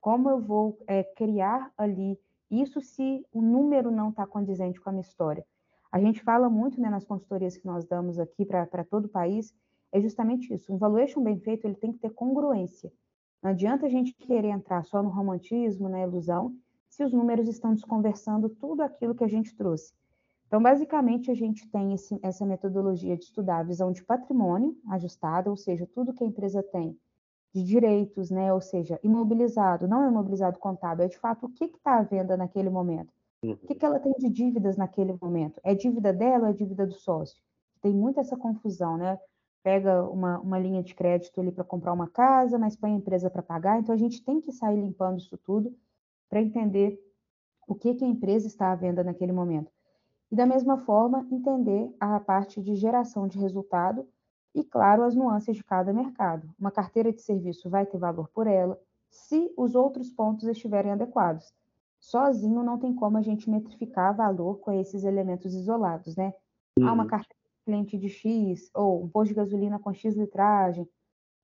Como 0.00 0.28
eu 0.28 0.40
vou 0.40 0.78
é, 0.86 1.04
criar 1.04 1.72
ali 1.76 2.18
isso 2.50 2.80
se 2.80 3.24
o 3.32 3.42
número 3.42 3.90
não 3.90 4.10
está 4.10 4.26
condizente 4.26 4.80
com 4.80 4.88
a 4.88 4.92
minha 4.92 5.02
história? 5.02 5.44
A 5.90 6.00
gente 6.00 6.22
fala 6.22 6.48
muito 6.48 6.80
né, 6.80 6.90
nas 6.90 7.04
consultorias 7.04 7.56
que 7.56 7.66
nós 7.66 7.84
damos 7.86 8.18
aqui 8.18 8.44
para 8.44 8.84
todo 8.84 9.06
o 9.06 9.08
país, 9.08 9.54
é 9.90 10.00
justamente 10.00 10.52
isso. 10.52 10.72
Um 10.72 10.76
valuation 10.76 11.22
bem 11.22 11.38
feito 11.38 11.66
ele 11.66 11.74
tem 11.74 11.92
que 11.92 11.98
ter 11.98 12.10
congruência. 12.10 12.92
Não 13.42 13.50
adianta 13.50 13.86
a 13.86 13.88
gente 13.88 14.12
querer 14.14 14.48
entrar 14.48 14.84
só 14.84 15.02
no 15.02 15.08
romantismo, 15.08 15.88
na 15.88 16.02
ilusão, 16.02 16.54
se 16.88 17.04
os 17.04 17.12
números 17.12 17.48
estão 17.48 17.72
desconversando 17.72 18.48
tudo 18.48 18.82
aquilo 18.82 19.14
que 19.14 19.24
a 19.24 19.28
gente 19.28 19.54
trouxe. 19.56 19.92
Então, 20.46 20.62
basicamente, 20.62 21.30
a 21.30 21.34
gente 21.34 21.68
tem 21.70 21.92
esse, 21.92 22.18
essa 22.22 22.44
metodologia 22.44 23.16
de 23.16 23.24
estudar 23.24 23.58
a 23.58 23.62
visão 23.62 23.92
de 23.92 24.02
patrimônio 24.02 24.76
ajustada, 24.88 25.50
ou 25.50 25.56
seja, 25.56 25.86
tudo 25.86 26.12
que 26.12 26.24
a 26.24 26.26
empresa 26.26 26.62
tem 26.62 26.98
de 27.54 27.62
direitos, 27.62 28.30
né, 28.30 28.52
ou 28.52 28.60
seja, 28.60 29.00
imobilizado, 29.02 29.88
não 29.88 30.04
é 30.04 30.08
imobilizado 30.08 30.58
contábil, 30.58 31.06
é 31.06 31.08
de 31.08 31.18
fato 31.18 31.46
o 31.46 31.48
que 31.48 31.64
está 31.64 31.98
à 31.98 32.02
venda 32.02 32.36
naquele 32.36 32.68
momento. 32.68 33.12
O 33.42 33.56
que, 33.56 33.74
que 33.74 33.86
ela 33.86 34.00
tem 34.00 34.12
de 34.18 34.28
dívidas 34.28 34.76
naquele 34.76 35.16
momento? 35.20 35.60
É 35.62 35.74
dívida 35.74 36.12
dela 36.12 36.44
ou 36.44 36.50
é 36.50 36.52
dívida 36.52 36.86
do 36.86 36.94
sócio? 36.94 37.40
Tem 37.80 37.92
muita 37.92 38.20
essa 38.20 38.36
confusão, 38.36 38.96
né? 38.96 39.18
Pega 39.62 40.02
uma, 40.02 40.40
uma 40.40 40.58
linha 40.58 40.82
de 40.82 40.94
crédito 40.94 41.40
ali 41.40 41.52
para 41.52 41.62
comprar 41.62 41.92
uma 41.92 42.08
casa, 42.08 42.58
mas 42.58 42.74
põe 42.74 42.92
a 42.92 42.96
empresa 42.96 43.30
para 43.30 43.42
pagar, 43.42 43.78
então 43.78 43.94
a 43.94 43.98
gente 43.98 44.24
tem 44.24 44.40
que 44.40 44.50
sair 44.50 44.80
limpando 44.80 45.18
isso 45.18 45.38
tudo 45.38 45.72
para 46.28 46.42
entender 46.42 47.00
o 47.66 47.74
que, 47.74 47.94
que 47.94 48.04
a 48.04 48.08
empresa 48.08 48.46
está 48.46 48.72
à 48.72 48.74
venda 48.74 49.04
naquele 49.04 49.32
momento. 49.32 49.70
E, 50.30 50.36
da 50.36 50.44
mesma 50.44 50.78
forma, 50.78 51.26
entender 51.30 51.94
a 52.00 52.18
parte 52.20 52.60
de 52.60 52.74
geração 52.74 53.28
de 53.28 53.38
resultado 53.38 54.06
e, 54.54 54.64
claro, 54.64 55.02
as 55.02 55.14
nuances 55.14 55.56
de 55.56 55.64
cada 55.64 55.92
mercado. 55.92 56.48
Uma 56.58 56.70
carteira 56.70 57.12
de 57.12 57.20
serviço 57.20 57.68
vai 57.68 57.86
ter 57.86 57.98
valor 57.98 58.28
por 58.28 58.46
ela, 58.46 58.78
se 59.10 59.52
os 59.56 59.74
outros 59.74 60.10
pontos 60.10 60.46
estiverem 60.46 60.92
adequados. 60.92 61.52
Sozinho 62.00 62.62
não 62.62 62.78
tem 62.78 62.94
como 62.94 63.18
a 63.18 63.22
gente 63.22 63.50
metrificar 63.50 64.14
valor 64.14 64.58
com 64.60 64.72
esses 64.72 65.04
elementos 65.04 65.54
isolados, 65.54 66.16
né? 66.16 66.32
Há 66.80 66.92
uma 66.92 67.02
uhum. 67.02 67.08
carteira 67.08 67.42
de 67.44 67.64
cliente 67.64 67.98
de 67.98 68.08
X, 68.08 68.70
ou 68.74 69.02
um 69.02 69.08
posto 69.08 69.30
de 69.30 69.34
gasolina 69.34 69.78
com 69.78 69.92
X 69.92 70.14
litragem, 70.16 70.88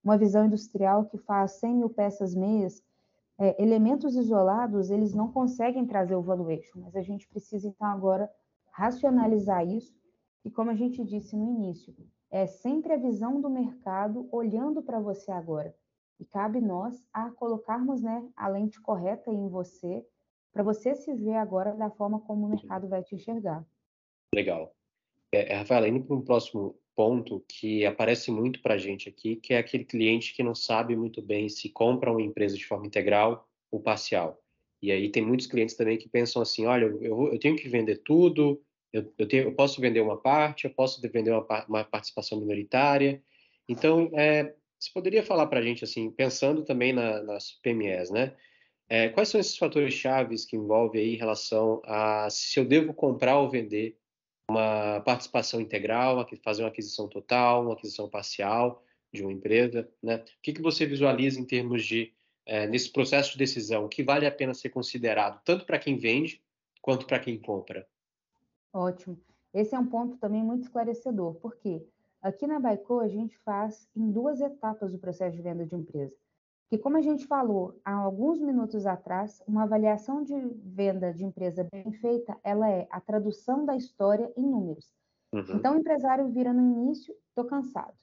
uma 0.03 0.17
visão 0.17 0.45
industrial 0.45 1.07
que 1.07 1.19
faz 1.19 1.53
100 1.53 1.75
mil 1.75 1.91
peças 1.91 2.35
mês, 2.35 2.83
é, 3.39 3.61
elementos 3.61 4.15
isolados, 4.15 4.91
eles 4.91 5.13
não 5.13 5.33
conseguem 5.33 5.87
trazer 5.87 6.15
o 6.15 6.23
valuation, 6.23 6.81
mas 6.81 6.95
a 6.95 7.03
gente 7.03 7.27
precisa, 7.27 7.67
então, 7.67 7.87
agora 7.87 8.31
racionalizar 8.71 9.67
isso 9.67 9.97
e, 10.45 10.51
como 10.51 10.71
a 10.71 10.75
gente 10.75 11.03
disse 11.05 11.37
no 11.37 11.49
início, 11.49 11.95
é 12.35 12.49
sempre 12.49 12.93
a 12.93 12.97
visão 12.97 13.41
do 13.41 13.49
mercado 13.49 14.29
olhando 14.33 14.83
para 14.83 14.99
você 14.99 15.31
agora. 15.31 15.73
E 16.19 16.25
cabe 16.25 16.61
nós 16.61 17.07
a 17.13 17.31
colocarmos 17.31 18.03
né, 18.03 18.29
a 18.35 18.49
lente 18.49 18.83
correta 18.83 19.31
em 19.31 19.49
você, 19.49 20.05
para 20.53 20.65
você 20.65 20.97
se 20.97 21.15
ver 21.15 21.37
agora 21.37 21.75
da 21.75 21.91
forma 21.91 22.19
como 22.19 22.45
o 22.45 22.51
mercado 22.51 22.89
vai 22.89 23.05
te 23.05 23.15
enxergar. 23.15 23.65
Legal. 24.35 24.75
É, 25.33 25.53
é 25.53 25.57
Rafael, 25.59 25.87
indo 25.87 26.03
para 26.03 26.17
um 26.17 26.23
próximo 26.23 26.77
ponto 26.97 27.45
que 27.49 27.87
aparece 27.87 28.33
muito 28.33 28.61
para 28.61 28.75
a 28.75 28.79
gente 28.79 29.09
aqui, 29.09 29.37
que 29.37 29.55
é 29.55 29.59
aquele 29.59 29.85
cliente 29.85 30.35
que 30.35 30.43
não 30.43 30.57
sabe 30.57 30.97
muito 30.97 31.23
bem 31.23 31.49
se 31.49 31.69
compra 31.69 32.11
uma 32.11 32.23
empresa 32.23 32.57
de 32.57 32.67
forma 32.67 32.87
integral 32.87 33.49
ou 33.71 33.81
parcial. 33.81 34.43
E 34.83 34.91
aí 34.91 35.09
tem 35.09 35.25
muitos 35.25 35.47
clientes 35.47 35.77
também 35.77 35.97
que 35.97 36.09
pensam 36.09 36.43
assim, 36.43 36.67
olha, 36.67 36.87
eu, 36.87 37.33
eu 37.33 37.39
tenho 37.39 37.55
que 37.55 37.69
vender 37.69 37.99
tudo, 37.99 38.61
eu, 38.95 39.13
eu, 39.19 39.27
tenho, 39.27 39.43
eu, 39.45 39.53
posso 39.53 39.81
vender 39.81 40.01
uma 40.01 40.17
parte, 40.17 40.67
eu 40.67 40.71
posso 40.71 41.01
vender 41.03 41.33
uma, 41.33 41.67
uma 41.67 41.85
participação 41.85 42.39
minoritária. 42.39 43.21
Então, 43.69 44.09
é, 44.15 44.55
você 44.79 44.91
poderia 44.95 45.25
falar 45.25 45.49
para 45.49 45.59
a 45.59 45.63
gente, 45.63 45.83
assim, 45.83 46.13
pensando 46.13 46.65
também 46.65 46.93
na, 46.93 47.21
nas 47.25 47.51
PMEs, 47.61 48.11
né? 48.11 48.37
É, 48.89 49.09
quais 49.09 49.31
são 49.31 49.41
esses 49.41 49.57
fatores 49.57 49.95
chaves 49.95 50.45
que 50.45 50.57
envolvem 50.57 51.01
aí 51.01 51.15
em 51.15 51.19
relação 51.19 51.83
a 51.85 52.29
se 52.31 52.61
eu 52.61 52.65
devo 52.65 52.95
comprar 52.95 53.39
ou 53.39 53.51
vender 53.51 53.99
uma 54.49 55.01
participação 55.01 55.61
integral, 55.61 56.25
fazer 56.45 56.63
uma 56.63 56.69
aquisição 56.69 57.09
total, 57.09 57.65
uma 57.65 57.73
aquisição 57.73 58.09
parcial 58.09 58.85
de 59.13 59.23
uma 59.23 59.33
empresa, 59.33 59.91
né? 60.01 60.17
O 60.17 60.43
que, 60.43 60.53
que 60.53 60.63
você 60.63 60.87
visualiza 60.87 61.41
em 61.41 61.45
termos 61.45 61.85
de, 61.85 62.13
é, 62.47 62.69
nesse 62.69 62.93
processo 62.93 63.33
de 63.33 63.39
decisão, 63.39 63.87
o 63.87 63.89
que 63.89 64.05
vale 64.05 64.25
a 64.25 64.31
pena 64.31 64.55
ser 64.55 64.69
considerado, 64.69 65.43
tanto 65.45 65.65
para 65.65 65.81
quem 65.81 65.97
vende 65.97 66.41
quanto 66.81 67.07
para 67.07 67.19
quem 67.19 67.41
compra? 67.41 67.89
Ótimo. 68.75 69.17
Esse 69.55 69.77
é 69.77 69.79
um 69.79 69.87
ponto 69.87 70.19
também 70.19 70.43
muito 70.43 70.65
esclarecedor, 70.65 71.35
porque 71.37 71.87
aqui 72.21 72.45
na 72.45 72.59
Baico 72.59 72.99
a 72.99 73.07
gente 73.07 73.39
faz 73.39 73.89
em 73.95 74.11
duas 74.11 74.41
etapas 74.41 74.93
o 74.93 74.99
processo 74.99 75.37
de 75.37 75.43
venda 75.43 75.65
de 75.65 75.77
empresa. 75.77 76.13
que, 76.69 76.79
como 76.79 76.97
a 76.97 77.01
gente 77.01 77.27
falou 77.27 77.81
há 77.85 77.93
alguns 77.93 78.41
minutos 78.41 78.85
atrás, 78.85 79.41
uma 79.47 79.63
avaliação 79.63 80.25
de 80.25 80.35
venda 80.65 81.13
de 81.13 81.25
empresa 81.25 81.69
bem 81.71 81.93
feita, 81.93 82.37
ela 82.43 82.69
é 82.69 82.89
a 82.91 83.01
tradução 83.01 83.65
da 83.65 83.77
história 83.77 84.33
em 84.37 84.43
números. 84.43 84.93
Uhum. 85.33 85.45
Então, 85.55 85.77
o 85.77 85.79
empresário 85.79 86.27
vira 86.31 86.53
no 86.53 86.63
início, 86.63 87.15
estou 87.29 87.45
cansado. 87.45 87.95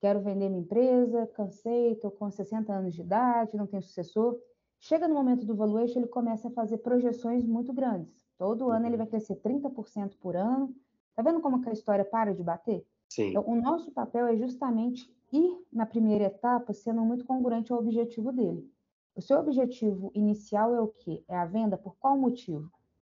Quero 0.00 0.20
vender 0.20 0.50
minha 0.50 0.60
empresa, 0.60 1.26
cansei, 1.28 1.92
estou 1.92 2.10
com 2.10 2.30
60 2.30 2.70
anos 2.70 2.92
de 2.92 3.00
idade, 3.00 3.56
não 3.56 3.66
tenho 3.66 3.82
sucessor. 3.82 4.38
Chega 4.78 5.08
no 5.08 5.14
momento 5.14 5.46
do 5.46 5.56
valuation, 5.56 6.00
ele 6.00 6.08
começa 6.08 6.48
a 6.48 6.50
fazer 6.50 6.78
projeções 6.78 7.46
muito 7.46 7.72
grandes. 7.72 8.25
Todo 8.38 8.70
ano 8.70 8.86
ele 8.86 8.96
vai 8.96 9.06
crescer 9.06 9.36
30% 9.36 10.16
por 10.20 10.36
ano. 10.36 10.74
Tá 11.14 11.22
vendo 11.22 11.40
como 11.40 11.62
que 11.62 11.68
a 11.68 11.72
história 11.72 12.04
para 12.04 12.34
de 12.34 12.42
bater? 12.42 12.86
Sim. 13.08 13.30
Então, 13.30 13.44
o 13.46 13.54
nosso 13.54 13.90
papel 13.90 14.26
é 14.26 14.36
justamente 14.36 15.10
ir 15.32 15.58
na 15.72 15.86
primeira 15.86 16.24
etapa 16.24 16.72
sendo 16.72 17.00
muito 17.02 17.24
congruente 17.24 17.72
ao 17.72 17.78
objetivo 17.78 18.32
dele. 18.32 18.70
O 19.14 19.22
seu 19.22 19.38
objetivo 19.38 20.10
inicial 20.14 20.74
é 20.74 20.80
o 20.80 20.88
quê? 20.88 21.24
É 21.26 21.36
a 21.36 21.46
venda 21.46 21.78
por 21.78 21.96
qual 21.96 22.18
motivo? 22.18 22.70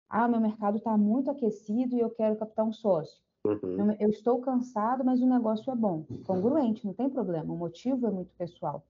Ah, 0.08 0.28
meu 0.28 0.40
mercado 0.40 0.78
está 0.78 0.96
muito 0.96 1.30
aquecido 1.30 1.96
e 1.96 2.00
eu 2.00 2.10
quero 2.10 2.36
captar 2.36 2.64
um 2.64 2.72
sócio. 2.72 3.20
Uhum. 3.44 3.92
Eu 3.98 4.08
estou 4.10 4.40
cansado, 4.40 5.04
mas 5.04 5.20
o 5.20 5.26
negócio 5.26 5.70
é 5.70 5.76
bom. 5.76 6.04
Congruente, 6.24 6.86
não 6.86 6.94
tem 6.94 7.10
problema. 7.10 7.52
O 7.52 7.56
motivo 7.56 8.06
é 8.06 8.10
muito 8.10 8.32
pessoal. 8.34 8.84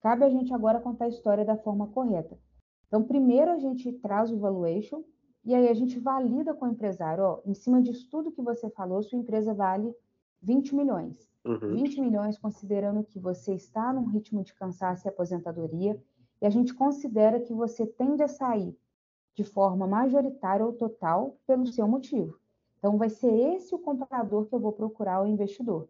Cabe 0.00 0.24
a 0.24 0.30
gente 0.30 0.52
agora 0.52 0.80
contar 0.80 1.06
a 1.06 1.08
história 1.08 1.44
da 1.44 1.56
forma 1.56 1.86
correta. 1.88 2.38
Então, 2.86 3.02
primeiro 3.02 3.50
a 3.50 3.58
gente 3.58 3.92
traz 3.92 4.30
o 4.30 4.38
valuation 4.38 5.02
e 5.44 5.54
aí 5.54 5.68
a 5.68 5.74
gente 5.74 5.98
valida 5.98 6.54
com 6.54 6.66
o 6.66 6.70
empresário, 6.70 7.24
ó, 7.24 7.40
em 7.46 7.54
cima 7.54 7.80
disso 7.80 8.08
tudo 8.10 8.32
que 8.32 8.42
você 8.42 8.68
falou, 8.70 9.02
sua 9.02 9.18
empresa 9.18 9.54
vale 9.54 9.94
20 10.42 10.74
milhões. 10.74 11.28
Uhum. 11.44 11.74
20 11.74 12.00
milhões 12.00 12.38
considerando 12.38 13.02
que 13.02 13.18
você 13.18 13.54
está 13.54 13.92
num 13.92 14.06
ritmo 14.06 14.42
de 14.42 14.54
cansaço 14.54 15.06
e 15.06 15.08
aposentadoria, 15.08 16.00
e 16.40 16.46
a 16.46 16.50
gente 16.50 16.74
considera 16.74 17.40
que 17.40 17.52
você 17.52 17.86
tende 17.86 18.22
a 18.22 18.28
sair 18.28 18.76
de 19.34 19.44
forma 19.44 19.86
majoritária 19.86 20.64
ou 20.64 20.72
total 20.72 21.38
pelo 21.46 21.66
seu 21.66 21.86
motivo. 21.88 22.38
Então, 22.78 22.96
vai 22.96 23.10
ser 23.10 23.32
esse 23.32 23.74
o 23.74 23.78
comprador 23.78 24.46
que 24.46 24.54
eu 24.54 24.60
vou 24.60 24.72
procurar 24.72 25.22
o 25.22 25.26
investidor. 25.26 25.88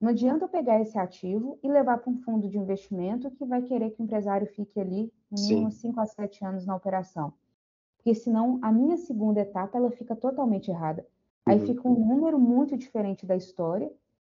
Não 0.00 0.10
adianta 0.10 0.44
eu 0.44 0.48
pegar 0.48 0.80
esse 0.80 0.96
ativo 0.98 1.58
e 1.62 1.68
levar 1.68 1.98
para 1.98 2.10
um 2.10 2.18
fundo 2.18 2.48
de 2.48 2.56
investimento 2.56 3.30
que 3.32 3.44
vai 3.44 3.62
querer 3.62 3.90
que 3.90 4.00
o 4.00 4.04
empresário 4.04 4.46
fique 4.46 4.78
ali 4.78 5.12
mínimo 5.30 5.70
5 5.70 6.00
a 6.00 6.06
7 6.06 6.44
anos 6.44 6.66
na 6.66 6.76
operação. 6.76 7.32
Porque 7.98 8.14
senão 8.14 8.58
a 8.62 8.72
minha 8.72 8.96
segunda 8.96 9.40
etapa 9.40 9.76
ela 9.76 9.90
fica 9.90 10.16
totalmente 10.16 10.70
errada. 10.70 11.06
Aí 11.44 11.58
uhum. 11.58 11.66
fica 11.66 11.88
um 11.88 11.94
número 11.94 12.38
muito 12.38 12.76
diferente 12.76 13.26
da 13.26 13.36
história. 13.36 13.90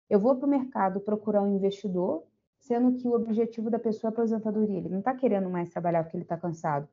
Eu 0.10 0.19
vou 0.19 0.36
para 0.36 0.45
o 0.45 0.50
mercado 0.50 1.00
procurar 1.00 1.41
um 1.41 1.56
investidor, 1.56 2.24
sendo 2.60 2.93
que 2.93 3.08
o 3.08 3.13
objetivo 3.13 3.69
da 3.69 3.80
pessoa 3.80 4.10
é 4.10 4.13
aposentadoria. 4.13 4.78
Ele 4.78 4.89
não 4.89 5.00
está 5.00 5.13
querendo 5.13 5.50
mais 5.50 5.69
trabalhar 5.69 6.04
porque 6.04 6.17
ele 6.17 6.24
está 6.24 6.38
cansado. 6.38 6.88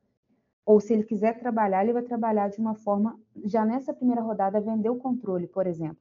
Ou 0.65 0.79
se 0.79 0.93
ele 0.93 1.03
quiser 1.03 1.39
trabalhar, 1.39 1.83
ele 1.83 1.93
vai 1.93 2.03
trabalhar 2.03 2.49
de 2.49 2.59
uma 2.59 2.75
forma, 2.75 3.19
já 3.43 3.65
nessa 3.65 3.93
primeira 3.93 4.21
rodada, 4.21 4.61
vender 4.61 4.89
o 4.89 4.97
controle, 4.97 5.47
por 5.47 5.65
exemplo. 5.65 5.97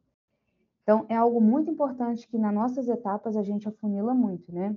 Então, 0.82 1.06
é 1.08 1.16
algo 1.16 1.40
muito 1.40 1.70
importante 1.70 2.26
que 2.28 2.38
nas 2.38 2.52
nossas 2.52 2.88
etapas 2.88 3.36
a 3.36 3.42
gente 3.42 3.68
afunila 3.68 4.14
muito, 4.14 4.52
né? 4.52 4.76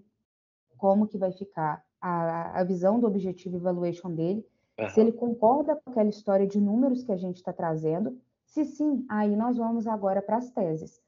Como 0.78 1.08
que 1.08 1.18
vai 1.18 1.32
ficar 1.32 1.84
a, 2.02 2.60
a 2.60 2.64
visão 2.64 3.00
do 3.00 3.08
objetivo 3.08 3.58
evaluation 3.58 4.14
dele, 4.14 4.46
uhum. 4.80 4.90
se 4.90 5.00
ele 5.00 5.12
concorda 5.12 5.76
com 5.76 5.92
aquela 5.92 6.10
história 6.10 6.48
de 6.48 6.60
números 6.60 7.04
que 7.04 7.12
a 7.12 7.18
gente 7.18 7.38
está 7.38 7.54
trazendo, 7.54 8.18
se 8.46 8.66
sim, 8.66 9.06
aí 9.10 9.36
nós 9.36 9.58
vamos 9.58 9.88
agora 9.88 10.22
para 10.22 10.38
as 10.38 10.50
teses. 10.50 11.02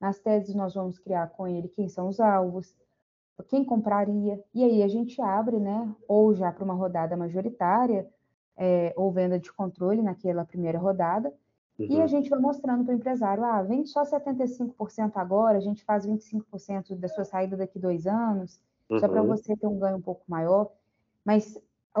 Nas 0.00 0.18
teses 0.18 0.54
nós 0.54 0.74
vamos 0.74 0.98
criar 0.98 1.28
com 1.28 1.46
ele 1.46 1.68
quem 1.68 1.88
são 1.88 2.08
os 2.08 2.20
alvos, 2.20 2.76
quem 3.48 3.64
compraria, 3.64 4.42
e 4.54 4.64
aí 4.64 4.82
a 4.82 4.88
gente 4.88 5.20
abre, 5.20 5.58
né, 5.58 5.94
ou 6.06 6.34
já 6.34 6.52
para 6.52 6.64
uma 6.64 6.74
rodada 6.74 7.16
majoritária, 7.16 8.06
é, 8.56 8.92
ou 8.96 9.10
venda 9.10 9.38
de 9.38 9.50
controle 9.52 10.02
naquela 10.02 10.44
primeira 10.44 10.78
rodada, 10.78 11.32
uhum. 11.78 11.86
e 11.88 11.96
a 11.96 12.00
uhum. 12.00 12.08
gente 12.08 12.28
vai 12.28 12.38
mostrando 12.38 12.84
para 12.84 12.92
o 12.92 12.96
empresário, 12.96 13.44
ah, 13.44 13.62
vende 13.62 13.88
só 13.88 14.02
75% 14.02 15.12
agora, 15.14 15.56
a 15.56 15.62
gente 15.62 15.82
faz 15.84 16.06
25% 16.06 16.94
da 16.96 17.08
sua 17.08 17.24
saída 17.24 17.56
daqui 17.56 17.78
dois 17.78 18.06
anos, 18.06 18.60
uhum. 18.90 18.98
só 18.98 19.08
para 19.08 19.22
você 19.22 19.56
ter 19.56 19.66
um 19.66 19.78
ganho 19.78 19.96
um 19.96 20.02
pouco 20.02 20.22
maior, 20.28 20.70
mas 21.24 21.58
a, 21.94 22.00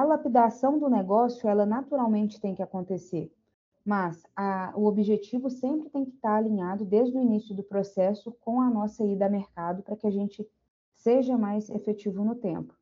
a 0.00 0.04
lapidação 0.04 0.78
do 0.78 0.88
negócio, 0.88 1.48
ela 1.48 1.66
naturalmente 1.66 2.40
tem 2.40 2.54
que 2.54 2.62
acontecer, 2.62 3.32
mas 3.84 4.22
a, 4.34 4.72
o 4.76 4.86
objetivo 4.86 5.50
sempre 5.50 5.90
tem 5.90 6.04
que 6.04 6.12
estar 6.12 6.36
alinhado 6.36 6.84
desde 6.84 7.16
o 7.16 7.20
início 7.20 7.54
do 7.54 7.62
processo 7.62 8.32
com 8.40 8.60
a 8.60 8.70
nossa 8.70 9.04
ida 9.04 9.26
a 9.26 9.30
mercado 9.30 9.82
para 9.82 9.96
que 9.96 10.06
a 10.06 10.10
gente 10.10 10.46
seja 10.94 11.36
mais 11.36 11.68
efetivo 11.68 12.24
no 12.24 12.34
tempo. 12.34 12.74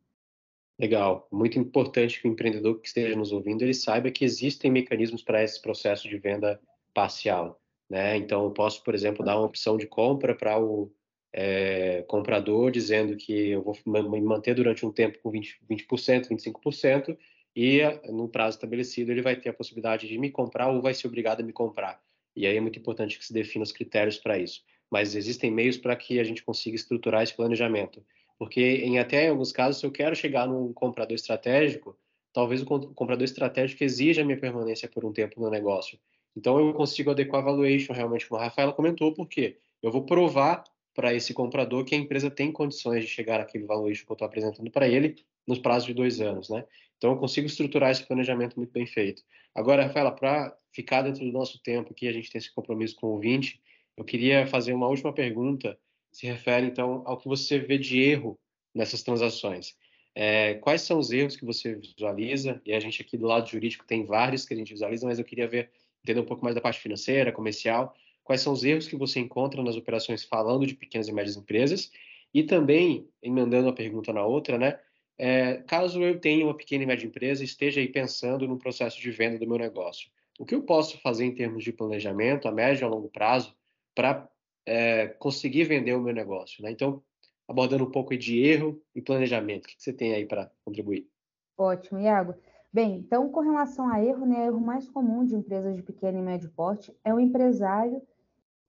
Legal, 0.79 1.29
muito 1.31 1.59
importante 1.59 2.21
que 2.21 2.29
o 2.29 2.31
empreendedor 2.33 2.81
que 2.81 2.87
esteja 2.87 3.17
nos 3.17 3.33
ouvindo 3.33 3.62
ele 3.62 3.75
saiba 3.75 4.11
que 4.11 4.25
existem 4.25 4.71
mecanismos 4.71 5.23
para 5.23 5.43
esse 5.43 5.61
processo 5.61 6.09
de 6.09 6.17
venda 6.17 6.61
parcial, 6.95 7.61
né? 7.88 8.17
Então 8.17 8.45
eu 8.45 8.51
posso, 8.51 8.83
por 8.83 8.95
exemplo, 8.95 9.25
dar 9.25 9.37
uma 9.37 9.47
opção 9.47 9.77
de 9.77 9.87
compra 9.87 10.35
para 10.35 10.59
o 10.59 10.91
é, 11.33 12.05
comprador 12.07 12.71
dizendo 12.71 13.16
que 13.16 13.51
eu 13.51 13.62
vou 13.62 13.77
me 13.87 14.21
manter 14.21 14.55
durante 14.55 14.85
um 14.85 14.92
tempo 14.92 15.18
com 15.23 15.31
20%, 15.31 15.57
20% 15.68 16.29
25% 16.29 17.16
e 17.57 17.81
no 18.11 18.29
prazo 18.29 18.57
estabelecido 18.57 19.11
ele 19.11 19.23
vai 19.23 19.37
ter 19.37 19.49
a 19.49 19.55
possibilidade 19.55 20.07
de 20.09 20.18
me 20.18 20.31
comprar 20.31 20.68
ou 20.68 20.83
vai 20.83 20.95
ser 20.95 21.07
obrigado 21.07 21.40
a 21.40 21.45
me 21.45 21.53
comprar. 21.53 22.01
E 22.35 22.47
aí 22.47 22.57
é 22.57 22.61
muito 22.61 22.79
importante 22.79 23.18
que 23.18 23.25
se 23.25 23.33
defina 23.33 23.62
os 23.62 23.73
critérios 23.73 24.18
para 24.18 24.38
isso. 24.38 24.62
Mas 24.90 25.14
existem 25.14 25.51
meios 25.51 25.77
para 25.77 25.97
que 25.97 26.18
a 26.18 26.25
gente 26.25 26.42
consiga 26.42 26.77
estruturar 26.77 27.23
esse 27.23 27.35
planejamento. 27.35 28.05
Porque 28.38 28.61
em 28.61 28.99
até 28.99 29.27
em 29.27 29.31
alguns 29.31 29.53
casos, 29.53 29.81
se 29.81 29.87
eu 29.87 29.92
quero 29.92 30.16
chegar 30.16 30.47
num 30.47 30.73
comprador 30.73 31.14
estratégico, 31.14 31.97
talvez 32.33 32.62
o 32.62 32.66
comprador 32.66 33.25
estratégico 33.25 33.85
exija 33.85 34.23
a 34.23 34.25
minha 34.25 34.38
permanência 34.38 34.88
por 34.88 35.05
um 35.05 35.12
tempo 35.12 35.40
no 35.40 35.51
negócio. 35.51 35.99
Então 36.37 36.59
eu 36.59 36.73
consigo 36.73 37.11
adequar 37.11 37.42
a 37.42 37.45
valuation 37.45 37.92
realmente, 37.92 38.27
como 38.27 38.40
a 38.40 38.45
Rafaela 38.45 38.73
comentou, 38.73 39.12
porque 39.12 39.59
eu 39.83 39.90
vou 39.90 40.05
provar 40.05 40.64
para 40.94 41.14
esse 41.14 41.33
comprador 41.33 41.85
que 41.85 41.94
a 41.94 41.98
empresa 41.98 42.31
tem 42.31 42.52
condições 42.52 43.05
de 43.05 43.11
chegar 43.11 43.40
àquele 43.40 43.64
valuation 43.64 44.05
que 44.05 44.12
eu 44.12 44.14
estou 44.14 44.26
apresentando 44.26 44.70
para 44.70 44.88
ele 44.88 45.16
nos 45.46 45.59
prazos 45.59 45.87
de 45.87 45.94
dois 45.94 46.20
anos, 46.20 46.48
né? 46.48 46.64
Então, 46.96 47.12
eu 47.12 47.16
consigo 47.16 47.46
estruturar 47.46 47.90
esse 47.90 48.07
planejamento 48.07 48.57
muito 48.57 48.72
bem 48.72 48.87
feito. 48.87 49.22
Agora, 49.55 49.87
Rafaela, 49.87 50.12
para 50.12 50.57
ficar 50.72 51.02
dentro 51.02 51.24
do 51.24 51.33
nosso 51.33 51.61
tempo 51.62 51.92
aqui, 51.92 52.07
a 52.07 52.12
gente 52.12 52.31
tem 52.31 52.38
esse 52.38 52.55
compromisso 52.55 52.94
com 52.96 53.09
o 53.09 53.11
ouvinte, 53.11 53.61
eu 53.96 54.05
queria 54.05 54.46
fazer 54.46 54.72
uma 54.72 54.87
última 54.88 55.12
pergunta, 55.12 55.78
se 56.12 56.26
refere, 56.26 56.66
então, 56.66 57.02
ao 57.05 57.18
que 57.18 57.26
você 57.26 57.59
vê 57.59 57.78
de 57.78 58.00
erro 58.00 58.38
nessas 58.74 59.02
transações. 59.02 59.74
É, 60.14 60.55
quais 60.55 60.83
são 60.83 60.98
os 60.98 61.11
erros 61.11 61.37
que 61.37 61.44
você 61.44 61.74
visualiza? 61.74 62.61
E 62.66 62.72
a 62.72 62.81
gente 62.81 63.00
aqui 63.02 63.16
do 63.16 63.26
lado 63.26 63.48
jurídico 63.48 63.85
tem 63.87 64.05
vários 64.05 64.44
que 64.44 64.55
a 64.55 64.57
gente 64.57 64.72
visualiza, 64.72 65.07
mas 65.07 65.18
eu 65.18 65.24
queria 65.24 65.48
ver, 65.48 65.70
entender 66.02 66.20
um 66.20 66.24
pouco 66.24 66.44
mais 66.44 66.55
da 66.55 66.61
parte 66.61 66.81
financeira, 66.81 67.33
comercial. 67.33 67.94
Quais 68.25 68.41
são 68.41 68.53
os 68.53 68.65
erros 68.65 68.87
que 68.87 68.97
você 68.97 69.21
encontra 69.21 69.63
nas 69.63 69.77
operações 69.77 70.25
falando 70.25 70.67
de 70.67 70.75
pequenas 70.75 71.09
e 71.09 71.13
médias 71.13 71.37
empresas? 71.37 71.91
E 72.33 72.43
também, 72.43 73.09
emendando 73.23 73.67
uma 73.67 73.75
pergunta 73.75 74.13
na 74.13 74.25
outra, 74.25 74.59
né? 74.59 74.79
É, 75.19 75.57
caso 75.69 76.03
eu 76.03 76.19
tenha 76.19 76.45
uma 76.45 76.57
pequena 76.57 76.85
e 76.85 76.87
média 76.87 77.07
empresa 77.07 77.45
esteja 77.45 77.81
aí 77.81 77.89
pensando 77.89 78.49
no 78.49 78.59
processo 78.59 79.01
de 79.01 79.11
venda 79.11 79.39
do 79.39 79.47
meu 79.47 79.59
negócio, 79.59 80.11
o 80.39 80.45
que 80.45 80.55
eu 80.55 80.63
posso 80.63 80.99
fazer 81.01 81.25
em 81.25 81.35
termos 81.35 81.63
de 81.63 81.73
planejamento 81.73 82.49
a 82.49 82.53
médio 82.53 82.83
e 82.83 82.85
a 82.85 82.89
longo 82.89 83.09
prazo 83.09 83.55
para 83.95 84.29
é, 84.67 85.09
conseguir 85.09 85.65
vender 85.65 85.93
o 85.95 86.01
meu 86.01 86.15
negócio? 86.15 86.63
Né? 86.63 86.71
Então, 86.71 87.03
abordando 87.47 87.85
um 87.85 87.91
pouco 87.91 88.17
de 88.17 88.39
erro 88.43 88.81
e 88.95 89.03
planejamento, 89.03 89.67
o 89.67 89.69
que 89.69 89.75
você 89.79 89.93
tem 89.93 90.15
aí 90.15 90.25
para 90.25 90.51
contribuir? 90.65 91.07
Ótimo, 91.59 92.01
Iago. 92.01 92.35
Bem, 92.73 92.97
então, 92.97 93.29
com 93.29 93.41
relação 93.41 93.89
a 93.93 94.03
erro, 94.03 94.25
né, 94.25 94.39
o 94.39 94.47
erro 94.47 94.61
mais 94.61 94.89
comum 94.89 95.25
de 95.27 95.35
empresas 95.35 95.77
de 95.77 95.83
pequeno 95.83 96.19
e 96.19 96.23
médio 96.23 96.51
porte 96.57 96.97
é 97.05 97.13
o 97.13 97.21
empresário 97.21 98.01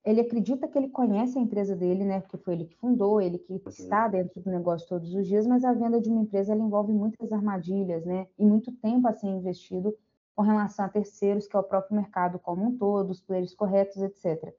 ele 0.05 0.21
acredita 0.21 0.67
que 0.67 0.77
ele 0.77 0.89
conhece 0.89 1.37
a 1.37 1.41
empresa 1.41 1.75
dele, 1.75 2.03
né? 2.03 2.19
Porque 2.19 2.37
foi 2.37 2.53
ele 2.55 2.65
que 2.65 2.75
fundou, 2.75 3.21
ele 3.21 3.37
que 3.37 3.53
uhum. 3.53 3.61
está 3.67 4.07
dentro 4.07 4.41
do 4.41 4.51
negócio 4.51 4.87
todos 4.87 5.13
os 5.13 5.25
dias, 5.25 5.47
mas 5.47 5.63
a 5.63 5.73
venda 5.73 5.99
de 5.99 6.09
uma 6.09 6.21
empresa 6.21 6.53
envolve 6.53 6.91
muitas 6.91 7.31
armadilhas, 7.31 8.05
né? 8.05 8.27
E 8.37 8.45
muito 8.45 8.71
tempo 8.73 9.07
a 9.07 9.13
ser 9.13 9.27
investido 9.27 9.95
com 10.35 10.41
relação 10.41 10.85
a 10.85 10.89
terceiros, 10.89 11.47
que 11.47 11.55
é 11.55 11.59
o 11.59 11.63
próprio 11.63 11.95
mercado 11.95 12.37
como 12.37 12.65
um 12.65 12.77
todo, 12.77 13.11
os 13.11 13.21
players 13.21 13.53
corretos, 13.53 13.97
etc. 13.97 14.53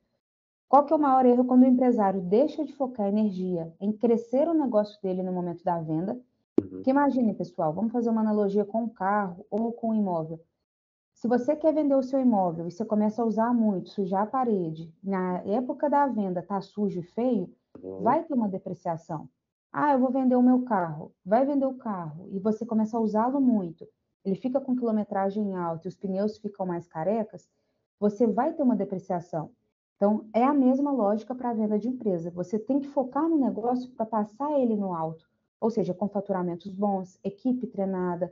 Qual 0.68 0.84
que 0.84 0.92
é 0.92 0.96
o 0.96 0.98
maior 0.98 1.26
erro 1.26 1.44
quando 1.44 1.62
o 1.62 1.66
empresário 1.66 2.20
deixa 2.22 2.64
de 2.64 2.72
focar 2.72 3.06
energia 3.06 3.72
em 3.80 3.92
crescer 3.92 4.48
o 4.48 4.54
negócio 4.54 5.00
dele 5.02 5.22
no 5.22 5.32
momento 5.32 5.62
da 5.62 5.78
venda? 5.78 6.18
Uhum. 6.58 6.68
Porque 6.68 6.90
imagine, 6.90 7.34
pessoal, 7.34 7.72
vamos 7.72 7.92
fazer 7.92 8.08
uma 8.08 8.22
analogia 8.22 8.64
com 8.64 8.84
um 8.84 8.88
carro 8.88 9.44
ou 9.50 9.72
com 9.72 9.90
um 9.90 9.94
imóvel. 9.94 10.40
Se 11.24 11.28
você 11.28 11.56
quer 11.56 11.72
vender 11.72 11.94
o 11.94 12.02
seu 12.02 12.20
imóvel 12.20 12.68
e 12.68 12.70
você 12.70 12.84
começa 12.84 13.22
a 13.22 13.24
usar 13.24 13.54
muito, 13.54 13.88
sujar 13.88 14.24
a 14.24 14.26
parede, 14.26 14.92
na 15.02 15.38
época 15.38 15.88
da 15.88 16.06
venda 16.06 16.42
tá 16.42 16.60
sujo 16.60 17.00
e 17.00 17.02
feio, 17.02 17.50
uhum. 17.82 18.02
vai 18.02 18.22
ter 18.22 18.34
uma 18.34 18.46
depreciação. 18.46 19.26
Ah, 19.72 19.94
eu 19.94 20.00
vou 20.00 20.10
vender 20.10 20.36
o 20.36 20.42
meu 20.42 20.64
carro. 20.64 21.14
Vai 21.24 21.46
vender 21.46 21.64
o 21.64 21.78
carro 21.78 22.28
e 22.30 22.38
você 22.38 22.66
começa 22.66 22.98
a 22.98 23.00
usá-lo 23.00 23.40
muito. 23.40 23.88
Ele 24.22 24.34
fica 24.36 24.60
com 24.60 24.76
quilometragem 24.76 25.56
alta 25.56 25.86
e 25.86 25.88
os 25.88 25.96
pneus 25.96 26.36
ficam 26.36 26.66
mais 26.66 26.86
carecas, 26.86 27.48
você 27.98 28.26
vai 28.26 28.52
ter 28.52 28.62
uma 28.62 28.76
depreciação. 28.76 29.50
Então, 29.96 30.28
é 30.30 30.44
a 30.44 30.52
mesma 30.52 30.92
lógica 30.92 31.34
para 31.34 31.48
a 31.48 31.54
venda 31.54 31.78
de 31.78 31.88
empresa. 31.88 32.30
Você 32.32 32.58
tem 32.58 32.80
que 32.80 32.88
focar 32.88 33.26
no 33.26 33.38
negócio 33.38 33.90
para 33.92 34.04
passar 34.04 34.60
ele 34.60 34.76
no 34.76 34.92
alto. 34.92 35.24
ou 35.58 35.70
seja, 35.70 35.94
com 35.94 36.06
faturamentos 36.06 36.70
bons, 36.74 37.18
equipe 37.24 37.66
treinada, 37.66 38.30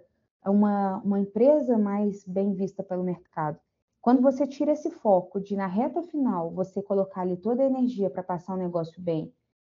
uma, 0.50 0.98
uma 0.98 1.20
empresa 1.20 1.78
mais 1.78 2.24
bem 2.24 2.52
vista 2.54 2.82
pelo 2.82 3.04
mercado. 3.04 3.58
Quando 4.00 4.20
você 4.20 4.46
tira 4.46 4.72
esse 4.72 4.90
foco 4.90 5.40
de, 5.40 5.54
na 5.54 5.66
reta 5.66 6.02
final, 6.02 6.50
você 6.50 6.82
colocar 6.82 7.20
ali 7.20 7.36
toda 7.36 7.62
a 7.62 7.66
energia 7.66 8.10
para 8.10 8.22
passar 8.22 8.54
o 8.54 8.58
negócio 8.58 9.00
bem 9.00 9.32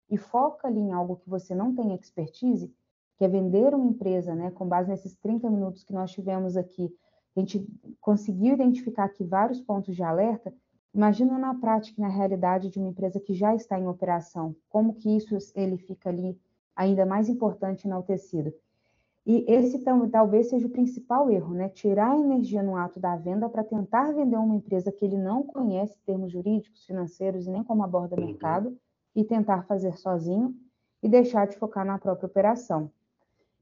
e 0.09 0.17
foca 0.17 0.67
ali 0.67 0.79
em 0.79 0.91
algo 0.91 1.17
que 1.17 1.29
você 1.29 1.55
não 1.55 1.73
tem 1.73 1.93
expertise, 1.95 2.73
que 3.17 3.25
é 3.25 3.27
vender 3.27 3.73
uma 3.73 3.87
empresa, 3.87 4.35
né, 4.35 4.51
com 4.51 4.67
base 4.67 4.89
nesses 4.89 5.15
30 5.15 5.49
minutos 5.49 5.83
que 5.83 5.93
nós 5.93 6.11
tivemos 6.11 6.55
aqui, 6.55 6.95
a 7.35 7.39
gente 7.39 7.67
conseguiu 7.99 8.53
identificar 8.53 9.05
aqui 9.05 9.23
vários 9.23 9.61
pontos 9.61 9.95
de 9.95 10.03
alerta, 10.03 10.53
imagina 10.93 11.37
na 11.37 11.53
prática, 11.55 12.01
na 12.01 12.07
realidade 12.07 12.69
de 12.69 12.79
uma 12.79 12.89
empresa 12.89 13.19
que 13.19 13.33
já 13.33 13.55
está 13.55 13.79
em 13.79 13.87
operação, 13.87 14.55
como 14.69 14.93
que 14.93 15.15
isso 15.15 15.37
ele 15.55 15.77
fica 15.77 16.09
ali 16.09 16.39
ainda 16.75 17.05
mais 17.05 17.29
importante 17.29 17.87
enaltecido. 17.87 18.53
E 19.31 19.45
esse 19.47 19.77
talvez 20.11 20.49
seja 20.49 20.65
o 20.65 20.71
principal 20.71 21.29
erro, 21.29 21.53
né? 21.53 21.69
Tirar 21.69 22.13
a 22.13 22.17
energia 22.17 22.63
no 22.63 22.75
ato 22.75 22.99
da 22.99 23.15
venda 23.15 23.47
para 23.47 23.63
tentar 23.63 24.11
vender 24.11 24.35
uma 24.35 24.55
empresa 24.55 24.91
que 24.91 25.05
ele 25.05 25.19
não 25.19 25.43
conhece 25.43 26.01
termos 26.03 26.31
jurídicos, 26.31 26.83
financeiros 26.83 27.45
e 27.45 27.51
nem 27.51 27.63
como 27.63 27.83
aborda 27.83 28.15
o 28.15 28.19
uhum. 28.19 28.25
mercado 28.25 28.75
e 29.15 29.23
tentar 29.23 29.67
fazer 29.67 29.95
sozinho 29.99 30.55
e 31.03 31.07
deixar 31.07 31.45
de 31.45 31.55
focar 31.57 31.85
na 31.85 31.99
própria 31.99 32.25
operação. 32.25 32.89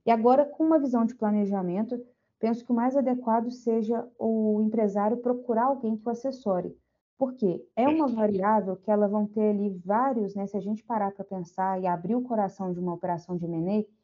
E 0.05 0.09
agora, 0.09 0.45
com 0.45 0.63
uma 0.63 0.79
visão 0.79 1.03
de 1.03 1.13
planejamento, 1.13 2.01
penso 2.39 2.63
que 2.63 2.71
o 2.71 2.75
mais 2.75 2.95
adequado 2.95 3.51
seja 3.51 4.07
o 4.17 4.61
empresário 4.61 5.17
procurar 5.17 5.65
alguém 5.65 5.97
que 5.97 6.07
o 6.07 6.11
assessore, 6.11 6.73
porque 7.17 7.61
é 7.75 7.89
uma 7.89 8.07
variável 8.07 8.77
que 8.77 8.89
elas 8.89 9.11
vão 9.11 9.27
ter 9.27 9.49
ali 9.49 9.69
vários, 9.83 10.33
né? 10.33 10.47
Se 10.47 10.55
a 10.55 10.61
gente 10.61 10.81
parar 10.81 11.11
para 11.11 11.25
pensar 11.25 11.81
e 11.81 11.85
abrir 11.85 12.15
o 12.15 12.21
coração 12.21 12.71
de 12.71 12.79
uma 12.79 12.93
operação 12.93 13.35
de 13.35 13.43
M&A, 13.43 13.96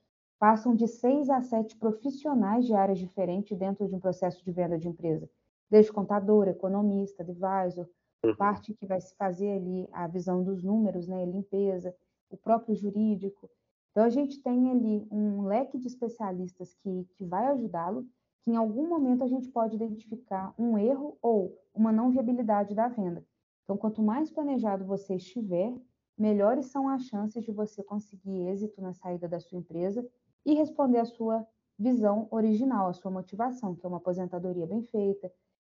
passam 0.43 0.75
de 0.75 0.89
seis 0.89 1.29
a 1.29 1.39
sete 1.39 1.73
profissionais 1.77 2.65
de 2.65 2.73
áreas 2.73 2.99
diferentes 2.99 3.57
dentro 3.57 3.87
de 3.87 3.95
um 3.95 3.99
processo 4.01 4.43
de 4.43 4.51
venda 4.51 4.77
de 4.77 4.89
empresa, 4.89 5.29
desde 5.69 5.93
contador, 5.93 6.49
economista, 6.49 7.23
advisor, 7.23 7.87
uhum. 8.25 8.35
parte 8.35 8.73
que 8.73 8.85
vai 8.85 8.99
se 8.99 9.15
fazer 9.15 9.51
ali 9.51 9.87
a 9.93 10.05
visão 10.05 10.43
dos 10.43 10.61
números, 10.61 11.07
né, 11.07 11.23
limpeza, 11.23 11.95
o 12.29 12.35
próprio 12.35 12.75
jurídico. 12.75 13.49
Então, 13.91 14.03
a 14.03 14.09
gente 14.09 14.43
tem 14.43 14.69
ali 14.69 15.07
um 15.09 15.43
leque 15.43 15.77
de 15.77 15.87
especialistas 15.87 16.73
que, 16.73 17.07
que 17.15 17.23
vai 17.23 17.47
ajudá-lo, 17.47 18.05
que 18.43 18.51
em 18.51 18.57
algum 18.57 18.89
momento 18.89 19.23
a 19.23 19.27
gente 19.27 19.47
pode 19.47 19.77
identificar 19.77 20.53
um 20.59 20.77
erro 20.77 21.17
ou 21.21 21.57
uma 21.73 21.93
não 21.93 22.11
viabilidade 22.11 22.75
da 22.75 22.89
venda. 22.89 23.25
Então, 23.63 23.77
quanto 23.77 24.03
mais 24.03 24.29
planejado 24.29 24.83
você 24.83 25.15
estiver, 25.15 25.73
melhores 26.17 26.65
são 26.65 26.89
as 26.89 27.03
chances 27.03 27.45
de 27.45 27.51
você 27.53 27.81
conseguir 27.81 28.49
êxito 28.49 28.81
na 28.81 28.91
saída 28.91 29.25
da 29.25 29.39
sua 29.39 29.57
empresa 29.57 30.05
e 30.45 30.53
responder 30.53 30.99
à 30.99 31.05
sua 31.05 31.45
visão 31.77 32.27
original, 32.31 32.87
à 32.87 32.93
sua 32.93 33.11
motivação, 33.11 33.75
que 33.75 33.85
é 33.85 33.89
uma 33.89 33.97
aposentadoria 33.97 34.67
bem 34.67 34.83
feita, 34.83 35.31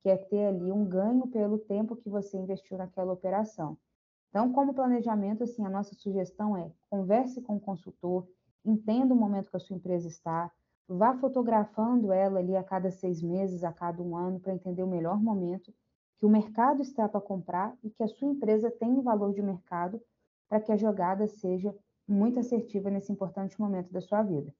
que 0.01 0.09
é 0.09 0.18
ter 0.18 0.47
ali 0.47 0.72
um 0.72 0.86
ganho 0.86 1.28
pelo 1.28 1.57
tempo 1.57 1.95
que 1.95 2.09
você 2.09 2.38
investiu 2.38 2.78
naquela 2.78 3.14
operação. 3.14 3.78
Então, 4.30 4.51
como 4.51 4.74
planejamento, 4.74 5.43
assim, 5.43 5.64
a 5.64 5.70
nossa 5.70 5.93
sugestão 5.95 6.57
é 6.57 6.72
converse 6.89 7.41
com 7.41 7.55
o 7.55 7.59
consultor, 7.59 8.28
entenda 8.66 9.14
o 9.14 9.18
momento 9.18 9.49
que 9.49 9.57
a 9.57 9.59
sua 9.59 9.76
empresa 9.76 10.07
está, 10.07 10.51
vá 10.88 11.14
fotografando 11.14 12.11
ela 12.11 12.39
ali 12.39 12.55
a 12.55 12.64
cada 12.64 12.91
seis 12.91 13.22
meses, 13.22 13.64
a 13.64 13.72
cada 13.72 14.01
um 14.01 14.18
ano, 14.18 14.39
para 14.39 14.53
entender 14.53 14.84
o 14.84 14.88
melhor 14.88 15.22
momento 15.22 15.74
que 16.18 16.26
o 16.26 16.30
mercado 16.30 16.82
está 16.82 17.07
para 17.07 17.22
comprar 17.22 17.78
e 17.84 17.89
que 17.89 18.03
a 18.03 18.07
sua 18.07 18.28
empresa 18.28 18.72
tem 18.72 18.89
um 18.89 19.01
valor 19.01 19.34
de 19.34 19.41
mercado 19.41 20.01
para 20.49 20.59
que 20.59 20.72
a 20.72 20.78
jogada 20.78 21.28
seja 21.28 21.76
muito 22.08 22.39
assertiva 22.39 22.89
nesse 22.89 23.12
importante 23.12 23.60
momento 23.60 23.91
da 23.91 24.01
sua 24.01 24.24
vida. 24.24 24.54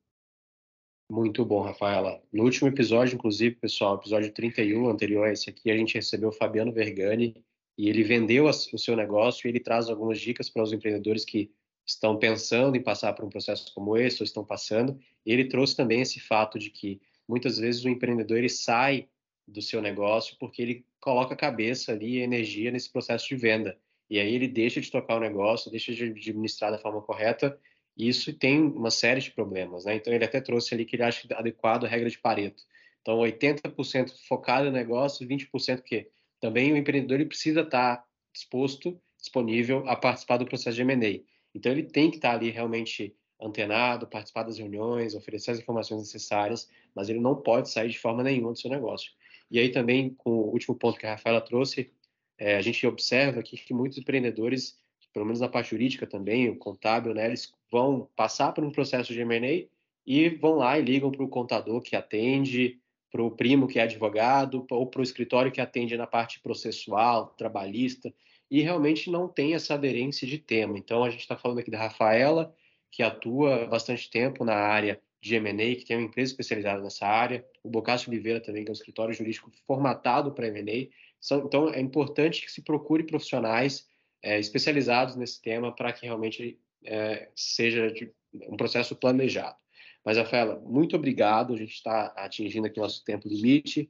Muito 1.10 1.46
bom, 1.46 1.62
Rafaela. 1.62 2.22
No 2.32 2.44
último 2.44 2.68
episódio, 2.68 3.16
inclusive, 3.16 3.56
pessoal, 3.56 3.96
episódio 3.96 4.34
31, 4.34 4.90
anterior 4.90 5.28
a 5.28 5.32
esse 5.32 5.50
aqui, 5.50 5.70
a 5.70 5.78
gente 5.78 5.96
recebeu 5.96 6.30
o 6.30 6.34
Fabiano 6.34 6.72
Vergani 6.72 7.44
e 7.78 7.90
ele 7.90 8.04
vendeu 8.04 8.46
o 8.46 8.54
seu 8.54 8.96
negócio 8.96 9.46
e 9.46 9.50
ele 9.50 9.60
traz 9.60 9.90
algumas 9.90 10.20
dicas 10.20 10.50
para 10.50 10.64
os 10.64 10.72
empreendedores 10.72 11.26
que 11.26 11.52
estão 11.86 12.18
pensando 12.18 12.78
em 12.78 12.82
passar 12.82 13.14
por 13.14 13.26
um 13.26 13.30
processo 13.30 13.74
como 13.74 13.98
esse 13.98 14.22
ou 14.22 14.26
estão 14.26 14.46
passando. 14.46 14.98
E 15.26 15.32
ele 15.32 15.46
trouxe 15.46 15.76
também 15.76 16.02
esse 16.02 16.20
fato 16.20 16.58
de 16.58 16.70
que 16.70 17.02
muitas 17.28 17.58
vezes 17.58 17.84
o 17.84 17.90
empreendedor 17.90 18.38
ele 18.38 18.50
sai 18.50 19.08
do 19.48 19.62
seu 19.62 19.82
negócio 19.82 20.38
porque 20.40 20.62
ele 20.62 20.86
coloca 21.02 21.34
a 21.34 21.38
cabeça 21.38 21.92
ali 21.92 22.18
e 22.18 22.22
energia 22.22 22.72
nesse 22.72 22.90
processo 22.92 23.28
de 23.28 23.36
venda. 23.36 23.78
E 24.14 24.20
aí 24.20 24.36
ele 24.36 24.48
deixa 24.48 24.80
de 24.80 24.92
tocar 24.92 25.16
o 25.16 25.20
negócio, 25.20 25.72
deixa 25.72 25.92
de 25.92 26.04
administrar 26.04 26.70
da 26.70 26.78
forma 26.78 27.02
correta, 27.02 27.60
e 27.98 28.08
isso 28.08 28.32
tem 28.32 28.62
uma 28.62 28.92
série 28.92 29.20
de 29.20 29.32
problemas, 29.32 29.86
né? 29.86 29.96
Então 29.96 30.14
ele 30.14 30.24
até 30.24 30.40
trouxe 30.40 30.72
ali 30.76 30.86
que 30.86 30.96
ele 30.96 31.02
acha 31.02 31.28
adequado 31.34 31.86
a 31.86 31.88
regra 31.88 32.08
de 32.08 32.20
Pareto. 32.20 32.62
Então 33.02 33.18
80% 33.18 34.14
focado 34.28 34.66
no 34.66 34.72
negócio, 34.72 35.28
20% 35.28 35.82
que 35.82 36.08
também 36.40 36.72
o 36.72 36.78
empreendedor 36.78 37.22
ele 37.22 37.28
precisa 37.28 37.62
estar 37.62 38.06
disposto, 38.32 39.02
disponível 39.18 39.84
a 39.90 39.96
participar 39.96 40.38
do 40.38 40.46
processo 40.46 40.76
de 40.76 40.84
M&A. 40.84 41.24
Então 41.56 41.72
ele 41.72 41.82
tem 41.82 42.12
que 42.12 42.18
estar 42.18 42.34
ali 42.34 42.52
realmente 42.52 43.16
antenado, 43.42 44.06
participar 44.06 44.44
das 44.44 44.60
reuniões, 44.60 45.16
oferecer 45.16 45.50
as 45.50 45.60
informações 45.60 46.02
necessárias, 46.02 46.70
mas 46.94 47.10
ele 47.10 47.20
não 47.20 47.36
pode 47.36 47.68
sair 47.68 47.90
de 47.90 47.98
forma 47.98 48.22
nenhuma 48.22 48.52
do 48.52 48.60
seu 48.60 48.70
negócio. 48.70 49.12
E 49.50 49.58
aí 49.58 49.70
também, 49.70 50.14
com 50.14 50.30
o 50.30 50.52
último 50.52 50.76
ponto 50.76 51.00
que 51.00 51.08
a 51.08 51.14
Rafaela 51.14 51.42
trouxe, 51.42 51.92
é, 52.38 52.56
a 52.56 52.62
gente 52.62 52.86
observa 52.86 53.40
aqui 53.40 53.58
que 53.58 53.74
muitos 53.74 53.98
empreendedores, 53.98 54.78
pelo 55.14 55.26
menos 55.26 55.40
na 55.40 55.48
parte 55.48 55.72
jurídica 55.72 56.08
também, 56.08 56.50
o 56.50 56.58
contábil, 56.58 57.14
né, 57.14 57.28
eles 57.28 57.54
vão 57.72 58.10
passar 58.16 58.52
por 58.52 58.64
um 58.64 58.72
processo 58.72 59.14
de 59.14 59.22
M&A 59.22 59.68
e 60.06 60.30
vão 60.30 60.56
lá 60.56 60.78
e 60.78 60.82
ligam 60.82 61.12
para 61.12 61.24
o 61.24 61.30
contador 61.30 61.82
que 61.82 61.96
atende, 61.96 62.80
para 63.12 63.22
o 63.22 63.32
primo 63.32 63.68
que 63.68 63.80
é 63.80 63.84
advogado, 63.84 64.66
ou 64.72 64.88
para 64.88 65.00
o 65.00 65.04
escritório 65.04 65.52
que 65.52 65.62
atende 65.62 65.96
na 65.96 66.08
parte 66.08 66.40
processual, 66.40 67.28
trabalhista, 67.38 68.14
e 68.50 68.62
realmente 68.62 69.10
não 69.10 69.28
tem 69.28 69.54
essa 69.54 69.76
aderência 69.76 70.28
de 70.28 70.38
tema. 70.38 70.78
Então, 70.78 71.04
a 71.04 71.10
gente 71.10 71.22
está 71.22 71.38
falando 71.38 71.60
aqui 71.60 71.72
da 71.72 71.78
Rafaela, 71.78 72.54
que 72.92 73.02
atua 73.02 73.68
bastante 73.68 74.10
tempo 74.10 74.44
na 74.44 74.56
área 74.56 75.00
de 75.22 75.36
M&A, 75.36 75.76
que 75.76 75.86
tem 75.86 75.98
uma 75.98 76.06
empresa 76.06 76.32
especializada 76.32 76.82
nessa 76.82 77.08
área, 77.08 77.46
o 77.64 77.70
Bocassi 77.70 78.10
Oliveira 78.10 78.42
também, 78.42 78.64
que 78.64 78.70
é 78.70 78.74
um 78.74 78.74
escritório 78.74 79.14
jurídico 79.14 79.50
formatado 79.66 80.34
para 80.34 80.48
M&A, 80.48 80.90
então, 81.32 81.70
é 81.70 81.80
importante 81.80 82.42
que 82.42 82.52
se 82.52 82.62
procure 82.62 83.04
profissionais 83.04 83.88
é, 84.22 84.40
especializados 84.40 85.16
nesse 85.16 85.42
tema 85.42 85.74
para 85.74 85.94
que 85.94 86.06
realmente 86.06 86.60
é, 86.84 87.30
seja 87.36 87.92
de, 87.92 88.12
um 88.50 88.58
processo 88.58 88.96
planejado. 88.96 89.56
Mas, 90.04 90.18
Rafaela, 90.18 90.60
muito 90.60 90.96
obrigado. 90.96 91.54
A 91.54 91.58
gente 91.58 91.74
está 91.74 92.08
atingindo 92.18 92.68
aqui 92.68 92.80
nosso 92.80 93.04
tempo 93.06 93.28
limite. 93.28 93.90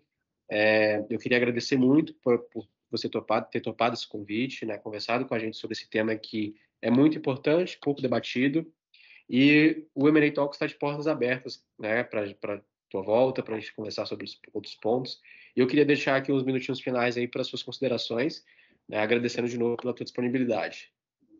É, 0.49 1.03
eu 1.09 1.17
queria 1.17 1.37
agradecer 1.37 1.77
muito 1.77 2.13
por, 2.15 2.39
por 2.49 2.67
você 2.91 3.09
topado, 3.09 3.49
ter 3.49 3.61
topado 3.61 3.95
esse 3.95 4.07
convite, 4.07 4.65
né, 4.65 4.77
conversado 4.77 5.25
com 5.25 5.33
a 5.33 5.39
gente 5.39 5.57
sobre 5.57 5.73
esse 5.73 5.89
tema 5.89 6.15
que 6.15 6.55
é 6.81 6.91
muito 6.91 7.17
importante, 7.17 7.79
pouco 7.81 8.01
debatido. 8.01 8.71
E 9.27 9.87
o 9.95 10.07
M&A 10.07 10.31
Talks 10.31 10.57
está 10.57 10.67
de 10.67 10.75
portas 10.75 11.07
abertas 11.07 11.63
né, 11.79 12.03
para 12.03 12.61
tua 12.89 13.01
volta, 13.01 13.41
para 13.41 13.55
a 13.55 13.59
gente 13.59 13.73
conversar 13.73 14.05
sobre 14.05 14.25
os 14.25 14.39
outros 14.53 14.75
pontos. 14.75 15.19
E 15.55 15.59
eu 15.59 15.67
queria 15.67 15.85
deixar 15.85 16.15
aqui 16.15 16.31
uns 16.31 16.43
minutinhos 16.43 16.81
finais 16.81 17.15
aí 17.15 17.27
para 17.27 17.43
suas 17.43 17.61
considerações, 17.61 18.43
né, 18.89 18.97
agradecendo 18.97 19.47
de 19.47 19.57
novo 19.57 19.77
pela 19.77 19.93
tua 19.93 20.03
disponibilidade. 20.03 20.91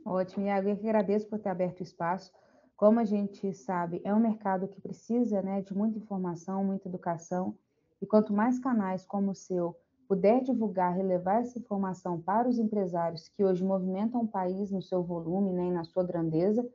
Ótimo, 0.05 0.45
Iago, 0.45 0.70
eu 0.70 0.78
que 0.78 0.88
agradeço 0.88 1.28
por 1.28 1.39
ter 1.39 1.49
aberto 1.49 1.80
o 1.80 1.84
espaço. 1.84 2.32
Como 2.76 2.99
a 2.99 3.05
gente 3.05 3.53
sabe, 3.53 4.01
é 4.03 4.14
um 4.14 4.20
mercado 4.20 4.68
que 4.68 4.80
precisa 4.82 5.41
né, 5.41 5.61
de 5.61 5.74
muita 5.74 5.97
informação, 5.97 6.64
muita 6.64 6.88
educação, 6.88 7.57
e 8.01 8.05
quanto 8.05 8.34
mais 8.34 8.59
canais 8.59 9.05
como 9.05 9.32
o 9.32 9.36
seu 9.36 9.76
puder 10.07 10.43
divulgar, 10.43 10.93
relevar 10.93 11.41
essa 11.41 11.57
informação 11.57 12.22
para 12.22 12.47
os 12.47 12.59
empresários 12.59 13.30
que 13.30 13.43
hoje 13.43 13.64
movimentam 13.64 14.22
o 14.22 14.28
país 14.28 14.70
no 14.70 14.82
seu 14.82 15.01
volume 15.01 15.53
né, 15.53 15.68
e 15.68 15.72
na 15.72 15.84
sua 15.86 16.03
grandeza, 16.03 16.70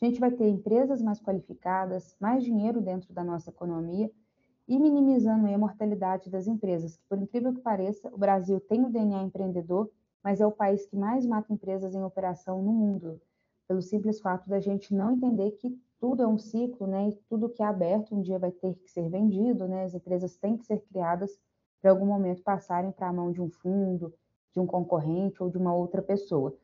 a 0.00 0.04
gente 0.06 0.18
vai 0.18 0.30
ter 0.30 0.48
empresas 0.48 1.02
mais 1.02 1.20
qualificadas, 1.20 2.16
mais 2.18 2.42
dinheiro 2.42 2.80
dentro 2.80 3.12
da 3.12 3.22
nossa 3.22 3.50
economia 3.50 4.10
e 4.68 4.78
minimizando 4.78 5.46
a 5.46 5.58
mortalidade 5.58 6.30
das 6.30 6.46
empresas, 6.46 6.96
que 6.96 7.04
por 7.08 7.18
incrível 7.18 7.52
que 7.52 7.60
pareça, 7.60 8.08
o 8.12 8.18
Brasil 8.18 8.60
tem 8.60 8.84
o 8.84 8.90
DNA 8.90 9.22
empreendedor, 9.22 9.90
mas 10.22 10.40
é 10.40 10.46
o 10.46 10.52
país 10.52 10.86
que 10.86 10.96
mais 10.96 11.26
mata 11.26 11.52
empresas 11.52 11.94
em 11.94 12.02
operação 12.02 12.62
no 12.62 12.72
mundo, 12.72 13.20
pelo 13.66 13.82
simples 13.82 14.20
fato 14.20 14.48
da 14.48 14.60
gente 14.60 14.94
não 14.94 15.12
entender 15.12 15.52
que 15.52 15.76
tudo 15.98 16.22
é 16.22 16.26
um 16.26 16.38
ciclo, 16.38 16.86
né? 16.86 17.08
E 17.08 17.12
tudo 17.28 17.48
que 17.48 17.62
é 17.62 17.66
aberto 17.66 18.14
um 18.14 18.22
dia 18.22 18.38
vai 18.38 18.50
ter 18.50 18.74
que 18.74 18.90
ser 18.90 19.08
vendido, 19.08 19.68
né? 19.68 19.84
As 19.84 19.94
empresas 19.94 20.36
têm 20.36 20.56
que 20.56 20.64
ser 20.64 20.80
criadas 20.82 21.38
para 21.80 21.90
algum 21.90 22.06
momento 22.06 22.42
passarem 22.42 22.90
para 22.90 23.08
a 23.08 23.12
mão 23.12 23.30
de 23.30 23.40
um 23.40 23.50
fundo, 23.50 24.12
de 24.52 24.60
um 24.60 24.66
concorrente 24.66 25.42
ou 25.42 25.50
de 25.50 25.58
uma 25.58 25.74
outra 25.74 26.02
pessoa. 26.02 26.54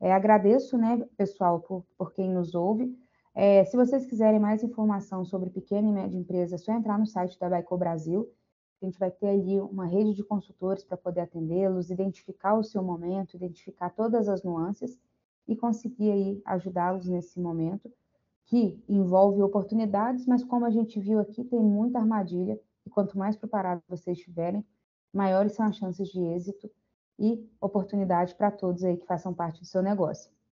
É, 0.00 0.12
agradeço, 0.12 0.76
né, 0.76 1.00
pessoal, 1.16 1.60
por, 1.60 1.84
por 1.96 2.12
quem 2.12 2.28
nos 2.28 2.54
ouve. 2.54 2.92
É, 3.34 3.64
se 3.64 3.76
vocês 3.76 4.04
quiserem 4.04 4.38
mais 4.38 4.62
informação 4.62 5.24
sobre 5.24 5.48
pequena 5.48 5.88
e 5.88 5.92
média 5.92 6.18
empresa, 6.18 6.56
é 6.56 6.58
só 6.58 6.72
entrar 6.72 6.98
no 6.98 7.06
site 7.06 7.38
da 7.38 7.48
Baico 7.48 7.76
Brasil. 7.78 8.30
A 8.80 8.84
gente 8.84 8.98
vai 8.98 9.10
ter 9.10 9.28
ali 9.28 9.60
uma 9.60 9.86
rede 9.86 10.14
de 10.14 10.24
consultores 10.24 10.84
para 10.84 10.96
poder 10.96 11.20
atendê-los, 11.20 11.90
identificar 11.90 12.54
o 12.54 12.64
seu 12.64 12.82
momento, 12.82 13.36
identificar 13.36 13.90
todas 13.90 14.28
as 14.28 14.42
nuances 14.42 14.98
e 15.46 15.56
conseguir 15.56 16.10
aí 16.10 16.42
ajudá-los 16.44 17.08
nesse 17.08 17.40
momento, 17.40 17.90
que 18.46 18.82
envolve 18.88 19.42
oportunidades, 19.42 20.26
mas 20.26 20.44
como 20.44 20.64
a 20.64 20.70
gente 20.70 21.00
viu 21.00 21.18
aqui, 21.20 21.44
tem 21.44 21.60
muita 21.60 21.98
armadilha, 21.98 22.60
e 22.84 22.90
quanto 22.90 23.16
mais 23.16 23.36
preparados 23.36 23.84
vocês 23.88 24.18
estiverem, 24.18 24.64
maiores 25.12 25.52
são 25.52 25.66
as 25.66 25.76
chances 25.76 26.08
de 26.08 26.20
êxito 26.20 26.70
e 27.18 27.48
oportunidade 27.60 28.34
para 28.34 28.50
todos 28.50 28.82
aí 28.82 28.96
que 28.96 29.06
façam 29.06 29.32
parte 29.32 29.60
do 29.60 29.66
seu 29.66 29.82
negócio. 29.82 30.32